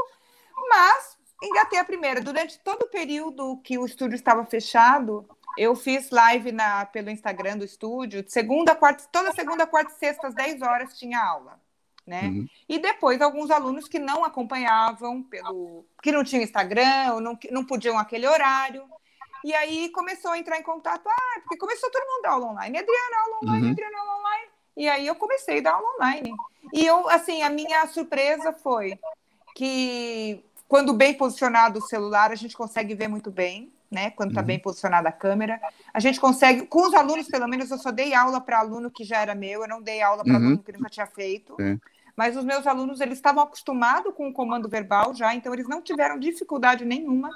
[0.70, 2.20] mas engatei a primeira.
[2.20, 5.26] Durante todo o período que o estúdio estava fechado,
[5.58, 8.24] eu fiz live na, pelo Instagram do estúdio.
[8.28, 11.60] Segunda, quarta, toda segunda, quarta e sexta, às 10 horas, tinha aula.
[12.06, 12.24] Né?
[12.24, 12.48] Uhum.
[12.68, 17.64] E depois alguns alunos que não acompanhavam, pelo que não tinham Instagram, ou não, não
[17.64, 18.84] podiam aquele horário.
[19.44, 22.46] E aí começou a entrar em contato, ah, porque começou todo mundo a dar aula
[22.48, 22.78] online.
[22.78, 23.72] Adriana, aula online, Uhum.
[23.72, 24.48] Adriana, aula online.
[24.78, 26.36] E aí eu comecei a dar aula online.
[26.74, 29.00] E eu, assim, a minha surpresa foi
[29.56, 34.12] que quando bem posicionado o celular, a gente consegue ver muito bem, né?
[34.12, 34.48] Quando está Uhum.
[34.48, 35.60] bem posicionada a câmera.
[35.94, 39.04] A gente consegue, com os alunos, pelo menos, eu só dei aula para aluno que
[39.04, 40.46] já era meu, eu não dei aula para Uhum.
[40.46, 41.56] aluno que nunca tinha feito.
[41.60, 41.80] Sim.
[42.16, 45.82] Mas os meus alunos, eles estavam acostumados com o comando verbal já, então eles não
[45.82, 47.30] tiveram dificuldade nenhuma.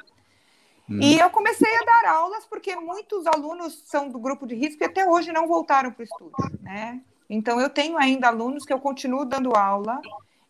[0.89, 1.01] Uhum.
[1.01, 4.85] E eu comecei a dar aulas porque muitos alunos são do grupo de risco e
[4.85, 7.01] até hoje não voltaram para o estúdio, né?
[7.30, 10.01] Então eu tenho ainda alunos que eu continuo dando aula,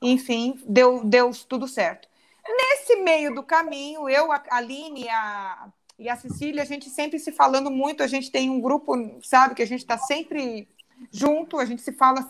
[0.01, 2.07] enfim, deu, deu tudo certo.
[2.45, 7.31] Nesse meio do caminho, eu, a Aline a, e a Cecília, a gente sempre se
[7.31, 8.93] falando muito, a gente tem um grupo,
[9.23, 10.67] sabe, que a gente está sempre
[11.11, 12.29] junto, a gente se fala,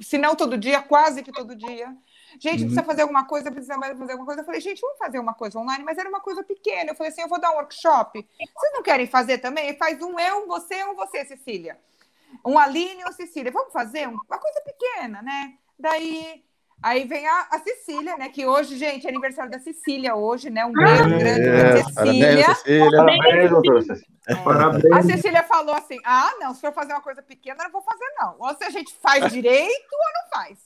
[0.00, 1.96] se não todo dia, quase que todo dia.
[2.40, 2.66] Gente, Uhum.
[2.66, 4.40] precisa fazer alguma coisa, precisa fazer alguma coisa.
[4.40, 6.90] Eu falei, gente, vamos fazer uma coisa online, mas era uma coisa pequena.
[6.90, 8.26] Eu falei assim, eu vou dar um workshop.
[8.38, 9.76] Vocês não querem fazer também?
[9.76, 11.78] Faz um eu, você, um você, Cecília.
[12.44, 13.50] Um Aline ou Cecília.
[13.52, 15.54] Vamos fazer um- uma coisa pequena, né?
[15.78, 16.42] Daí,
[16.82, 18.28] aí vem a, a Cecília, né?
[18.28, 20.64] Que hoje, gente, é aniversário da Cecília hoje, né?
[20.66, 22.54] Um beijo grande É, pra parabéns, Cecília.
[22.54, 22.90] Cecília.
[22.90, 24.16] Parabéns, doutora Cecília.
[24.28, 25.06] A Parabéns.
[25.06, 28.04] Cecília falou assim: ah, não, se for fazer uma coisa pequena, eu não vou fazer,
[28.18, 28.36] não.
[28.40, 30.58] Ou se a gente faz direito ou não faz.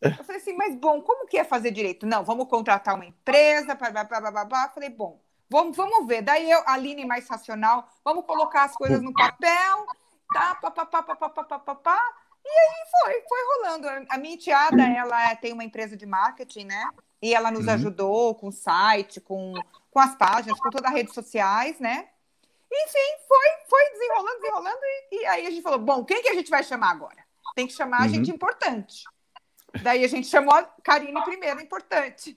[0.00, 2.06] Eu falei assim, mas bom, como que é fazer direito?
[2.06, 4.68] Não, vamos contratar uma empresa, blá, blá, blá, blá.
[4.68, 5.20] Falei, bom,
[5.50, 6.22] vamos, vamos ver.
[6.22, 9.86] Daí eu, Aline mais racional, vamos colocar as coisas no papel,
[10.32, 12.00] tá, papapá, papapá, papapá.
[12.44, 14.06] E aí foi, foi rolando.
[14.08, 16.88] A minha enteada, ela tem uma empresa de marketing, né?
[17.20, 17.72] E ela nos uhum.
[17.72, 19.52] ajudou com o site, com,
[19.90, 22.08] com as páginas, com todas as redes sociais, né?
[22.70, 24.78] Enfim, foi, foi desenrolando, desenrolando.
[24.82, 27.26] E, e, aí a gente falou, bom, quem que a gente vai chamar agora?
[27.54, 28.08] Tem que chamar uhum.
[28.08, 29.04] gente importante.
[29.82, 32.34] Daí a gente chamou a Karine primeiro, importante.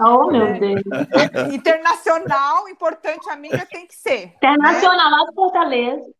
[0.00, 0.58] Oh, meu É.
[0.58, 0.82] Deus.
[1.54, 4.32] Internacional, importante amiga tem que ser.
[4.36, 6.10] Internacional lá de Fortaleza.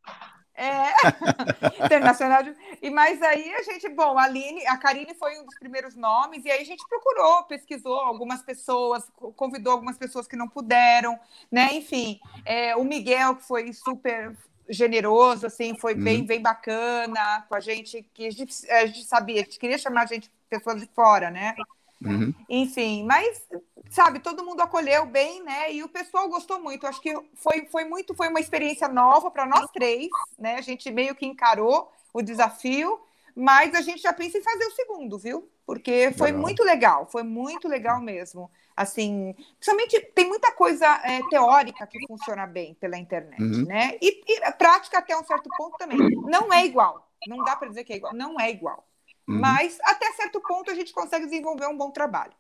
[0.56, 0.85] É,
[1.85, 2.43] internacional.
[2.44, 5.97] de- E mas aí a gente, bom, a Aline, a Karine foi um dos primeiros
[5.97, 10.48] nomes, e aí a gente procurou, pesquisou algumas pessoas, co- convidou algumas pessoas que não
[10.48, 11.18] puderam,
[11.51, 11.70] né?
[11.72, 14.36] Enfim, é, o Miguel, que foi super
[14.69, 16.27] generoso, assim, foi bem, Uhum.
[16.27, 20.03] bem bacana com a gente, que a gente, a gente sabia, a gente queria chamar
[20.03, 21.55] a gente, pessoas de fora, né?
[22.03, 22.35] Uhum.
[22.49, 23.43] Enfim, mas
[23.91, 25.73] sabe, todo mundo acolheu bem, né?
[25.73, 26.86] E o pessoal gostou muito.
[26.86, 30.09] Acho que foi, foi muito, foi uma experiência nova para nós três,
[30.39, 30.57] né?
[30.57, 33.01] A gente meio que encarou o desafio,
[33.35, 35.51] mas a gente já pensa em fazer o segundo, viu?
[35.66, 36.43] Porque foi legal.
[36.43, 38.51] muito legal, foi muito legal mesmo.
[38.77, 43.65] Assim, principalmente tem muita coisa é, teórica que funciona bem pela internet, uhum.
[43.65, 43.97] né?
[44.01, 45.98] E, e, a prática até um certo ponto também.
[46.24, 48.86] Não é igual, não dá para dizer que é igual, não é igual.
[49.27, 49.40] Uhum.
[49.40, 52.35] Mas até certo ponto a gente consegue desenvolver um bom trabalho,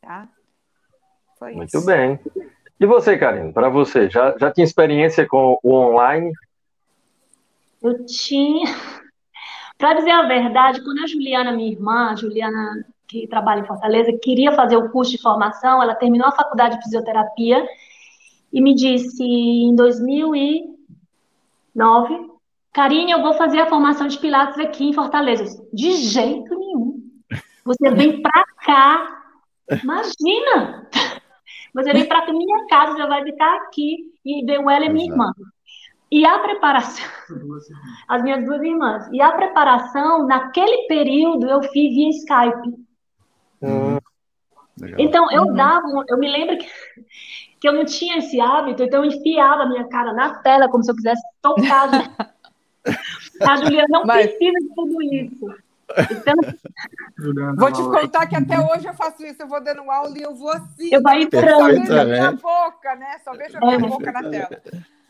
[0.00, 0.28] tá?
[1.38, 1.84] Foi muito isso.
[1.84, 2.20] bem.
[2.78, 6.32] E você, Karine, para você, já, já tinha experiência com o online?
[7.82, 8.66] Eu tinha.
[9.78, 14.52] Para dizer a verdade, quando a Juliana, minha irmã, Juliana, que trabalha em Fortaleza, queria
[14.52, 17.66] fazer o curso de formação, ela terminou a faculdade de fisioterapia
[18.52, 22.30] e me disse em 2009,
[22.72, 25.64] Karine, eu vou fazer a formação de Pilates aqui em Fortaleza.
[25.72, 27.00] De jeito nenhum.
[27.64, 29.22] Você vem para cá.
[29.82, 30.88] Imagina!
[31.74, 35.10] Você vem para minha casa, já vai ficar aqui e ver o ela é minha
[35.10, 35.32] irmã.
[36.12, 37.06] E a preparação,
[38.06, 42.86] as minhas duas irmãs, e a preparação, naquele período, eu fiz via Skype.
[43.62, 43.98] Hum,
[44.98, 45.54] então, eu uhum.
[45.54, 46.66] dava, eu me lembro que,
[47.58, 50.84] que eu não tinha esse hábito, então eu enfiava a minha cara na tela, como
[50.84, 51.88] se eu quisesse tocar.
[53.40, 54.26] a Juliana não Mas...
[54.26, 55.46] precisa de tudo isso.
[56.10, 60.22] Então, vou te contar que até hoje eu faço isso, eu vou dando aula e
[60.22, 61.48] eu vou assim, eu vou entrando.
[61.48, 63.18] só vejo a minha boca, né?
[63.24, 63.78] Só vejo a minha é.
[63.78, 64.62] boca na tela.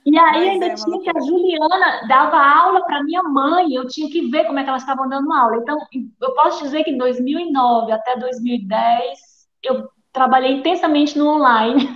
[0.04, 4.10] E aí ainda é, tinha que a Juliana dava aula para minha mãe, eu tinha
[4.10, 5.56] que ver como é que elas estavam dando aula.
[5.56, 5.78] Então,
[6.20, 9.18] eu posso dizer que em 2009 até 2010,
[9.62, 11.88] eu trabalhei intensamente no online.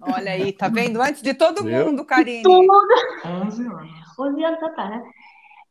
[0.00, 1.00] Olha aí, tá vendo?
[1.00, 2.42] Antes de todo mundo, Karine.
[2.42, 2.72] Tudo.
[3.24, 3.90] 11 anos.
[4.18, 5.02] 11 anos até, né?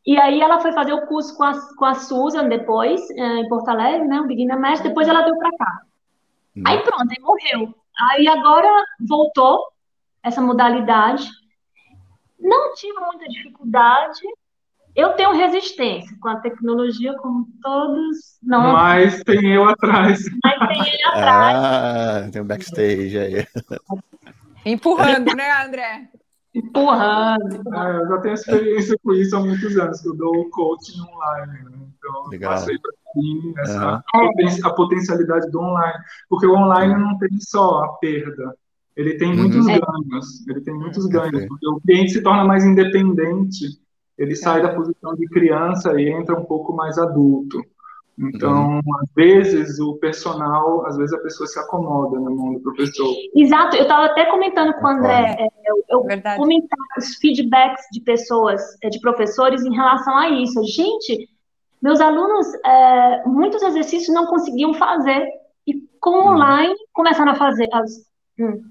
[0.06, 3.50] E aí ela foi fazer o curso com a, com a Susan depois, eh, em
[3.50, 4.22] Porto Alegre, né?
[4.22, 5.82] O Beginner Master, depois ela veio para cá.
[6.56, 6.64] Hum.
[6.68, 7.74] Aí pronto, aí morreu.
[8.12, 8.70] Aí agora
[9.08, 9.66] voltou
[10.22, 11.28] essa modalidade.
[12.40, 14.20] Não tive muita dificuldade.
[14.96, 18.38] Eu tenho resistência com a tecnologia, como todos.
[18.42, 18.72] Não.
[18.72, 20.24] Mas tem eu atrás.
[20.44, 21.58] Mas tem ele atrás.
[21.58, 23.48] Ah, tem um backstage aí.
[24.66, 26.10] Empurrando, né, André?
[26.56, 27.76] Empurrando.
[27.76, 31.64] É, eu já tenho experiência com isso há muitos anos, que eu dou coaching online.
[31.66, 31.88] Né?
[31.98, 32.54] Então, Legal.
[32.54, 34.50] passei para mim essa, uhum.
[34.64, 36.00] a potencialidade do online.
[36.30, 38.56] Porque o online não tem só a perda,
[38.96, 39.38] ele tem uhum.
[39.38, 39.80] muitos é.
[39.80, 40.48] ganhos.
[40.48, 43.66] Ele tem muitos ganhos, porque o cliente se torna mais independente,
[44.18, 47.62] ele sai da posição de criança e entra um pouco mais adulto.
[48.18, 48.82] Então, uhum.
[49.02, 53.14] às vezes, o personal, às vezes a pessoa se acomoda na mão do professor.
[53.36, 56.02] Exato, eu estava até comentando com o André, é, eu, eu
[56.38, 60.64] comentar os feedbacks de pessoas, é, de professores em relação a isso.
[60.64, 61.28] Gente,
[61.82, 65.28] meus alunos, é, muitos exercícios não conseguiam fazer,
[65.68, 66.36] e com uhum.
[66.36, 67.68] online começaram a fazer.
[67.74, 67.92] As,
[68.40, 68.62] hum,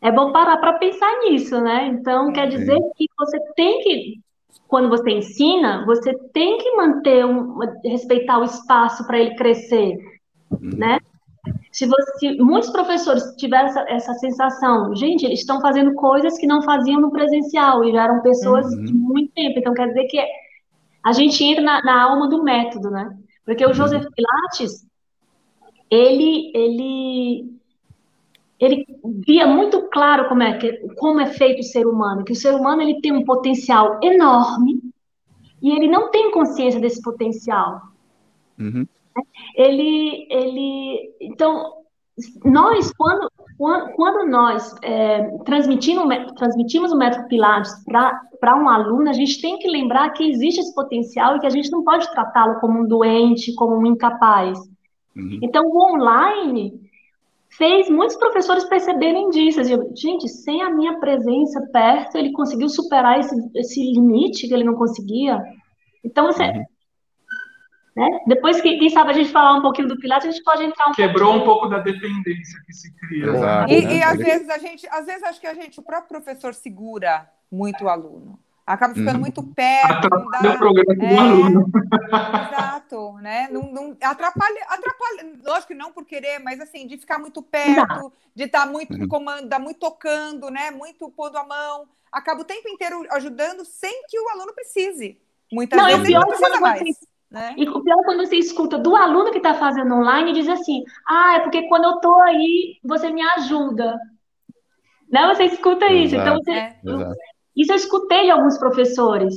[0.00, 1.86] é bom parar para pensar nisso, né?
[1.86, 4.20] Então, quer dizer que você tem que,
[4.68, 9.96] quando você ensina, você tem que manter, um, respeitar o espaço para ele crescer,
[10.50, 10.76] uhum.
[10.76, 10.98] né?
[11.72, 16.62] Se, você, muitos professores tiveram essa, essa, sensação, gente, eles estão fazendo coisas que não
[16.62, 18.84] faziam no presencial e já eram pessoas uhum.
[18.84, 19.58] de muito tempo.
[19.58, 20.20] Então, quer dizer que
[21.04, 23.16] a gente entra na, na alma do método, né?
[23.44, 23.74] Porque o uhum.
[23.74, 24.86] Joseph Pilates,
[25.90, 27.57] ele, ele
[28.60, 28.84] ele
[29.26, 32.54] via muito claro como é, que, como é feito o ser humano, que o ser
[32.54, 34.80] humano ele tem um potencial enorme
[35.62, 37.80] e ele não tem consciência desse potencial.
[38.58, 38.86] Uhum.
[39.54, 41.72] Ele, ele, então,
[42.44, 49.12] nós, quando, quando, quando nós é, transmitimos, transmitimos o método Pilates para um aluno, a
[49.12, 52.60] gente tem que lembrar que existe esse potencial e que a gente não pode tratá-lo
[52.60, 54.58] como um doente, como um incapaz.
[55.16, 55.38] Uhum.
[55.42, 56.87] Então, o online
[57.58, 59.60] fez muitos professores perceberem disso.
[59.94, 64.74] Gente, sem a minha presença perto, ele conseguiu superar esse, esse limite que ele não
[64.74, 65.42] conseguia.
[66.04, 66.44] Então, você.
[66.44, 66.64] Uhum.
[67.96, 68.20] Né?
[68.28, 70.88] Depois que, quem sabe, a gente falar um pouquinho do Pilates, a gente pode entrar
[70.88, 71.42] um Quebrou pouquinho.
[71.42, 73.26] um pouco da dependência que se cria.
[73.26, 73.96] Exato, e, né?
[73.96, 77.28] e às vezes a gente, às vezes acho que a gente, o próprio professor segura
[77.50, 78.38] muito o aluno
[78.68, 79.20] acaba ficando uhum.
[79.20, 80.06] muito perto.
[80.06, 81.70] Atrapalha o programa é, do aluno.
[82.52, 83.48] Exato, né?
[83.50, 88.12] Não, não, atrapalha, atrapalha, lógico que não por querer, mas assim, de ficar muito perto,
[88.34, 89.08] de estar muito uhum.
[89.08, 90.70] comando, muito tocando, né?
[90.70, 91.88] Muito pondo a mão.
[92.12, 95.18] Acaba o tempo inteiro ajudando sem que o aluno precise.
[95.50, 96.80] Muitas não, vezes ele não precisa mais.
[96.80, 97.54] Você, né?
[97.56, 100.48] E o pior é quando você escuta do aluno que está fazendo online e diz
[100.48, 103.98] assim: ah, é porque quando eu estou aí, você me ajuda.
[105.10, 105.94] Não, você escuta Exato.
[105.94, 106.16] isso.
[106.16, 106.76] Então, você, é.
[107.58, 109.34] Isso eu escutei de alguns professores.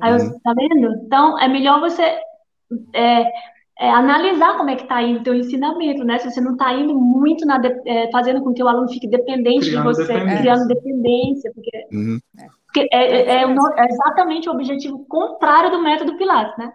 [0.00, 0.40] Aí eu, uhum.
[0.40, 0.92] tá vendo?
[1.06, 2.02] Então, é melhor você
[2.92, 3.22] é,
[3.78, 6.18] é, analisar como é que está indo o teu ensinamento, né?
[6.18, 9.08] Se você não está indo muito na de, é, fazendo com que o aluno fique
[9.08, 10.40] dependente criando de você, dependência.
[10.40, 12.18] criando dependência, porque, uhum.
[12.66, 16.72] porque é, é, é, é, exatamente o objetivo contrário do método Pilates, né?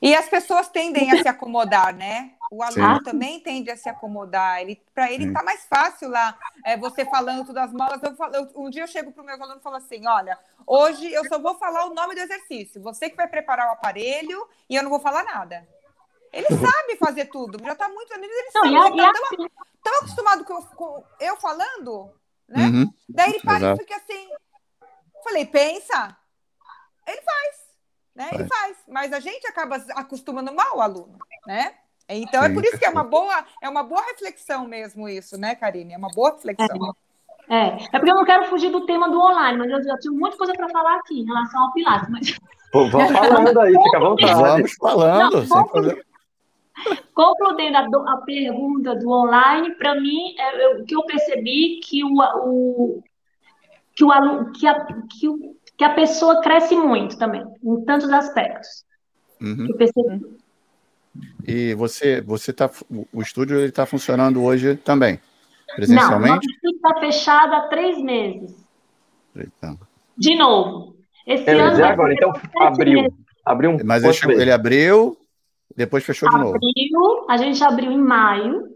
[0.00, 2.30] E as pessoas tendem a se acomodar, né?
[2.50, 3.02] O aluno Sim.
[3.04, 4.60] também tende a se acomodar.
[4.60, 8.02] Ele, para ele está mais fácil lá, é, você falando tudo as molas.
[8.02, 10.38] Eu falo, eu, um dia eu chego para o meu aluno e falo assim: olha,
[10.66, 12.82] hoje eu só vou falar o nome do exercício.
[12.82, 15.66] Você que vai preparar o aparelho e eu não vou falar nada.
[16.32, 18.12] Ele sabe fazer tudo, já está muito.
[18.12, 19.50] Ele sabe, não, ele está tão,
[19.82, 22.12] tão, acostumado com, com, eu falando,
[22.48, 22.66] né?
[22.66, 22.94] Uhum.
[23.08, 24.28] Daí ele para e fica assim.
[25.24, 26.16] Falei, pensa.
[27.06, 27.70] Ele faz
[28.20, 28.28] né?
[28.32, 31.74] Ele faz, mas a gente acaba acostumando mal o aluno, né?
[32.10, 35.08] Então é Sim, é por isso que é uma boa, é uma boa reflexão mesmo
[35.08, 35.94] isso, né, Karine?
[35.94, 36.94] É uma boa reflexão.
[37.48, 39.98] É, é, é porque eu não quero fugir do tema do online, mas eu já
[39.98, 42.08] tinha muita coisa para falar aqui em relação ao Pilates.
[42.08, 42.38] Mas...
[42.72, 44.34] Pô, vamos falando aí, fica à vontade.
[44.34, 45.96] Vamos falando, não, conclu...
[47.14, 52.08] Concludendo a, a, pergunta do online, para mim, é, o que eu percebi que o,
[52.08, 53.02] o
[53.94, 58.84] que o que, a, que o que a pessoa cresce muito também, em tantos aspectos.
[59.40, 59.66] Uhum.
[59.68, 60.39] Eu percebi.
[61.46, 62.70] E você, você tá,
[63.12, 65.20] o estúdio ele está funcionando hoje também,
[65.74, 66.28] presencialmente?
[66.28, 68.54] Não, o estúdio está fechado há três meses.
[69.34, 69.78] Então.
[70.16, 70.96] De novo.
[71.26, 71.84] Esse é, ano.
[71.84, 73.12] agora, então abriu.
[73.44, 75.16] Abriu um Mas ele, ele, abriu,
[75.76, 76.56] depois fechou abriu, de novo.
[76.56, 78.68] Abriu, a gente abriu em maio.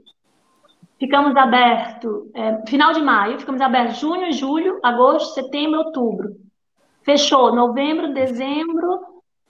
[0.99, 6.37] Ficamos aberto é, final de maio, ficamos abertos junho, julho, agosto, setembro, outubro.
[7.03, 9.01] Fechou novembro, dezembro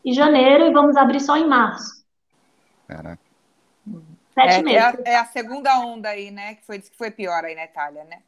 [0.04, 2.03] e janeiro e vamos abrir só em março.
[2.88, 3.22] Caraca.
[4.34, 4.80] Sete é, meses.
[4.80, 6.54] É a, é a, segunda onda aí, né?
[6.54, 8.18] Que foi, que foi pior aí na Itália, né?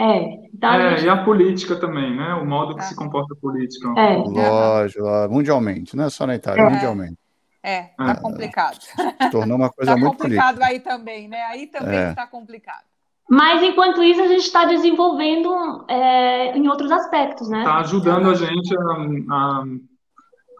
[0.00, 2.34] É, então, é e a política também, né?
[2.34, 2.84] O modo que ah.
[2.84, 3.88] se comporta a política.
[3.96, 4.16] É.
[4.16, 6.70] Lógico, mundialmente, não é só na Itália, é.
[6.70, 7.18] mundialmente.
[7.62, 8.14] É, tá é.
[8.14, 8.80] complicado.
[8.80, 10.66] Se tornou uma coisa tá muito complicado política.
[10.66, 11.42] aí também, né?
[11.46, 12.26] Aí também está é.
[12.26, 12.84] complicado.
[13.28, 17.58] Mas, enquanto isso, a gente está desenvolvendo é, em outros aspectos, né?
[17.58, 19.64] Está ajudando a gente a, a,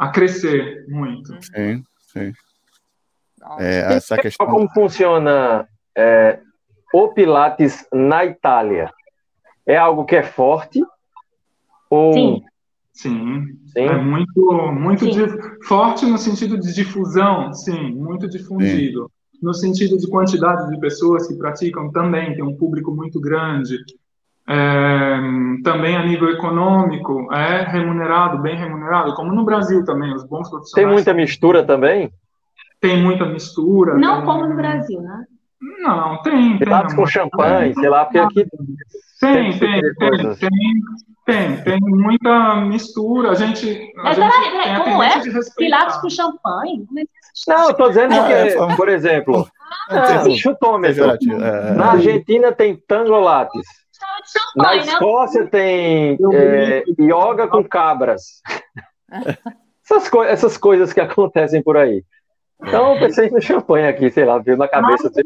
[0.00, 1.32] a, crescer muito.
[1.42, 1.82] Sim,
[2.12, 2.32] sim.
[3.58, 4.46] É, essa questão...
[4.46, 6.40] Como funciona é,
[6.92, 8.92] o Pilates na Itália?
[9.66, 10.82] É algo que é forte?
[11.90, 12.12] Ou...
[12.12, 12.42] Sim.
[12.92, 13.84] Sim, sim.
[13.84, 15.28] é muito, muito sim.
[15.68, 19.04] forte no sentido de difusão, sim, muito difundido.
[19.04, 23.76] Sim no sentido de quantidade de pessoas que praticam também, tem um público muito grande.
[24.48, 25.18] É,
[25.62, 30.74] também a nível econômico, é remunerado, bem remunerado, como no Brasil também, os bons profissionais.
[30.74, 32.10] Tem muita mistura também?
[32.80, 33.94] Tem muita mistura.
[33.94, 34.26] Não tem...
[34.26, 35.24] como no Brasil, né?
[35.80, 36.58] Não, tem.
[36.58, 38.46] Pilates com champanhe, sei lá, porque aqui.
[39.20, 40.50] Tem, tem, tem, tem,
[41.26, 43.32] tem, tem muita mistura.
[43.32, 43.92] A gente.
[43.98, 45.20] A Mas gente peraí, como é?
[45.56, 46.86] Pilates com champanhe?
[47.48, 49.48] Não, eu tô dizendo que, é, por exemplo,
[49.90, 51.10] ah, chutômetro.
[51.10, 51.74] É.
[51.74, 53.66] Na Argentina tem tangolates.
[54.56, 54.78] Na né?
[54.78, 58.42] Escócia tem é, yoga com cabras.
[59.90, 62.04] Essas, co essas coisas que acontecem por aí.
[62.60, 65.10] Então eu pensei no champanhe aqui, sei lá, veio na cabeça.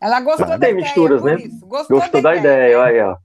[0.00, 1.36] Ela gostou da tem ideia, misturas, né?
[1.62, 3.16] Gostou, Gostou da, da ideia, ideia olha aí, ó.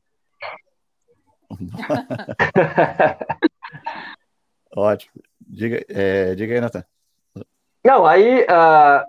[4.76, 5.14] Ótimo.
[5.48, 6.84] Diga, é, diga aí, Natan.
[7.84, 9.06] Não, aí, uh,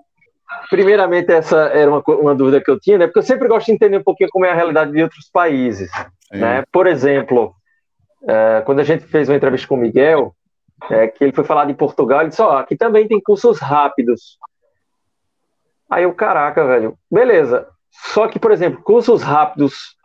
[0.71, 3.07] primeiramente, essa era uma, uma dúvida que eu tinha, né?
[3.07, 5.91] Porque eu sempre gosto de entender um pouquinho como é a realidade de outros países.
[6.31, 6.63] Né?
[6.71, 7.55] Por exemplo,
[8.23, 10.35] uh, quando a gente fez uma entrevista com o Miguel,
[10.91, 13.59] é, que ele foi falar de Portugal, ele disse: Ó, oh, aqui também tem cursos
[13.59, 14.39] rápidos.
[15.89, 17.69] Aí eu, caraca, velho, beleza.
[17.91, 19.97] Só que, por exemplo, cursos rápidos,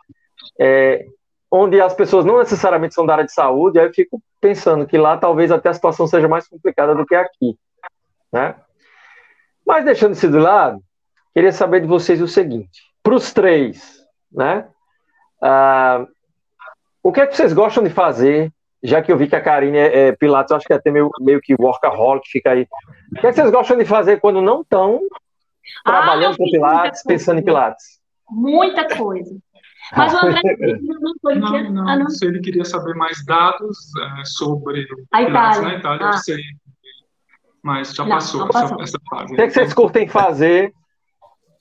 [0.58, 1.04] é,
[1.50, 4.96] onde as pessoas não necessariamente são da área de saúde, aí eu fico pensando que
[4.96, 7.56] lá talvez até a situação seja mais complicada do que aqui,
[8.32, 8.56] né?
[9.64, 10.82] Mas deixando isso de lado,
[11.34, 14.68] queria saber de vocês o seguinte: para os três, né?
[15.40, 16.06] Ah,
[17.02, 18.52] o que é que vocês gostam de fazer?
[18.82, 20.90] Já que eu vi que a Karine é, é Pilates, eu acho que é até
[20.90, 22.66] meio, meio que workaholic, fica aí.
[23.16, 25.00] O que é que vocês gostam de fazer quando não estão
[25.84, 28.00] trabalhando ah, com Pilates, pensando em Pilates?
[28.28, 29.36] Muita coisa.
[29.96, 30.40] Mas o André
[31.00, 31.68] não foi não, que...
[31.68, 32.08] não, ah, não.
[32.08, 36.10] Se ele queria saber mais dados é, sobre a Itália, na Itália, ah.
[36.10, 36.42] eu sei.
[37.62, 38.82] Mas já não, passou, passou.
[38.82, 39.32] Essa, essa, fase.
[39.32, 40.72] O que, é que vocês curtem fazer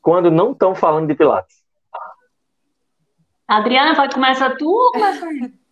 [0.01, 1.61] quando não estão falando de Pilates?
[3.47, 5.25] Adriana, pode começar tu ou começa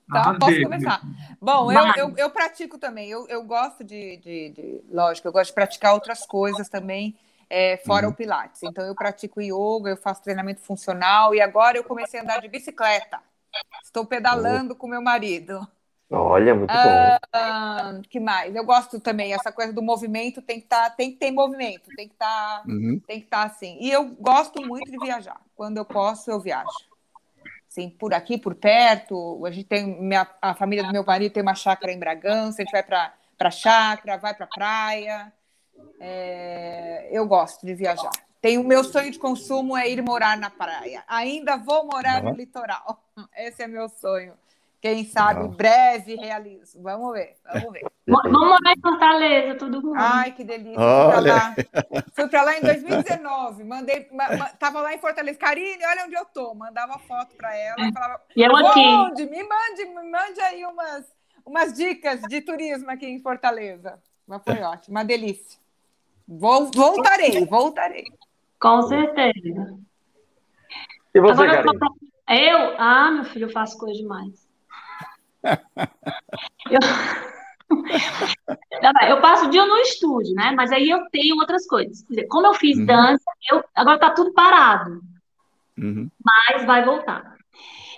[0.09, 1.01] Então, ah, posso começar.
[1.39, 3.09] Bom, eu, eu, eu, pratico também.
[3.09, 7.15] Eu, eu gosto de, de, de, Lógico, eu gosto de praticar outras coisas também
[7.47, 8.13] é, fora uhum.
[8.13, 8.63] o Pilates.
[8.63, 12.47] Então, eu pratico yoga, eu faço treinamento funcional e agora eu comecei a andar de
[12.47, 13.19] bicicleta.
[13.83, 14.75] Estou pedalando oh.
[14.75, 15.67] com meu marido.
[16.11, 18.01] Olha, muito bom.
[18.09, 18.55] que mais?
[18.55, 22.07] Eu gosto também, essa coisa do movimento tem que, tá, tem que ter movimento, tem
[22.07, 22.99] que tá, uhum.
[23.05, 23.77] tem que estar tá assim.
[23.79, 25.39] E eu gosto muito de viajar.
[25.55, 26.67] Quando eu posso, eu viajo.
[27.69, 29.45] Assim, por aqui, por perto.
[29.45, 32.65] A gente tem minha, a família do meu marido tem uma chácara em Bragança, a
[32.65, 35.33] gente vai para para chácara, vai para praia.
[35.97, 38.11] É, eu gosto de viajar.
[38.41, 41.03] Tem o meu sonho de consumo é ir morar na praia.
[41.07, 42.31] Ainda vou morar uhum.
[42.31, 43.01] no litoral.
[43.37, 44.33] Esse é meu sonho.
[44.81, 46.81] Quem sabe breve realizo.
[46.81, 47.85] Vamos ver, vamos ver.
[48.09, 49.93] Vamos morar em Fortaleza, tudo bom.
[49.95, 50.79] Ai, que delícia.
[50.79, 51.53] Olha.
[52.15, 52.51] Fui para lá.
[52.51, 53.63] lá em 2019.
[53.63, 55.37] Mandei, ma, ma, tava lá em Fortaleza.
[55.37, 56.55] Karine, olha onde eu tô.
[56.55, 57.75] Mandava foto para ela.
[57.93, 58.79] Falava, e eu aqui.
[58.79, 59.27] Onde?
[59.27, 61.05] Me mande, me mande aí umas,
[61.45, 64.01] umas dicas de turismo aqui em Fortaleza.
[64.27, 65.59] Mas foi ótimo, uma delícia.
[66.27, 68.05] Vou, voltarei, voltarei.
[68.59, 69.77] Com certeza.
[71.13, 72.09] E você, Agora, Karine?
[72.27, 72.75] Eu?
[72.79, 74.48] Ah, meu filho, eu faço coisa demais.
[76.69, 76.79] Eu...
[79.07, 80.51] eu passo o dia no estúdio, né?
[80.55, 82.03] Mas aí eu tenho outras coisas.
[82.07, 82.85] Dizer, como eu fiz uhum.
[82.85, 83.63] dança, eu...
[83.75, 85.01] agora tá tudo parado.
[85.77, 86.09] Uhum.
[86.23, 87.37] Mas vai voltar.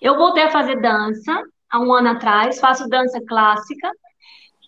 [0.02, 3.92] Eu voltei a fazer dança há um ano atrás, faço dança clássica.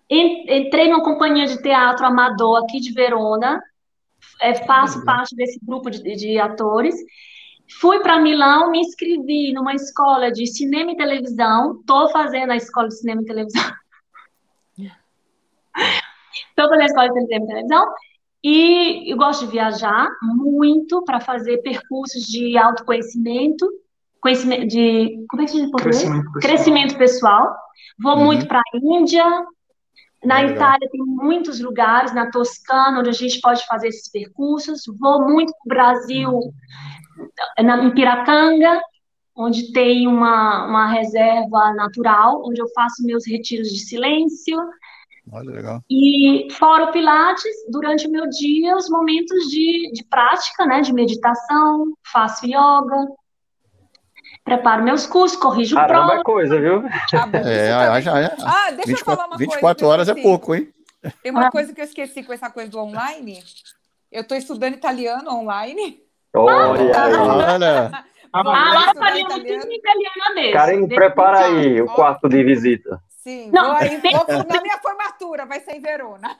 [0.09, 3.61] Entrei numa companhia de teatro amador aqui de Verona,
[4.39, 5.05] é, faço uhum.
[5.05, 6.95] parte desse grupo de, de atores.
[7.80, 11.80] Fui para Milão, me inscrevi numa escola de cinema e televisão.
[11.80, 13.72] Estou fazendo a escola de cinema e televisão.
[16.49, 17.94] Estou fazendo a escola de cinema e televisão.
[18.44, 23.65] E eu gosto de viajar muito para fazer percursos de autoconhecimento,
[24.19, 26.03] conhecimento de como é que se diz em português?
[26.03, 26.41] Crescimento pessoal.
[26.41, 27.56] Crescimento pessoal.
[28.02, 28.26] Vou uhum.
[28.26, 29.26] muito para a Índia.
[30.23, 34.84] Na é Itália tem muitos lugares, na Toscana, onde a gente pode fazer esses percursos.
[34.99, 36.40] Vou muito para o Brasil.
[37.18, 37.30] Uhum
[37.61, 38.81] na, em Piracanga,
[39.35, 44.57] onde tem uma, uma reserva natural, onde eu faço meus retiros de silêncio.
[45.31, 45.81] Olha, legal.
[45.90, 50.94] E fora o Pilates, durante o meu dia, os momentos de, de prática, né, de
[50.94, 53.07] meditação, faço yoga,
[54.44, 56.19] preparo meus cursos, corrijo Caramba, prova.
[56.19, 56.84] é coisa, viu?
[56.85, 58.35] Ah, é, já é.
[58.41, 59.94] Ah, deixa 24, eu falar uma 24 coisa.
[59.94, 60.69] horas é pouco, hein?
[61.22, 61.52] Tem uma ah.
[61.52, 63.41] coisa que eu esqueci com essa coisa do online.
[64.11, 66.02] Eu estou estudando italiano online.
[66.34, 68.05] Olha, olha.
[68.34, 70.53] Ah, lá faria muito italiana mesmo.
[70.53, 72.99] Karen, prepara aí o quarto de visita.
[73.23, 76.38] Sim, não, vou, aí, vou, na minha formatura, vai ser em Verona.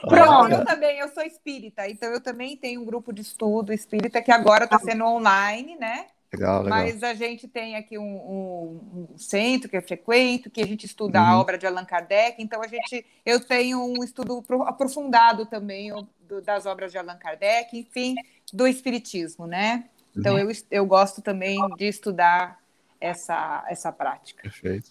[0.00, 0.52] Pronto.
[0.52, 4.32] Eu também, eu sou espírita, então eu também tenho um grupo de estudo espírita que
[4.32, 6.06] agora está sendo online, né?
[6.32, 6.78] Legal, legal.
[6.78, 10.86] Mas a gente tem aqui um, um, um centro que é frequente, que a gente
[10.86, 11.26] estuda uhum.
[11.26, 16.40] a obra de Allan Kardec, então a gente, eu tenho um estudo aprofundado também do,
[16.40, 18.14] das obras de Allan Kardec, enfim,
[18.52, 19.84] do Espiritismo, né?
[20.16, 20.40] Então, uhum.
[20.40, 22.58] eu, eu gosto também de estudar
[23.00, 24.42] essa, essa prática.
[24.42, 24.90] Perfeito.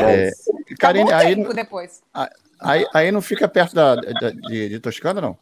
[0.00, 0.30] É,
[0.78, 2.02] Karine, aí, depois.
[2.60, 5.38] Aí, aí não fica perto da, da de, de, Toscana, não?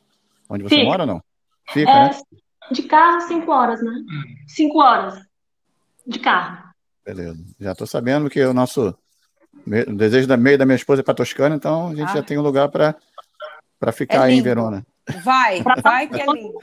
[0.49, 0.85] Onde você fica.
[0.85, 1.23] mora, não?
[1.71, 2.21] Fica, é, né?
[2.73, 3.93] De carro, cinco horas, né?
[4.49, 5.23] Cinco horas
[6.07, 6.67] de carro.
[7.05, 7.45] Beleza.
[7.61, 8.97] Já estou sabendo que o nosso
[9.67, 12.15] o desejo da meio da minha esposa é para Toscana, então a gente ah.
[12.15, 14.85] já tem um lugar para ficar é aí em Verona.
[15.23, 16.59] Vai, vai que é lindo.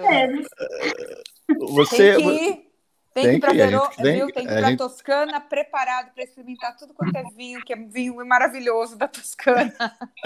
[1.72, 2.74] Você, tem que ir,
[3.14, 3.52] tem, tem que ir para
[3.92, 4.78] tem, tem que ir para gente...
[4.78, 9.74] Toscana preparado para experimentar tudo quanto é vinho, que é vinho maravilhoso da Toscana.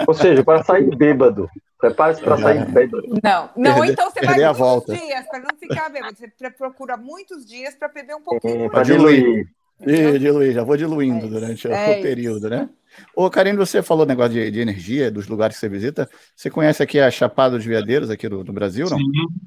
[0.06, 1.48] Ou seja, para sair bêbado.
[1.78, 3.06] Prepare-se para sair bêbado.
[3.22, 4.96] Não, não, perder, então você vai muitos volta.
[4.96, 6.16] dias para não ficar bêbado.
[6.16, 8.64] Você procura muitos dias para beber um pouquinho.
[8.64, 9.48] É, para diluir.
[9.80, 12.68] Diluir, já vou diluindo é durante é o período, né?
[13.14, 16.08] Ô, Karine, você falou negócio de, de, energia, dos lugares que você visita.
[16.34, 18.98] Você conhece aqui a Chapada dos Veadeiros, aqui do, do Brasil, não?
[18.98, 19.06] Sim,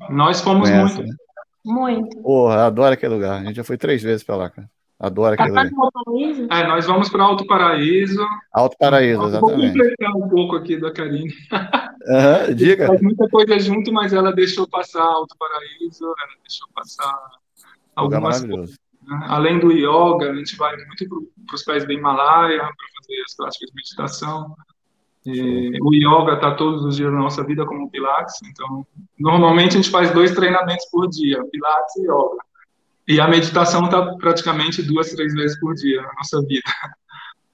[0.09, 1.09] nós fomos conhece, muito.
[1.09, 1.15] Né?
[1.63, 2.17] Muito.
[2.21, 3.41] Porra, adoro aquele lugar.
[3.41, 4.69] A gente já foi três vezes para lá, cara.
[4.99, 5.69] Adoro aquele lugar.
[6.51, 8.23] É, nós vamos para Alto Paraíso.
[8.53, 9.59] Alto Paraíso, exatamente.
[9.59, 11.33] Vou completar um pouco aqui da Karine.
[12.03, 12.87] Uhum, diga.
[12.87, 17.19] Faz muita coisa junto, mas ela deixou passar Alto Paraíso, ela deixou passar
[17.95, 18.80] algumas coisas.
[19.03, 19.25] Né?
[19.27, 23.35] Além do yoga, a gente vai muito para os pés do Himalaia para fazer as
[23.35, 24.55] práticas de meditação.
[25.25, 28.85] E o yoga está todos os dias na nossa vida como Pilates, então
[29.19, 32.43] normalmente a gente faz dois treinamentos por dia, Pilates e yoga.
[33.07, 36.71] E a meditação está praticamente duas, três vezes por dia na nossa vida.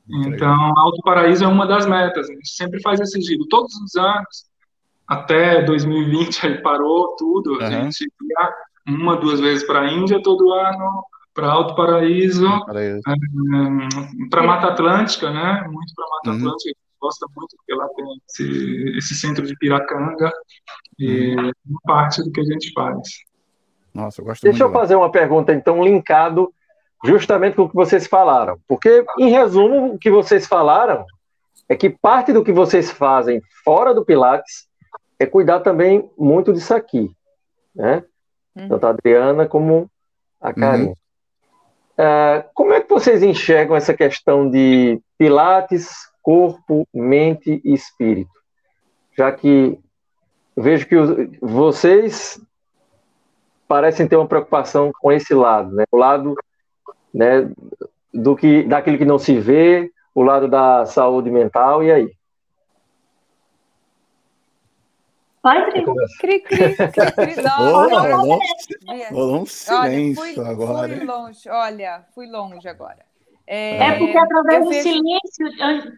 [0.09, 2.29] Então, Alto Paraíso é uma das metas.
[2.29, 4.45] A gente sempre faz esse giro todos os anos.
[5.05, 7.61] Até 2020 aí parou tudo.
[7.61, 8.53] A gente ia
[8.87, 11.03] uma, duas vezes para a Índia todo ano,
[11.37, 12.99] para Alto Paraíso, Paraíso.
[13.07, 15.63] É, para Mata Atlântica, né?
[15.71, 16.35] Muito para Mata uhum.
[16.37, 20.31] Atlântica, gosta muito, porque lá tem esse, esse centro de Piracanga,
[20.97, 21.51] e uhum.
[21.67, 22.97] uma parte do que a gente faz.
[23.93, 26.51] Nossa, eu gosto Deixa muito eu fazer uma pergunta, então, linkado
[27.05, 28.59] justamente com o que vocês falaram.
[28.67, 31.05] Porque, em resumo, o que vocês falaram
[31.69, 34.67] é que parte do que vocês fazem fora do Pilates
[35.19, 37.11] é cuidar também muito disso aqui,
[37.75, 38.03] né?
[38.55, 38.69] Uhum.
[38.69, 39.87] Tanto a Adriana como
[40.41, 40.85] a Karen.
[40.85, 40.93] Uhum.
[41.99, 48.29] Uh, como é que vocês enxergam essa questão de Pilates corpo, mente e espírito.
[49.17, 49.79] Já que
[50.57, 50.95] vejo que
[51.41, 52.37] vocês
[53.65, 55.85] parecem ter uma preocupação com esse lado, né?
[55.89, 56.35] O lado
[57.13, 57.49] né,
[58.13, 62.11] do que, daquilo que não se vê, o lado da saúde mental, e aí?
[65.43, 65.85] Vai, Cri.
[66.19, 67.35] Cri, cri, cri, cri.
[69.11, 70.95] Rolou um silêncio olha, fui, agora.
[70.97, 73.05] Fui longe, olha, fui longe agora.
[73.45, 75.47] É, É porque através eu do vejo- silêncio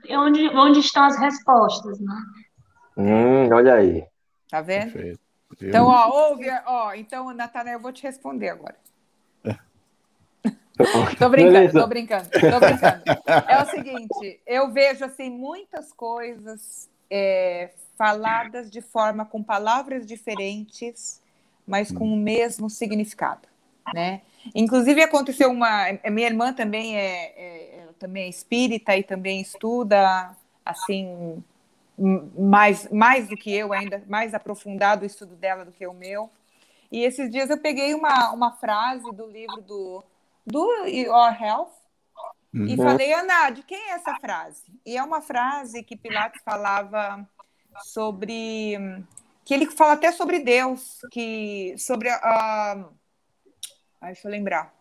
[0.08, 2.16] é onde, onde estão as respostas, né?
[2.98, 4.06] Hum, olha aí.
[4.50, 4.92] Tá vendo?
[4.92, 5.20] Perfeito.
[5.62, 8.76] Então, ó, ouve, ó, então, Natanael, eu vou te responder agora.
[11.18, 11.82] Tô brincando, Beleza.
[11.82, 13.04] tô brincando, tô brincando.
[13.48, 21.22] É o seguinte, eu vejo assim muitas coisas é, faladas de forma com palavras diferentes,
[21.68, 23.46] mas com o mesmo significado,
[23.92, 24.22] né?
[24.56, 30.34] Inclusive aconteceu uma, minha irmã também é, é- também é espírita e também estuda
[30.66, 31.44] assim
[32.38, 36.30] mais mais do que eu ainda mais aprofundado o estudo dela do que o meu.
[36.90, 40.02] E esses dias eu peguei uma, uma frase do livro do
[40.48, 41.74] do Your Health
[42.66, 42.78] e Uhum.
[42.78, 44.64] falei, Ana, de quem é essa frase?
[44.86, 47.28] E é uma frase que Pilates falava
[47.84, 49.04] sobre.
[49.46, 52.86] que ele fala até sobre Deus, que sobre a.
[54.02, 54.74] a deixa eu lembrar.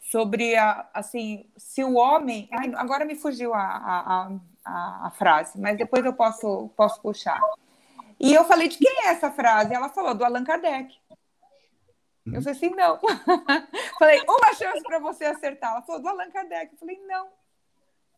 [0.00, 0.88] Sobre a.
[0.94, 2.48] Assim, se o homem.
[2.52, 4.30] Ai, agora me fugiu a, a,
[4.64, 7.40] a, a frase, mas depois eu posso, posso puxar.
[8.18, 9.74] E eu falei, de quem é essa frase?
[9.74, 10.94] Ela falou, do Allan Kardec.
[12.26, 12.98] Eu falei assim, não.
[13.98, 15.72] falei, uma chance para você acertar.
[15.72, 16.72] Ela falou, do Allan Kardec.
[16.72, 17.28] Eu falei, não.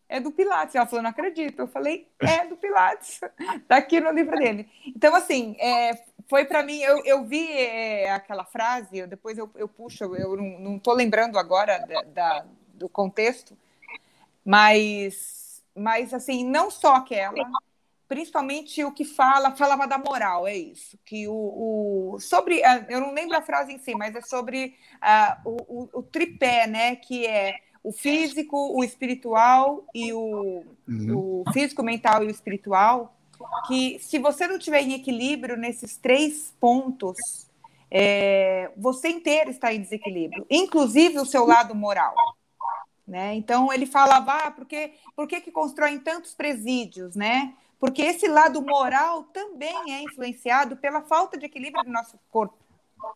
[0.09, 0.75] É do Pilates.
[0.75, 1.61] Ela falou, não acredito.
[1.61, 3.21] Eu falei, é do Pilates.
[3.57, 4.69] Está aqui no livro dele.
[4.87, 5.93] Então, assim, é,
[6.29, 10.37] foi para mim, eu, eu vi é, aquela frase, eu- depois eu, eu puxo, eu
[10.37, 12.45] não estou lembrando agora da, da-
[12.75, 13.57] do contexto,
[14.45, 17.35] mas, mas, assim, não só aquela,
[18.09, 20.99] principalmente o que fala, falava da moral, é isso.
[21.05, 24.75] Que o, o- sobre, ah, eu não lembro a frase em si, mas é sobre
[25.01, 26.97] ah, o, o- o tripé, né?
[26.97, 27.57] Que é
[27.89, 31.43] o físico, o espiritual e o, Uhum.
[31.47, 33.15] o físico, mental e o espiritual.
[33.67, 37.17] Que se você não tiver em equilíbrio nesses três pontos,
[37.91, 42.15] é, você inteiro está em desequilíbrio, inclusive o seu lado moral.
[43.07, 43.35] Né?
[43.37, 47.55] Então ele falava, ah, por que, por que, que constroem tantos presídios, né?
[47.81, 52.59] Porque esse lado moral também é influenciado pela falta de equilíbrio do nosso corpo,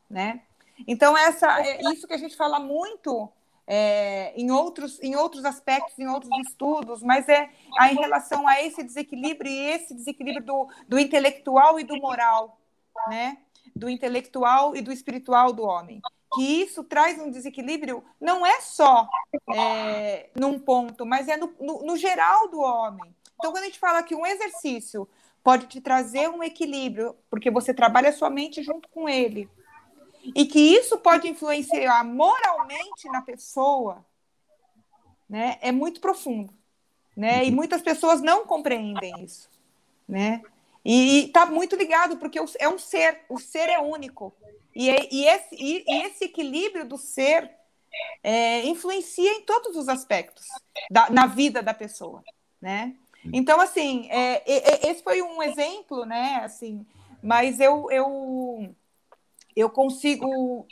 [0.09, 0.41] né?
[0.87, 3.31] Então essa é isso que a gente fala muito
[3.67, 7.49] é, em outros em outros aspectos, em outros estudos, mas é
[7.91, 12.59] em relação a esse desequilíbrio e esse desequilíbrio do, do intelectual e do moral,
[13.09, 13.39] né?
[13.75, 16.01] Do intelectual e do espiritual do homem.
[16.35, 19.07] Que isso traz um desequilíbrio, não é só
[19.55, 23.15] é, num ponto, mas é no, no, no geral do homem.
[23.35, 25.09] Então, quando a gente fala que um exercício
[25.43, 29.49] pode te trazer um equilíbrio, porque você trabalha a sua mente junto com ele,
[30.35, 34.05] e que isso pode influenciar moralmente na pessoa,
[35.29, 36.53] né, é muito profundo.
[37.17, 37.45] Né?
[37.45, 39.51] E muitas pessoas não compreendem isso.
[40.09, 40.43] Né?
[40.85, 44.33] E está muito ligado, porque é um ser, o ser é único.
[44.75, 47.51] E, e, esse, e, e esse equilíbrio do ser
[48.23, 50.47] é, influencia em todos os aspectos
[50.91, 52.23] da, na vida da pessoa,
[52.61, 52.97] né?
[53.33, 56.41] Então, assim, é, é, esse foi um exemplo, né?
[56.43, 56.85] Assim,
[57.23, 58.75] mas eu, eu,
[59.55, 60.67] eu consigo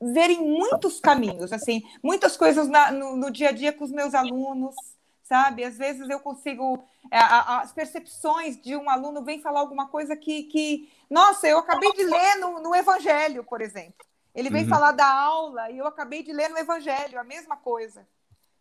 [0.00, 3.90] ver em muitos caminhos, assim, muitas coisas na, no, no dia a dia com os
[3.90, 4.74] meus alunos,
[5.22, 5.64] sabe?
[5.64, 6.84] Às vezes eu consigo.
[7.10, 11.58] A, a, as percepções de um aluno vem falar alguma coisa que, que nossa, eu
[11.58, 14.04] acabei de ler no, no Evangelho, por exemplo.
[14.34, 14.68] Ele vem uhum.
[14.68, 18.06] falar da aula e eu acabei de ler no Evangelho, a mesma coisa,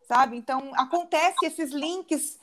[0.07, 0.37] sabe?
[0.37, 2.39] Então, acontece esses links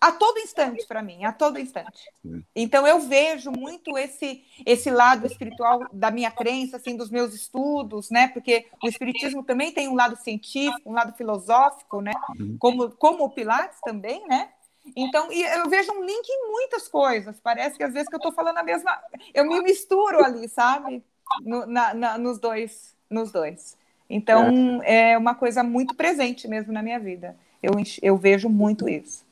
[0.00, 2.10] a todo instante para mim, a todo instante.
[2.54, 8.10] Então, eu vejo muito esse esse lado espiritual da minha crença, assim, dos meus estudos,
[8.10, 8.28] né?
[8.28, 12.12] Porque o espiritismo também tem um lado científico, um lado filosófico, né?
[12.58, 14.48] Como, como o Pilates também, né?
[14.96, 17.38] Então, eu vejo um link em muitas coisas.
[17.40, 18.98] Parece que às vezes que eu estou falando a mesma.
[19.32, 21.02] Eu me misturo ali, sabe?
[21.42, 22.94] No, na, na, nos dois.
[23.08, 23.76] Nos dois.
[24.10, 25.12] Então, é.
[25.12, 25.18] é.
[25.18, 27.36] uma coisa muito presente mesmo na minha vida.
[27.62, 27.72] Eu,
[28.02, 29.24] eu vejo muito isso.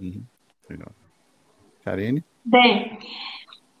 [0.00, 0.22] Uhum.
[0.68, 0.92] Legal.
[1.84, 2.24] Karine?
[2.44, 2.98] Bem,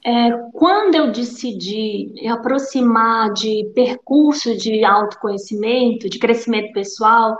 [0.04, 7.36] é, quando eu decidi aproximar de percurso de autoconhecimento, de crescimento pessoal,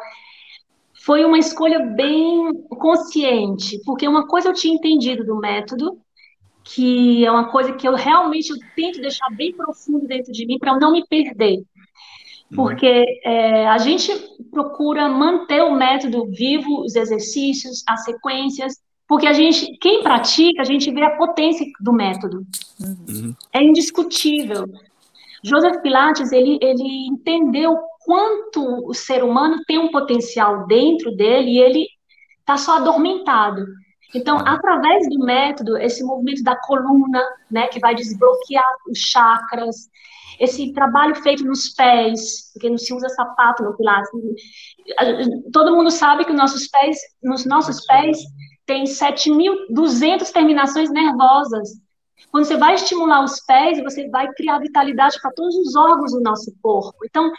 [1.04, 5.98] foi uma escolha bem consciente, porque uma coisa eu tinha entendido do método,
[6.62, 10.58] que é uma coisa que eu realmente eu tento deixar bem profundo dentro de mim
[10.58, 11.64] para eu não me perder.
[12.54, 14.12] Porque é, a gente
[14.50, 18.74] procura manter o método vivo, os exercícios, as sequências,
[19.08, 22.46] porque a gente, quem pratica, a gente vê a potência do método.
[22.80, 23.34] Uhum.
[23.52, 24.64] É indiscutível.
[25.42, 31.58] Joseph Pilates, ele, ele entendeu quanto o ser humano tem um potencial dentro dele e
[31.58, 31.86] ele
[32.40, 33.64] está só adormentado.
[34.14, 39.88] Então, através do método, esse movimento da coluna, né, que vai desbloquear os chakras,
[40.38, 44.10] esse trabalho feito nos pés, porque não se usa sapato no Pilates.
[45.52, 48.18] Todo mundo sabe que nossos pés, nos nossos pés
[48.66, 51.70] tem 7.200 terminações nervosas.
[52.30, 56.20] Quando você vai estimular os pés, você vai criar vitalidade para todos os órgãos do
[56.20, 56.98] nosso corpo.
[57.04, 57.30] Então,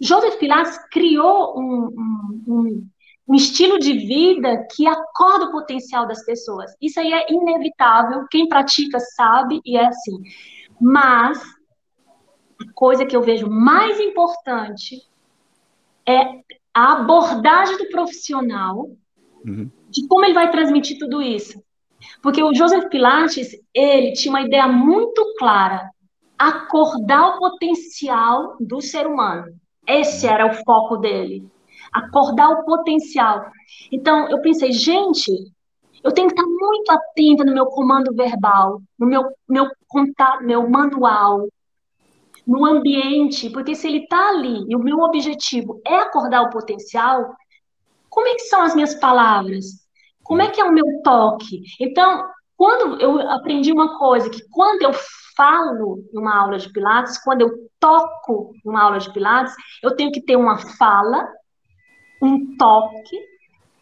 [0.00, 2.88] Joseph Pilates criou um, um, um
[3.28, 6.72] um estilo de vida que acorda o potencial das pessoas.
[6.80, 10.22] Isso aí é inevitável, quem pratica sabe e é assim.
[10.80, 11.40] Mas
[12.60, 15.02] a coisa que eu vejo mais importante
[16.08, 16.22] é
[16.72, 18.88] a abordagem do profissional
[19.44, 19.70] uhum.
[19.90, 21.60] de como ele vai transmitir tudo isso.
[22.22, 25.90] Porque o Joseph Pilates, ele tinha uma ideia muito clara,
[26.38, 29.46] acordar o potencial do ser humano.
[29.86, 31.50] Esse era o foco dele
[31.98, 33.46] acordar o potencial.
[33.90, 35.30] Então, eu pensei, gente,
[36.02, 40.68] eu tenho que estar muito atenta no meu comando verbal, no meu, meu contato, meu
[40.68, 41.48] manual,
[42.46, 47.34] no ambiente, porque se ele está ali e o meu objetivo é acordar o potencial,
[48.08, 49.64] como é que são as minhas palavras?
[50.22, 51.62] Como é que é o meu toque?
[51.80, 52.24] Então,
[52.56, 54.92] quando eu aprendi uma coisa, que quando eu
[55.36, 60.22] falo numa aula de Pilates, quando eu toco numa aula de Pilates, eu tenho que
[60.22, 61.28] ter uma fala
[62.20, 63.18] um toque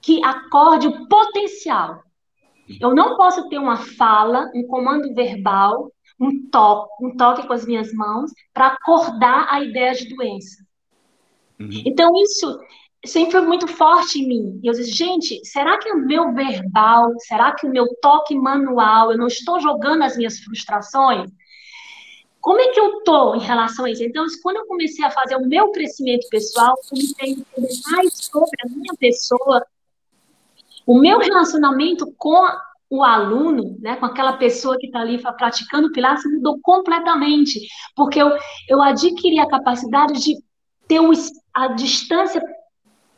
[0.00, 2.02] que acorde o potencial.
[2.80, 7.66] Eu não posso ter uma fala, um comando verbal, um toque, um toque com as
[7.66, 10.64] minhas mãos para acordar a ideia de doença.
[11.60, 11.82] Uhum.
[11.84, 12.58] Então isso
[13.04, 14.60] sempre foi muito forte em mim.
[14.62, 19.12] E eu disse, gente, será que o meu verbal, será que o meu toque manual,
[19.12, 21.30] eu não estou jogando as minhas frustrações?
[22.44, 24.04] Como é que eu estou em relação a isso?
[24.04, 28.60] Então, quando eu comecei a fazer o meu crescimento pessoal, comecei a entender mais sobre
[28.62, 29.66] a minha pessoa,
[30.86, 32.46] o meu relacionamento com
[32.90, 37.66] o aluno, né, com aquela pessoa que está ali praticando Pilates, mudou completamente,
[37.96, 38.30] porque eu,
[38.68, 40.34] eu adquiri a capacidade de
[40.86, 41.00] ter
[41.54, 42.42] a distância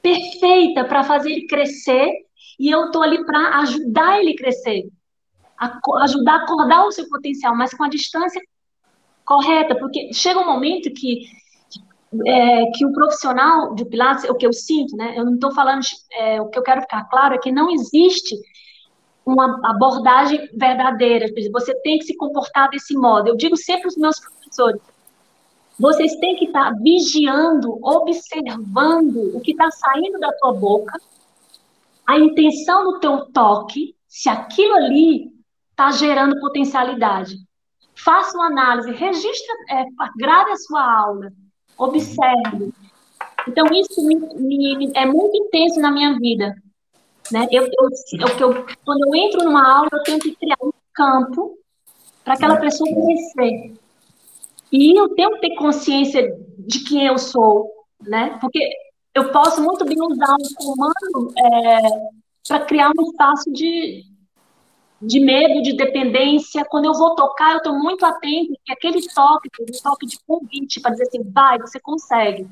[0.00, 2.12] perfeita para fazer ele crescer,
[2.60, 4.88] e eu estou ali para ajudar ele crescer,
[5.58, 8.40] a, ajudar a acordar o seu potencial, mas com a distância
[9.26, 11.26] correta, porque chega um momento que
[12.24, 15.14] é, que o profissional de Pilates, o que eu sinto, né?
[15.18, 15.82] Eu não estou falando,
[16.12, 18.34] é, o que eu quero ficar claro é que não existe
[19.24, 21.26] uma abordagem verdadeira.
[21.52, 23.28] Você tem que se comportar desse modo.
[23.28, 24.80] Eu digo sempre aos meus professores:
[25.78, 30.96] vocês têm que estar tá vigiando, observando o que está saindo da tua boca,
[32.06, 35.32] a intenção do teu toque, se aquilo ali
[35.72, 37.45] está gerando potencialidade
[37.96, 39.84] faça uma análise, registre, é,
[40.16, 41.32] grave a sua aula,
[41.78, 42.72] observe.
[43.48, 46.54] Então, isso me, me, é muito intenso na minha vida.
[47.32, 47.46] Né?
[47.50, 47.88] Eu, eu,
[48.40, 51.58] eu, quando eu entro numa aula, eu tenho que criar um campo
[52.24, 53.74] para aquela pessoa crescer.
[54.72, 56.28] E eu tenho que ter consciência
[56.58, 57.70] de quem eu sou,
[58.00, 58.36] né?
[58.40, 58.58] Porque
[59.14, 61.78] eu posso muito bem usar um comando é,
[62.48, 64.02] para criar um espaço de,
[65.00, 66.64] de medo, de dependência.
[66.64, 70.80] Quando eu vou tocar, eu estou muito atento que aquele toque, aquele toque de convite
[70.80, 72.46] para dizer assim, vai, você consegue.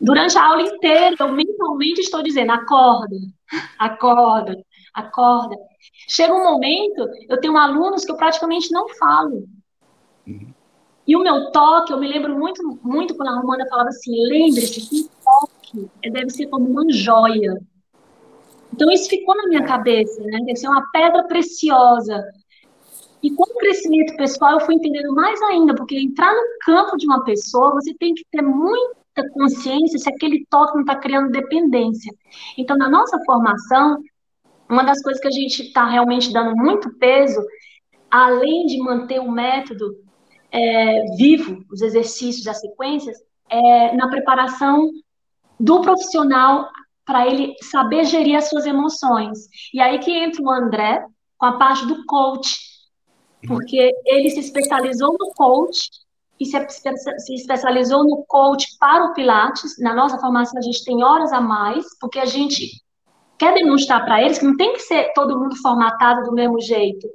[0.00, 3.16] Durante a aula inteira, eu mentalmente estou dizendo, acorda,
[3.78, 4.58] acorda,
[4.94, 5.56] acorda.
[6.08, 9.46] Chega um momento, eu tenho alunos que eu praticamente não falo.
[11.06, 14.88] E o meu toque, eu me lembro muito, muito quando a Romana falava assim, lembre-se
[14.88, 17.60] que toque deve ser como uma joia.
[18.80, 20.38] Então, isso ficou na minha cabeça, né?
[20.38, 22.24] Deve ser uma pedra preciosa.
[23.22, 27.04] E com o crescimento pessoal, eu fui entendendo mais ainda, porque entrar no campo de
[27.04, 32.10] uma pessoa, você tem que ter muita consciência se aquele toque não está criando dependência.
[32.56, 33.98] Então, na nossa formação,
[34.66, 37.38] uma das coisas que a gente está realmente dando muito peso,
[38.10, 39.94] além de manter o método
[40.50, 43.18] é, vivo, os exercícios, as sequências,
[43.50, 44.88] é na preparação
[45.58, 46.70] do profissional
[47.10, 49.48] para ele saber gerir as suas emoções.
[49.74, 51.04] E aí que entra o André
[51.36, 52.56] com a parte do coach,
[53.48, 55.90] porque ele se especializou no coach
[56.38, 56.56] e se,
[57.34, 59.76] especializou no coach para o Pilates.
[59.80, 62.70] Na nossa formação a gente tem horas a mais, porque a gente
[63.36, 67.08] quer demonstrar para eles que não tem que ser todo mundo formatado do mesmo jeito,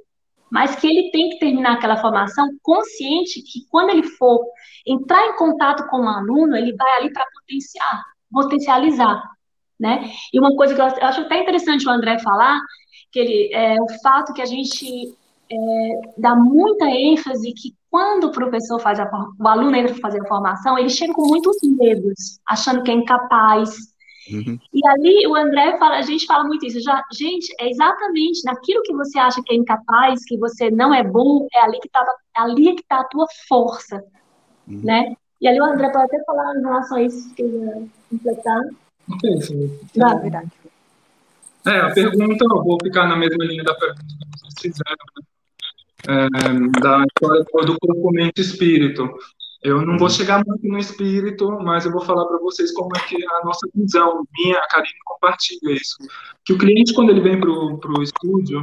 [0.52, 4.44] mas que ele tem que terminar aquela formação consciente que quando ele for
[4.86, 9.35] entrar em contato com o um aluno, ele vai ali para potenciar, potencializar,
[9.78, 10.10] né?
[10.32, 12.60] E uma coisa que eu acho até interessante o André falar,
[13.12, 15.14] que ele é o fato que a gente
[15.50, 15.56] é,
[16.18, 19.08] dá muita ênfase que quando o professor faz a,
[19.38, 22.94] o aluno entra para fazer a formação, ele chega com muitos medos, achando que é
[22.94, 23.70] incapaz,
[24.30, 24.58] Uhum.
[24.72, 28.82] E ali o André fala, a gente fala muito isso, já, gente, é exatamente naquilo
[28.82, 32.04] que você acha que é incapaz, que você não é bom, é ali que está
[32.36, 34.02] é ali que tá a tua força,
[34.66, 34.80] uhum.
[34.82, 35.14] né?
[35.40, 38.62] E ali o André pode até falar em relação a isso, que eu completar.
[40.22, 40.50] Verdade.
[41.66, 45.24] É, a pergunta, eu vou ficar na mesma linha da pergunta que vocês fizeram, né?
[46.08, 49.08] é, da história do corpo, mente espírito.
[49.62, 53.00] Eu não vou chegar muito no espírito, mas eu vou falar para vocês como é
[53.00, 55.96] que a nossa visão, minha, a Karine compartilha isso.
[56.44, 58.62] Que o cliente, quando ele vem para o estúdio,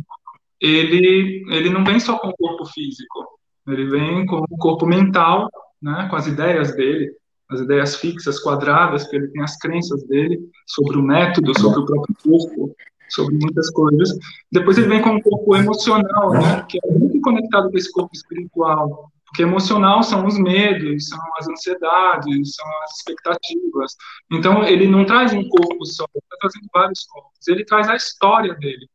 [0.61, 3.28] ele, ele não vem só com o corpo físico,
[3.68, 5.49] ele vem com o corpo mental,
[5.82, 7.11] né, com as ideias dele,
[7.49, 11.86] as ideias fixas, quadradas, que ele tem as crenças dele sobre o método, sobre o
[11.86, 12.76] próprio corpo,
[13.10, 14.18] sobre muitas coisas.
[14.52, 18.11] Depois ele vem com o corpo emocional, né, que é muito conectado com esse corpo
[18.14, 19.11] espiritual.
[19.26, 23.95] Porque emocional são os medos, são as ansiedades, são as expectativas.
[24.32, 27.48] Então, ele não traz um corpo só, ele está trazendo vários corpos.
[27.48, 28.88] Ele traz a história dele.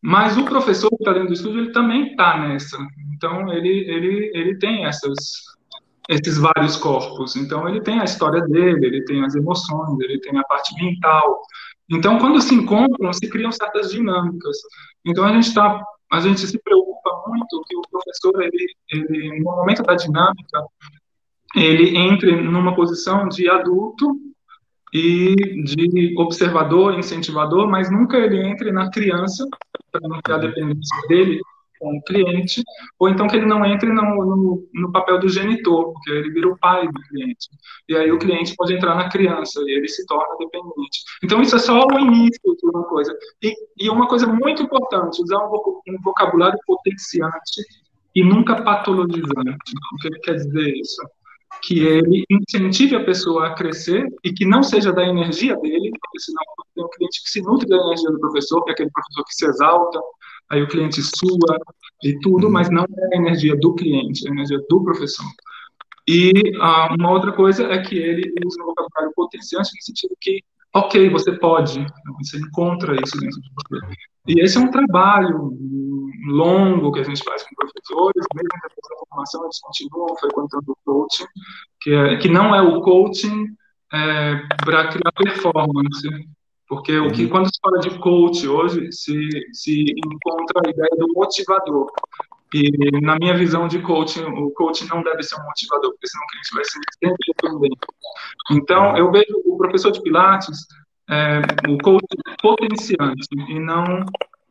[0.00, 2.78] Mas o professor que está dentro do estúdio, ele também está nessa.
[3.14, 5.14] Então, ele, ele, ele tem essas,
[6.08, 7.36] esses vários corpos.
[7.36, 11.40] Então, ele tem a história dele, ele tem as emoções, ele tem a parte mental.
[11.90, 14.56] Então, quando se encontram, se criam certas dinâmicas.
[15.04, 19.56] Então, a gente está a gente se preocupa muito que o professor, ele, ele, no
[19.56, 20.64] momento da dinâmica,
[21.54, 24.16] ele entre numa posição de adulto
[24.92, 25.34] e
[25.64, 29.44] de observador, incentivador, mas nunca ele entre na criança,
[29.90, 31.40] para não ter a dependência dele
[31.78, 32.62] com o cliente,
[32.98, 36.48] ou então que ele não entre no, no, no, papel do genitor, porque ele vira
[36.48, 37.48] o pai do cliente.
[37.88, 41.00] E aí o cliente pode entrar na criança e ele se torna dependente.
[41.22, 43.16] Então isso é só o início de uma coisa.
[43.42, 47.62] E, e uma coisa muito importante, usar um, um vocabulário potenciante
[48.14, 49.72] e nunca patologizante.
[49.94, 51.02] O que ele quer dizer isso?
[51.62, 56.20] que ele incentive a pessoa a crescer e que não seja da energia dele, porque
[56.20, 56.42] senão
[56.74, 59.34] tem um cliente que se nutre da energia do professor, que é aquele professor que
[59.34, 60.00] se exalta,
[60.50, 61.58] aí o cliente sua
[62.02, 65.26] e tudo, mas não é a energia do cliente, é a energia do professor.
[66.08, 70.42] E ah, uma outra coisa é que ele usa um vocabulário potenciante no sentido que,
[70.72, 71.84] ok, você pode,
[72.18, 73.86] você encontra isso dentro de você.
[74.28, 75.52] E esse é um trabalho
[76.28, 80.76] longo que a gente faz com professores, mesmo depois da formação, eles continuam frequentando o
[80.84, 81.26] coaching,
[81.80, 83.46] que, é, que não é o coaching
[83.92, 86.08] é, para criar performance,
[86.68, 87.28] porque o que, uhum.
[87.30, 91.90] quando se fala de coach hoje, se, se encontra a ideia do motivador.
[92.54, 96.24] E na minha visão de coaching, o coaching não deve ser um motivador, porque senão
[96.24, 97.86] o cliente vai ser sempre dependente.
[98.50, 100.66] Então, eu vejo o professor de Pilates,
[101.08, 102.06] é, o coach
[102.42, 104.04] potenciante e não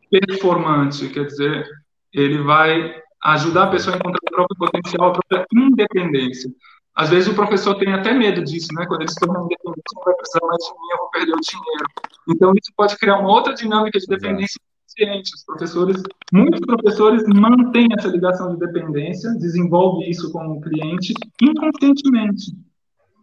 [0.09, 1.65] performante, quer dizer,
[2.13, 6.49] ele vai ajudar a pessoa a encontrar o próprio potencial, a própria independência.
[6.95, 8.85] Às vezes o professor tem até medo disso, né?
[8.85, 11.41] Quando ele se torna independente, não vai precisar mais de mim, eu vou perder o
[11.41, 11.85] dinheiro.
[12.29, 15.35] Então isso pode criar uma outra dinâmica de dependência consciente.
[15.35, 22.55] Os professores, muitos professores mantêm essa ligação de dependência, desenvolvem isso com o cliente inconscientemente,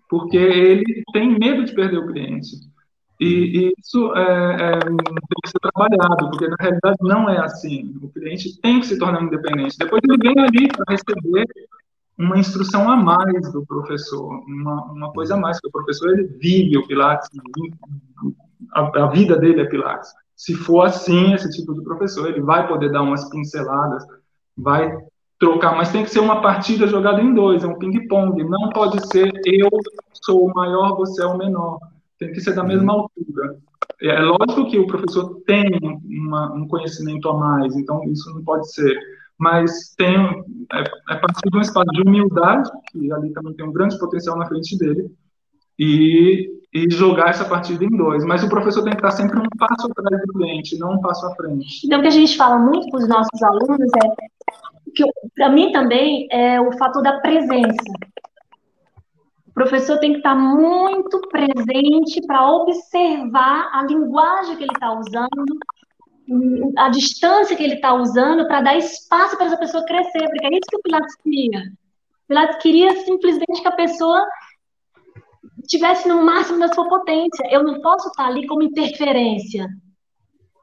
[0.08, 2.50] porque ele tem medo de perder o cliente.
[3.18, 7.94] E, e isso é, é, tem que ser trabalhado, porque na realidade não é assim.
[8.02, 9.78] O cliente tem que se tornar independente.
[9.78, 11.46] Depois ele vem ali para receber
[12.18, 16.24] uma instrução a mais do professor, uma, uma coisa a mais, porque o professor ele
[16.24, 17.28] vive o Pilates,
[18.74, 20.10] a, a, vida dele é Pilates.
[20.36, 24.04] Se for assim, esse tipo de professor, ele vai poder dar umas pinceladas,
[24.56, 24.96] vai
[25.38, 29.04] trocar, mas tem que ser uma partida jogada em dois, é um ping-pong, não pode
[29.08, 29.68] ser eu
[30.24, 31.78] sou o maior, você é o menor,
[32.18, 33.58] tem que ser da mesma altura.
[34.00, 35.68] É lógico que o professor tem
[36.04, 38.96] uma, um conhecimento a mais, então isso não pode ser
[39.42, 40.14] mas tem,
[40.72, 44.38] é, é partir de um espaço de humildade, que ali também tem um grande potencial
[44.38, 45.10] na frente dele,
[45.76, 48.24] e, e jogar essa partida em dois.
[48.24, 51.26] Mas o professor tem que estar sempre um passo atrás do cliente, não um passo
[51.26, 51.84] à frente.
[51.84, 55.04] Então, o que a gente fala muito para os nossos alunos é que,
[55.34, 57.92] para mim também, é o fator da presença.
[59.48, 65.58] O professor tem que estar muito presente para observar a linguagem que ele está usando,
[66.76, 70.50] a distância que ele está usando para dar espaço para essa pessoa crescer, porque é
[70.50, 71.60] isso que o Pilates queria.
[71.60, 74.24] O Pilates queria simplesmente que a pessoa
[75.62, 77.46] estivesse no máximo da sua potência.
[77.50, 79.68] Eu não posso estar ali como interferência,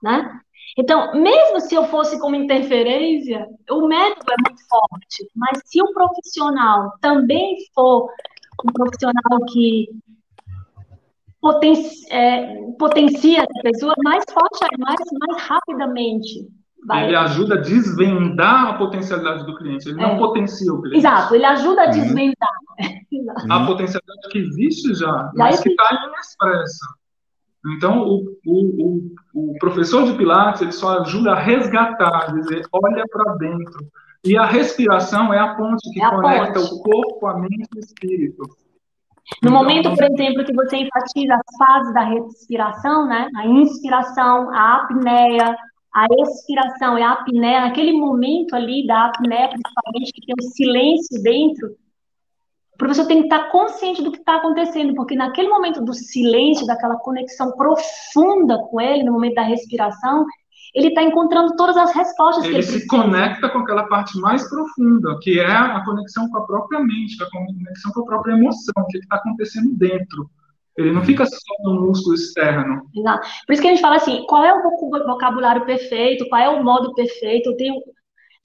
[0.01, 0.39] né?
[0.77, 5.93] Então, mesmo se eu fosse como interferência, o método é muito forte, mas se o
[5.93, 8.09] profissional também for
[8.63, 9.89] um profissional que
[11.41, 16.47] potencia, é, potencia a pessoa mais forte, mais, mais rapidamente.
[16.85, 17.07] Vai.
[17.07, 20.07] Ele ajuda a desvendar a potencialidade do cliente, ele é.
[20.07, 20.99] não potencia o cliente.
[20.99, 21.91] Exato, ele ajuda a uhum.
[21.91, 22.49] desvendar.
[23.11, 23.51] Uhum.
[23.51, 26.85] A potencialidade que existe já, mas que está inexpressa.
[27.75, 33.03] Então, o, o, o, o, professor de Pilates ele só ajuda a resgatar, dizer, olha
[33.11, 33.85] para dentro.
[34.23, 36.73] E a respiração é a ponte que é conecta ponte.
[36.73, 38.43] o corpo, a mente e o espírito.
[39.41, 43.29] No então, momento, por exemplo, que você enfatiza as fases da respiração, né?
[43.35, 45.55] A inspiração, a apneia,
[45.93, 51.21] a expiração e a apneia, naquele momento ali da apneia, principalmente, que tem um silêncio
[51.21, 51.75] dentro,
[52.73, 56.65] o professor tem que estar consciente do que está acontecendo, porque naquele momento do silêncio,
[56.65, 60.25] daquela conexão profunda com ele, no momento da respiração,
[60.73, 64.47] ele está encontrando todas as respostas ele que ele se conecta com aquela parte mais
[64.47, 68.33] profunda, que é a conexão com a própria mente, com a conexão com a própria
[68.33, 70.29] emoção, o que está acontecendo dentro.
[70.77, 72.83] Ele não fica só no músculo externo.
[72.95, 73.27] Exato.
[73.45, 76.63] Por isso que a gente fala assim, qual é o vocabulário perfeito, qual é o
[76.63, 77.75] modo perfeito, eu tenho...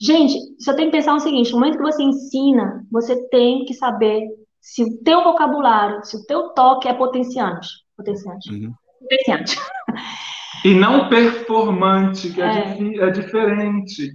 [0.01, 3.73] Gente, só tem que pensar o seguinte, no momento que você ensina, você tem que
[3.73, 4.27] saber
[4.59, 7.69] se o teu vocabulário, se o teu toque é potenciante.
[7.95, 8.51] Potenciante.
[8.51, 8.73] Uhum.
[8.99, 9.57] Potenciante.
[10.63, 12.97] E não performante, que é, é.
[12.97, 14.13] é diferente.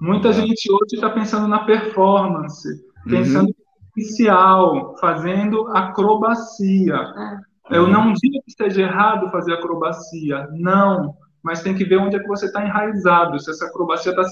[0.00, 3.10] Muita gente hoje está pensando na performance, uhum.
[3.10, 3.54] pensando uhum.
[3.96, 6.94] inicial, fazendo acrobacia.
[6.94, 7.76] É.
[7.76, 11.14] Eu não digo que esteja errado fazer acrobacia, não.
[11.42, 13.38] Mas tem que ver onde é que você está enraizado.
[13.38, 14.22] Se essa acrobacia está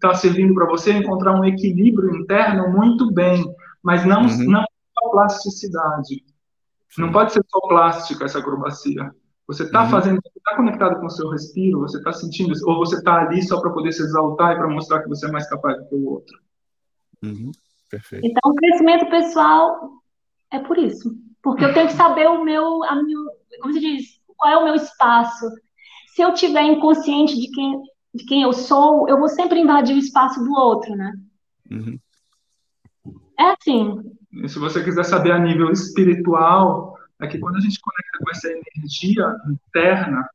[0.00, 3.44] tá servindo para você encontrar um equilíbrio interno, muito bem.
[3.82, 4.50] Mas não, uhum.
[4.50, 4.64] não
[4.98, 6.24] só plasticidade.
[6.98, 9.10] Não pode ser só plástica essa acrobacia.
[9.46, 9.90] Você está uhum.
[9.90, 13.60] fazendo, está conectado com o seu respiro, você está sentindo, ou você está ali só
[13.60, 16.10] para poder se exaltar e para mostrar que você é mais capaz do que o
[16.10, 16.38] outro.
[17.22, 17.52] Uhum.
[17.88, 18.26] Perfeito.
[18.26, 19.92] Então, o crescimento pessoal
[20.52, 21.14] é por isso.
[21.42, 23.20] Porque eu tenho que saber o meu, a meu,
[23.60, 25.48] como se diz, qual é o meu espaço.
[26.08, 27.82] Se eu tiver inconsciente de quem,
[28.14, 31.12] de quem eu sou, eu vou sempre invadir o espaço do outro, né?
[31.70, 31.98] Uhum.
[33.38, 34.02] É assim.
[34.42, 38.30] E se você quiser saber a nível espiritual, é que quando a gente conecta com
[38.30, 40.28] essa energia interna,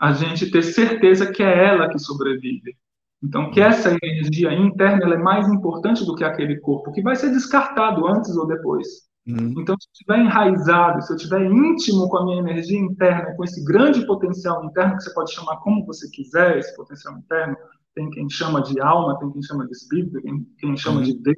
[0.00, 2.76] a gente ter certeza que é ela que sobrevive.
[3.22, 7.30] Então, que essa energia interna é mais importante do que aquele corpo, que vai ser
[7.30, 8.88] descartado antes ou depois.
[9.26, 9.54] Uhum.
[9.58, 13.44] Então, se eu estiver enraizado, se eu estiver íntimo com a minha energia interna, com
[13.44, 17.56] esse grande potencial interno, que você pode chamar como você quiser, esse potencial interno,
[17.94, 21.04] tem quem chama de alma, tem quem chama de espírito, tem quem chama uhum.
[21.04, 21.36] de Deus,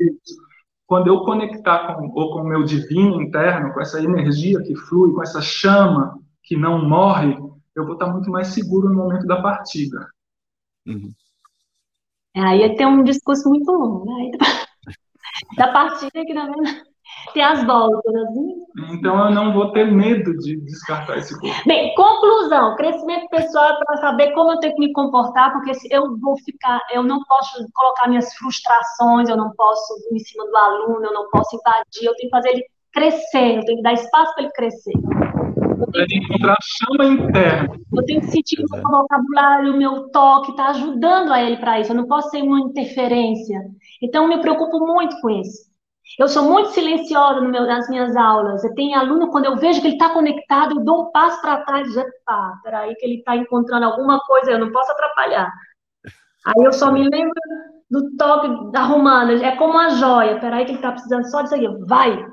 [0.95, 5.13] quando eu conectar com, ou com o meu divino interno, com essa energia que flui,
[5.13, 7.37] com essa chama que não morre,
[7.75, 10.09] eu vou estar muito mais seguro no momento da partida.
[10.87, 11.13] Uhum.
[12.37, 14.31] É, aí tem um discurso muito longo, né?
[15.59, 16.85] Da partida que, na verdade,
[17.33, 18.15] tem as voltas.
[18.15, 18.65] Assim.
[18.93, 21.57] Então eu não vou ter medo de descartar esse corpo.
[21.67, 25.89] Bem, conclusão: crescimento pessoal é para saber como eu tenho que me comportar, porque se
[25.91, 30.45] eu vou ficar, eu não posso colocar minhas frustrações, eu não posso ir em cima
[30.47, 33.83] do aluno, eu não posso invadir, eu tenho que fazer ele crescer, eu tenho que
[33.83, 34.93] dar espaço para ele crescer.
[35.95, 37.77] Eu tenho que encontrar chama interna.
[37.93, 41.57] Eu tenho que sentir que o meu vocabulário, o meu toque está ajudando a ele
[41.57, 41.93] para isso.
[41.93, 43.61] Eu não posso ser uma interferência.
[44.03, 45.74] Então, eu me preocupo muito com isso.
[46.19, 48.63] Eu sou muito silenciosa no meu, nas minhas aulas.
[48.63, 51.65] Eu tenho aluno, quando eu vejo que ele está conectado, eu dou um passo para
[51.65, 55.51] trás e já tá, peraí que ele está encontrando alguma coisa, eu não posso atrapalhar.
[56.47, 57.35] Aí eu só me lembro
[57.91, 61.55] do toque da romana, é como a joia, peraí que ele está precisando só disso
[61.55, 62.25] aqui, vai.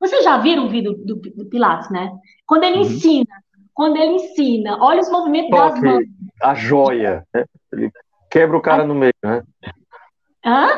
[0.00, 2.10] Vocês já viram o vídeo do, do Pilates, né?
[2.46, 2.82] Quando ele uhum.
[2.82, 3.42] ensina,
[3.72, 6.04] quando ele ensina, olha os movimentos toque, das mãos.
[6.42, 7.44] A joia, né?
[7.72, 7.92] ele
[8.30, 9.42] quebra o cara no meio, né?
[10.44, 10.68] Hã?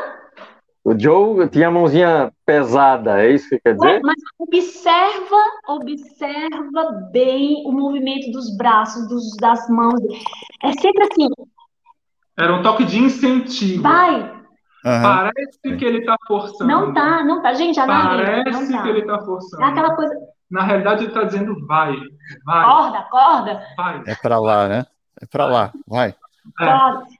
[0.85, 3.89] O Joe tinha a mãozinha pesada, é isso que quer dizer?
[3.89, 5.37] É, mas observa,
[5.69, 10.01] observa bem o movimento dos braços, dos, das mãos.
[10.61, 11.29] É sempre assim.
[12.37, 13.83] Era um toque de incentivo.
[13.83, 14.43] Vai.
[14.85, 15.01] Uhum.
[15.01, 16.69] Parece que ele está forçando.
[16.69, 17.53] Não tá, não tá.
[17.53, 18.43] Gente, analisa.
[18.43, 18.81] Parece tá.
[18.81, 19.63] que ele está forçando.
[19.63, 20.13] É aquela coisa.
[20.51, 21.95] Na realidade, ele está dizendo vai,
[22.45, 22.63] vai.
[22.65, 23.63] Acorda, acorda.
[23.77, 24.03] Vai.
[24.05, 24.85] É para lá, né?
[25.21, 26.09] É para lá, vai.
[26.59, 26.65] É.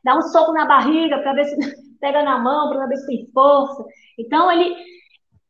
[0.03, 1.55] Dá um soco na barriga para ver se
[2.03, 3.81] pega na mão para ver se tem força.
[4.19, 4.75] Então, ele,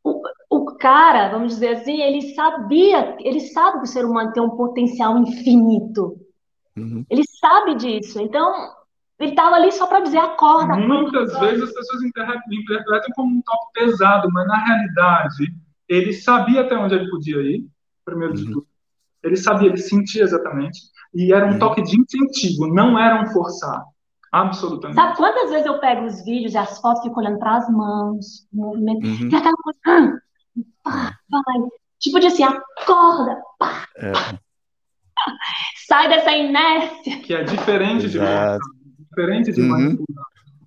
[0.04, 4.40] o, o cara, vamos dizer assim, ele sabia, ele sabe que o ser humano tem
[4.40, 6.16] um potencial infinito.
[6.76, 7.04] Uhum.
[7.10, 8.20] Ele sabe disso.
[8.20, 8.54] Então,
[9.18, 10.76] ele estava ali só para dizer acorda.
[10.76, 15.52] Muitas vezes as pessoas interpretam como um toque pesado, mas na realidade,
[15.88, 17.66] ele sabia até onde ele podia ir,
[18.04, 18.40] primeiro uhum.
[18.40, 18.66] de tudo.
[19.24, 20.78] Ele sabia, ele sentia exatamente.
[21.12, 21.58] E era um uhum.
[21.58, 23.84] toque de incentivo, não era um forçar.
[24.34, 24.96] Absolutamente.
[24.96, 28.48] Sabe quantas vezes eu pego os vídeos e as fotos, fico olhando para as mãos,
[28.52, 29.28] o movimento, uhum.
[29.30, 30.18] e aquela coisa, ah,
[30.82, 31.68] pá, vai.
[32.00, 34.12] Tipo de assim, acorda, pá, é.
[35.86, 37.20] sai dessa inércia.
[37.20, 38.58] Que é diferente Exato.
[38.58, 39.68] de diferente de uhum.
[39.68, 40.24] manipulação.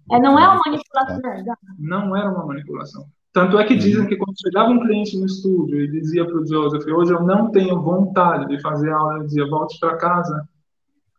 [0.09, 1.43] É, não é uma manipulação, é
[1.77, 3.05] Não era uma manipulação.
[3.33, 4.07] Tanto é que dizem uhum.
[4.07, 7.51] que quando chegava um cliente no estúdio e dizia para o Joseph, hoje eu não
[7.51, 10.47] tenho vontade de fazer aula, ele dizia, volte para casa,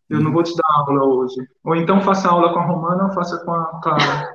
[0.09, 1.37] eu não vou te dar aula hoje.
[1.65, 4.33] Ou então faça aula com a Romana ou faça com a Clara.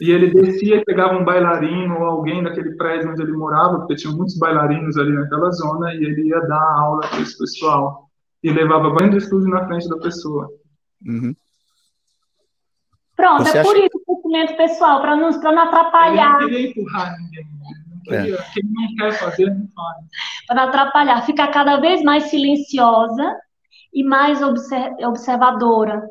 [0.00, 3.96] E ele descia e pegava um bailarino ou alguém daquele prédio onde ele morava, porque
[3.96, 8.08] tinha muitos bailarinos ali naquela zona, e ele ia dar aula para esse pessoal.
[8.42, 10.48] E levava banho do estúdio na frente da pessoa.
[11.06, 11.34] Uhum.
[13.16, 13.86] Pronto, Você é por acha...
[13.86, 16.40] isso o conhecimento pessoal, para não, não atrapalhar.
[16.40, 17.46] Ele não queria empurrar ninguém.
[17.90, 18.42] Não queria, é.
[18.54, 19.96] Quem não quer fazer, não faz.
[20.46, 23.36] Para não atrapalhar, ficar cada vez mais silenciosa
[23.92, 26.08] e mais observadora.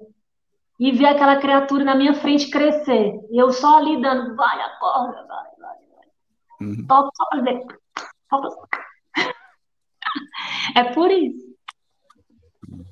[0.80, 3.14] E ver aquela criatura na minha frente crescer.
[3.30, 6.08] E eu só ali dando, vai, acorda, vai, vai, vai.
[6.62, 6.86] Uhum.
[6.88, 7.62] Só, fazer.
[8.30, 8.42] Só
[10.76, 11.50] É por isso.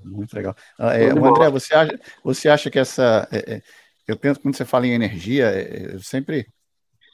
[0.03, 0.55] Muito legal.
[0.77, 3.27] Ah, é, André, você acha, você acha que essa.
[3.31, 3.61] É, é,
[4.07, 6.47] eu penso, quando você fala em energia, é, eu sempre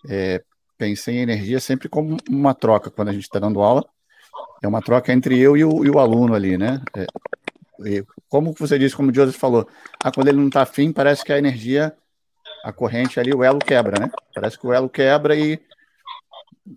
[0.09, 0.41] é,
[0.77, 3.85] pensei em energia sempre como uma troca quando a gente está dando aula.
[4.61, 6.81] É uma troca entre eu e o, e o aluno ali, né?
[6.95, 7.05] É,
[8.29, 9.67] como você disse, como o Joseph falou,
[10.03, 11.93] ah, quando ele não está afim, parece que a energia,
[12.63, 14.11] a corrente ali, o elo quebra, né?
[14.33, 15.59] Parece que o elo quebra e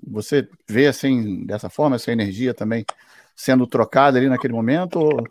[0.06, 2.85] você vê assim, dessa forma, essa energia também
[3.35, 4.98] sendo trocada ali naquele momento?
[4.98, 5.24] Ou...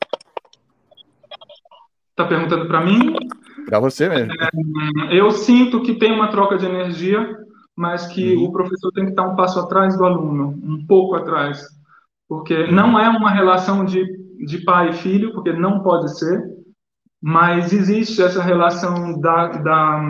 [2.16, 3.16] Tá perguntando para mim?
[3.66, 4.32] Para você mesmo.
[4.32, 7.38] É, eu sinto que tem uma troca de energia,
[7.76, 8.46] mas que uhum.
[8.46, 11.66] o professor tem que estar um passo atrás do aluno, um pouco atrás,
[12.30, 16.44] porque não é uma relação de de pai e filho, porque não pode ser,
[17.22, 20.02] mas existe essa relação da, da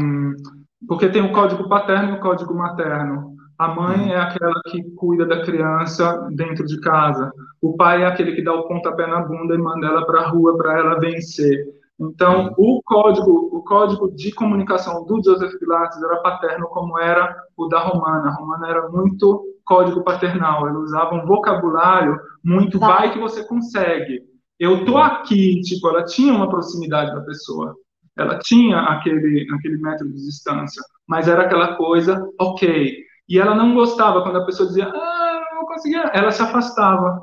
[0.87, 3.35] porque tem o código paterno e o código materno.
[3.57, 4.11] A mãe uhum.
[4.11, 7.31] é aquela que cuida da criança dentro de casa.
[7.61, 10.27] O pai é aquele que dá o pontapé na bunda e manda ela para a
[10.27, 11.65] rua para ela vencer.
[11.99, 17.67] Então, o código, o código de comunicação do Joseph Pilates era paterno, como era o
[17.67, 18.29] da Romana.
[18.29, 20.67] A Romana era muito código paternal.
[20.67, 22.87] Ela usava um vocabulário muito tá.
[22.87, 24.21] vai que você consegue.
[24.59, 27.75] Eu tô aqui, tipo, ela tinha uma proximidade da pessoa.
[28.17, 32.95] Ela tinha aquele aquele metro de distância, mas era aquela coisa, OK.
[33.27, 36.03] E ela não gostava quando a pessoa dizia: "Ah, não conseguia".
[36.13, 37.21] Ela se afastava.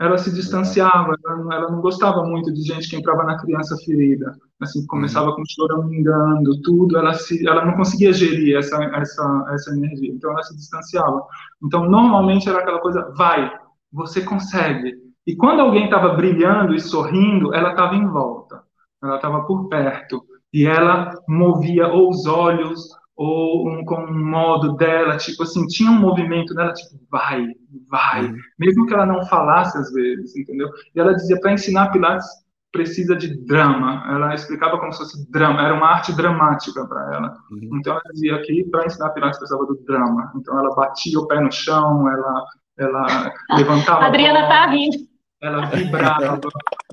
[0.00, 3.76] Ela se distanciava, ela não, ela não gostava muito de gente que entrava na criança
[3.84, 9.70] ferida, assim, começava com choramingando, tudo, ela se, ela não conseguia gerir essa, essa, essa
[9.72, 11.22] energia, então ela se distanciava.
[11.62, 13.52] Então, normalmente era aquela coisa, vai,
[13.92, 14.94] você consegue.
[15.26, 18.62] E quando alguém estava brilhando e sorrindo, ela estava em volta,
[19.02, 20.24] ela estava por perto.
[20.52, 22.88] E ela movia ou os olhos,
[23.22, 27.48] ou um, com um modo dela, tipo assim, tinha um movimento dela, tipo, vai,
[27.90, 28.24] vai.
[28.24, 28.36] Uhum.
[28.58, 30.66] Mesmo que ela não falasse às vezes, entendeu?
[30.96, 32.26] E ela dizia, para ensinar Pilates,
[32.72, 34.06] precisa de drama.
[34.08, 37.36] Ela explicava como se fosse drama, era uma arte dramática para ela.
[37.50, 37.76] Uhum.
[37.78, 40.32] Então ela dizia que para ensinar Pilates precisava do drama.
[40.36, 42.44] Então ela batia o pé no chão, ela
[42.78, 44.00] ela levantava.
[44.00, 44.96] A Adriana tá rindo.
[45.40, 46.38] Ela vibrava.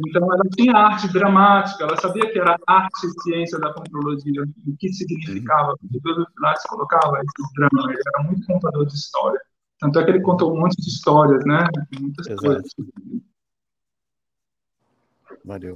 [0.07, 4.77] Então, ela tinha arte dramática, ela sabia que era arte e ciência da contrologia, o
[4.77, 9.39] que significava, porque todos os pilares colocava esse drama, ele era muito contador de história.
[9.79, 11.67] Tanto é que ele contou um monte de histórias, né?
[11.99, 12.45] Muitas Exato.
[12.45, 12.71] coisas.
[15.43, 15.75] Valeu.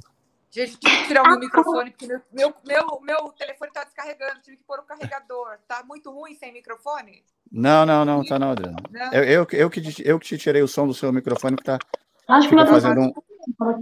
[0.49, 4.41] Gente, tive que tirar o meu microfone, porque meu, meu, meu, meu telefone está descarregando,
[4.41, 5.57] tive que pôr o carregador.
[5.65, 7.23] Tá muito ruim sem microfone?
[7.49, 8.77] Não, não, não, tá não, Adriano.
[8.89, 9.13] Não.
[9.13, 11.79] Eu, eu, eu, que, eu que te tirei o som do seu microfone, que tá.
[12.27, 13.13] Acho fica fazendo um,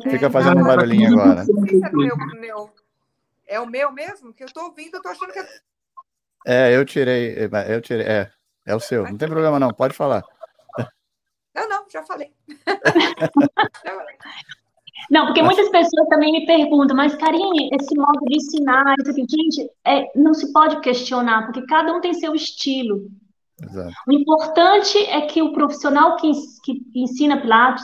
[0.09, 1.43] fica fazendo um barulhinho agora.
[1.43, 2.69] É, meu,
[3.47, 4.33] é o meu mesmo?
[4.33, 5.47] Que eu tô ouvindo, eu tô achando que é.
[6.47, 7.35] É, eu tirei.
[7.67, 8.05] Eu tirei.
[8.05, 8.31] É,
[8.65, 9.03] é o seu.
[9.03, 10.23] Não tem problema, não, pode falar.
[11.53, 12.31] Não, não, já falei.
[15.09, 19.25] Não, porque muitas pessoas também me perguntam, mas Karine, esse modo de ensinar, isso aqui,
[19.27, 23.09] gente, é, não se pode questionar, porque cada um tem seu estilo.
[23.61, 23.91] Exato.
[24.07, 26.31] O importante é que o profissional que,
[26.63, 27.83] que ensina Pilates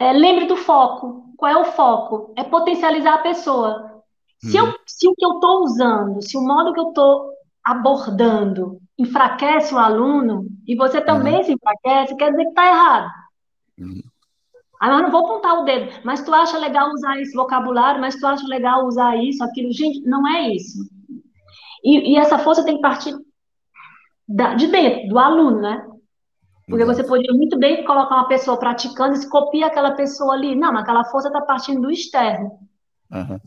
[0.00, 1.34] é, lembre do foco.
[1.36, 2.32] Qual é o foco?
[2.36, 4.02] É potencializar a pessoa.
[4.38, 4.74] Se, eu, uhum.
[4.86, 7.30] se o que eu estou usando, se o modo que eu estou
[7.62, 11.44] abordando enfraquece o aluno, e você também uhum.
[11.44, 13.10] se enfraquece, quer dizer que está errado.
[13.78, 14.00] Uhum.
[14.80, 18.16] Ah, eu não vou apontar o dedo, mas tu acha legal usar esse vocabulário, mas
[18.16, 19.70] tu acha legal usar isso, aquilo.
[19.72, 20.78] Gente, não é isso.
[21.84, 23.14] E, e essa força tem que partir
[24.26, 25.86] da, de dentro, do aluno, né?
[26.70, 30.54] Porque você poderia muito bem colocar uma pessoa praticando e se copia aquela pessoa ali.
[30.54, 32.52] Não, mas aquela força está partindo do externo.
[33.10, 33.40] Uhum.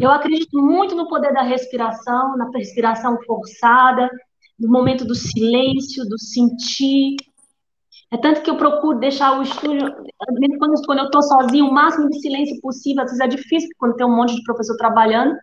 [0.00, 4.10] Eu acredito muito no poder da respiração, na respiração forçada,
[4.58, 7.16] no momento do silêncio, do sentir.
[8.10, 9.86] É tanto que eu procuro deixar o estúdio,
[10.32, 13.02] mesmo quando, quando eu estou sozinho, o máximo de silêncio possível.
[13.02, 15.36] Às vezes é difícil, quando tem um monte de professor trabalhando.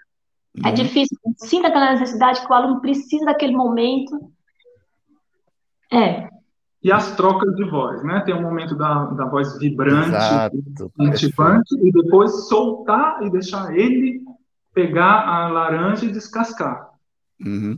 [0.64, 0.74] É uhum.
[0.74, 1.18] difícil.
[1.38, 4.32] Sinta aquela necessidade que o aluno precisa daquele momento.
[5.92, 6.28] É.
[6.84, 8.20] E as trocas de voz, né?
[8.22, 10.12] Tem um momento da, da voz vibrante,
[10.98, 14.22] motivante, e depois soltar e deixar ele
[14.74, 16.90] pegar a laranja e descascar.
[17.46, 17.76] Uhum.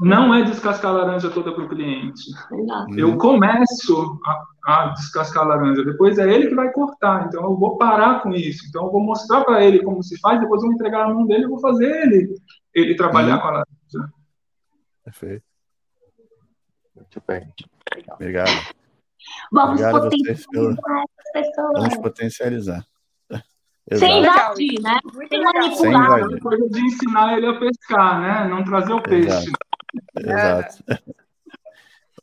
[0.00, 2.22] Não é descascar a laranja toda para o cliente.
[2.50, 2.98] Uhum.
[2.98, 7.26] Eu começo a, a, descascar a laranja, depois é ele que vai cortar.
[7.26, 8.66] Então eu vou parar com isso.
[8.68, 11.26] Então eu vou mostrar para ele como se faz, depois eu vou entregar na mão
[11.26, 12.34] dele e vou fazer ele,
[12.74, 13.40] ele trabalhar uhum.
[13.40, 14.12] com a laranja.
[15.04, 15.44] Perfeito.
[16.94, 17.52] Muito bem.
[18.14, 18.50] Obrigado.
[19.52, 20.76] Vamos Obrigado potencializar pelo...
[21.74, 22.86] Vamos potencializar.
[23.94, 24.98] Sem invadir, né?
[25.28, 26.28] Sem manipular.
[26.28, 28.48] Sem coisa de ensinar ele a pescar, né?
[28.48, 29.50] Não trazer o peixe.
[30.16, 30.84] Exato.
[30.86, 31.02] Exato.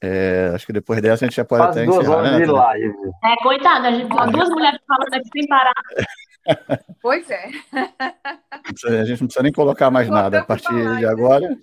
[0.01, 2.45] É, acho que depois dessa a gente já pode Faz até duas encerrar, horas né?
[2.45, 2.93] de live.
[3.23, 5.73] É, coitada, a gente, duas mulheres falando aqui sem parar.
[7.01, 7.49] Pois é.
[7.73, 10.41] A gente não precisa nem colocar mais nada.
[10.41, 11.07] A partir de né?
[11.07, 11.57] agora,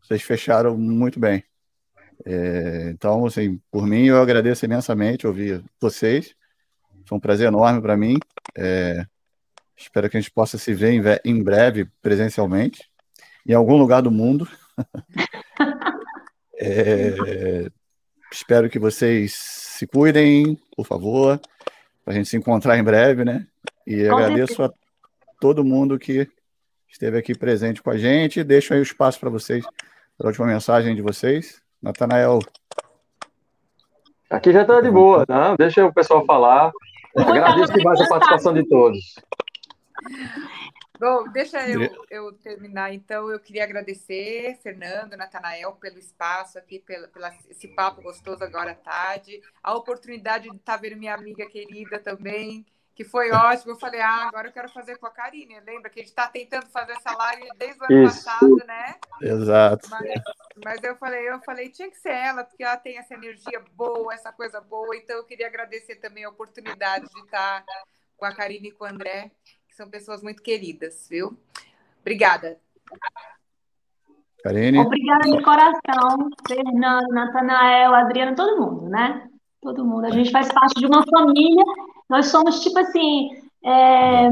[0.00, 1.42] vocês fecharam muito bem.
[2.26, 6.34] É, então, assim, por mim, eu agradeço imensamente ouvir vocês.
[7.06, 8.18] Foi um prazer enorme para mim.
[8.56, 9.04] É,
[9.76, 12.90] espero que a gente possa se ver em breve presencialmente,
[13.46, 14.48] em algum lugar do mundo.
[16.58, 17.68] é,
[18.32, 21.38] espero que vocês se cuidem, por favor,
[22.04, 23.46] para a gente se encontrar em breve, né?
[23.86, 24.72] E com agradeço certeza.
[24.72, 26.26] a todo mundo que
[26.88, 28.42] esteve aqui presente com a gente.
[28.42, 29.64] Deixo aí o espaço para vocês,
[30.16, 31.63] para a última mensagem de vocês.
[31.84, 32.38] Natanael.
[34.30, 35.54] Aqui já está de boa, tá?
[35.56, 36.72] Deixa o pessoal falar.
[37.14, 39.14] Agradeço demais a participação de todos.
[40.98, 43.30] Bom, deixa eu, eu, terminar então.
[43.30, 48.74] Eu queria agradecer, Fernando, Natanael, pelo espaço aqui, pelo, pelo esse papo gostoso agora à
[48.74, 53.72] tarde, a oportunidade de estar vendo minha amiga querida também, que foi ótimo.
[53.72, 55.60] Eu falei, ah, agora eu quero fazer com a Karine.
[55.60, 58.24] Lembra que a gente está tentando fazer essa live desde o ano Isso.
[58.24, 58.94] passado, né?
[59.20, 59.90] Exato.
[59.90, 60.22] Mas,
[60.62, 64.12] mas, eu falei, eu falei, tinha que ser ela, porque ela tem essa energia boa,
[64.12, 64.96] essa coisa boa.
[64.96, 67.64] Então eu queria agradecer também a oportunidade de estar
[68.16, 69.30] com a Karine e com o André,
[69.68, 71.36] que são pessoas muito queridas, viu?
[72.00, 72.58] Obrigada.
[74.42, 74.78] Karine.
[74.78, 79.28] Obrigada de coração, Fernando, Natanael, Adriano, todo mundo, né?
[79.60, 80.04] Todo mundo.
[80.04, 81.64] A gente faz parte de uma família
[82.08, 83.30] nós somos tipo assim,
[83.64, 84.30] é,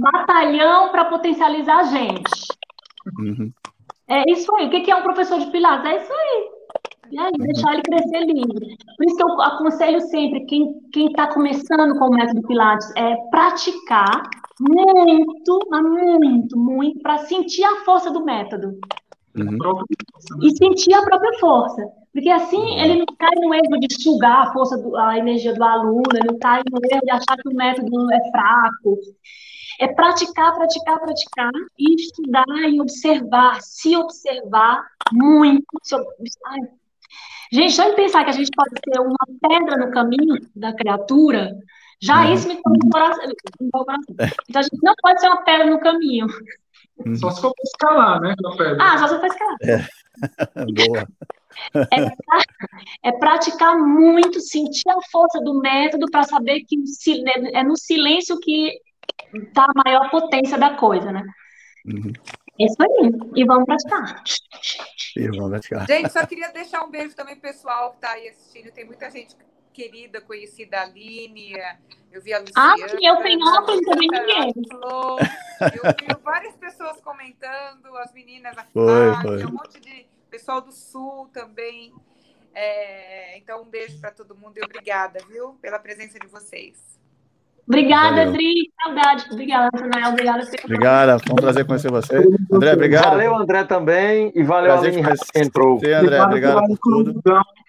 [0.00, 2.46] batalhão para potencializar a gente.
[3.18, 3.52] Uhum.
[4.08, 4.66] É isso aí.
[4.66, 5.90] O que é um professor de Pilates?
[5.90, 6.58] É isso aí.
[7.10, 7.46] E aí, uhum.
[7.46, 8.76] deixar ele crescer livre.
[8.96, 14.28] Por isso que eu aconselho sempre, quem está começando com o método Pilates, é praticar
[14.60, 18.78] muito, muito, muito, para sentir a força do método.
[19.36, 19.84] Uhum.
[20.42, 21.88] E sentir a própria força.
[22.12, 25.62] Porque assim ele não cai no erro de sugar a força, do, a energia do
[25.62, 28.98] aluno, ele não cai no erro de achar que o método é fraco.
[29.80, 35.66] É praticar, praticar, praticar e estudar e observar, se observar muito.
[35.82, 36.04] Se ob...
[37.52, 41.56] Gente, só em pensar que a gente pode ser uma pedra no caminho da criatura,
[42.00, 42.34] já uhum.
[42.34, 44.14] isso me toma no coração.
[44.48, 46.26] Então a gente não pode ser uma pedra no caminho.
[47.16, 48.34] Só se for para escalar, né?
[48.80, 49.56] Ah, só se for para escalar.
[49.62, 49.86] É.
[50.88, 51.08] Boa.
[51.74, 56.76] É, é, praticar muito, sentir a força do método para saber que
[57.52, 58.78] é no silêncio que
[59.34, 61.24] está a maior potência da coisa, né?
[61.86, 62.12] Uhum.
[62.60, 63.12] É isso aí.
[63.36, 64.22] E vamos praticar.
[65.16, 65.86] E vamos praticar.
[65.86, 68.72] Gente, só queria deixar um beijo também pessoal que está aí assistindo.
[68.72, 69.36] Tem muita gente
[69.72, 71.52] querida, conhecida, a Aline,
[72.10, 72.74] eu vi a Luciana.
[72.74, 74.52] Ah, sim, eu tenho óculos também ninguém.
[75.60, 79.46] Eu vi várias pessoas comentando, as meninas aqui, foi, foi.
[79.46, 81.92] um monte de pessoal do Sul também.
[82.52, 86.98] É, então, um beijo para todo mundo e obrigada, viu, pela presença de vocês.
[87.68, 88.28] Obrigada, Valeu.
[88.30, 88.72] Adri.
[88.82, 89.26] Saudade.
[89.30, 90.12] Obrigada, Nathanael.
[90.12, 90.50] Obrigada.
[90.64, 91.18] Obrigada.
[91.18, 92.16] Foi um prazer conhecer você.
[92.50, 93.10] André, obrigado.
[93.10, 94.32] Valeu, André, também.
[94.34, 95.78] E valeu, prazer Aline, que entrou.
[95.78, 97.22] Você, André, obrigado por tudo.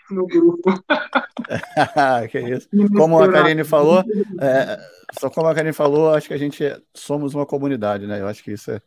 [0.09, 0.73] No grupo.
[2.31, 2.67] que isso.
[2.95, 4.03] Como a Karine falou,
[4.41, 4.79] é,
[5.19, 6.63] só como a Karine falou, acho que a gente
[6.95, 8.19] somos uma comunidade, né?
[8.19, 8.81] Eu acho que isso é,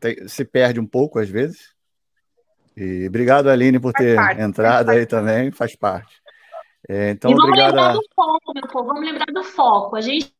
[0.00, 1.74] tem, se perde um pouco às vezes,
[2.76, 6.19] e obrigado, Aline, por ter parte, entrado aí também, faz parte.
[6.92, 9.94] É, então, e vamos obrigado lembrar do foco, meu povo, vamos lembrar do foco.
[9.94, 10.34] A gente.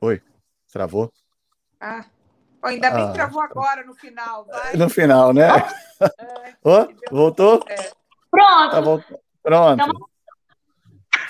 [0.00, 0.20] Oi,
[0.72, 1.12] travou?
[1.80, 2.04] Ah,
[2.64, 3.06] oh, ainda bem ah.
[3.06, 4.44] que travou agora no final.
[4.46, 4.76] Vai.
[4.76, 5.46] No final, né?
[5.98, 7.64] É, oh, voltou?
[7.68, 7.90] É.
[8.30, 8.70] Pronto.
[8.70, 8.82] Tá,
[9.42, 9.82] Pronto.
[9.82, 10.08] Então...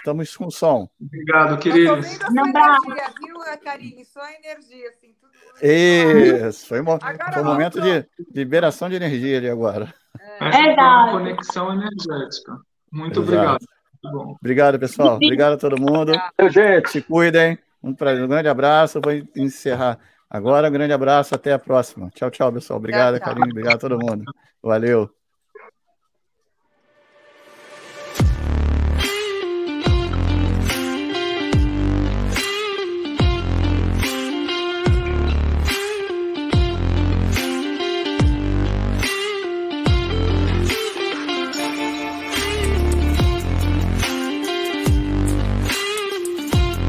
[0.06, 0.88] estamos com som.
[1.00, 2.06] Obrigado, queridos.
[2.06, 4.04] Sua energia, viu, Karine?
[4.04, 5.32] Sua energia, assim, tudo.
[5.60, 6.98] Isso, foi, mo
[7.32, 9.92] foi um momento de liberação de energia ali agora.
[10.40, 12.58] É, é uma conexão energética.
[12.92, 13.32] Muito Exato.
[13.32, 13.66] obrigado.
[14.04, 15.16] Muito obrigado, pessoal.
[15.16, 16.12] Obrigado a todo mundo.
[16.50, 17.58] Gente, se cuidem.
[17.82, 19.00] Um, um grande abraço.
[19.02, 19.98] vou encerrar
[20.30, 20.68] agora.
[20.68, 21.34] Um grande abraço.
[21.34, 22.10] Até a próxima.
[22.14, 22.78] Tchau, tchau, pessoal.
[22.78, 23.50] Obrigado, Karine.
[23.50, 24.24] Obrigado a todo mundo.
[24.62, 25.15] Valeu.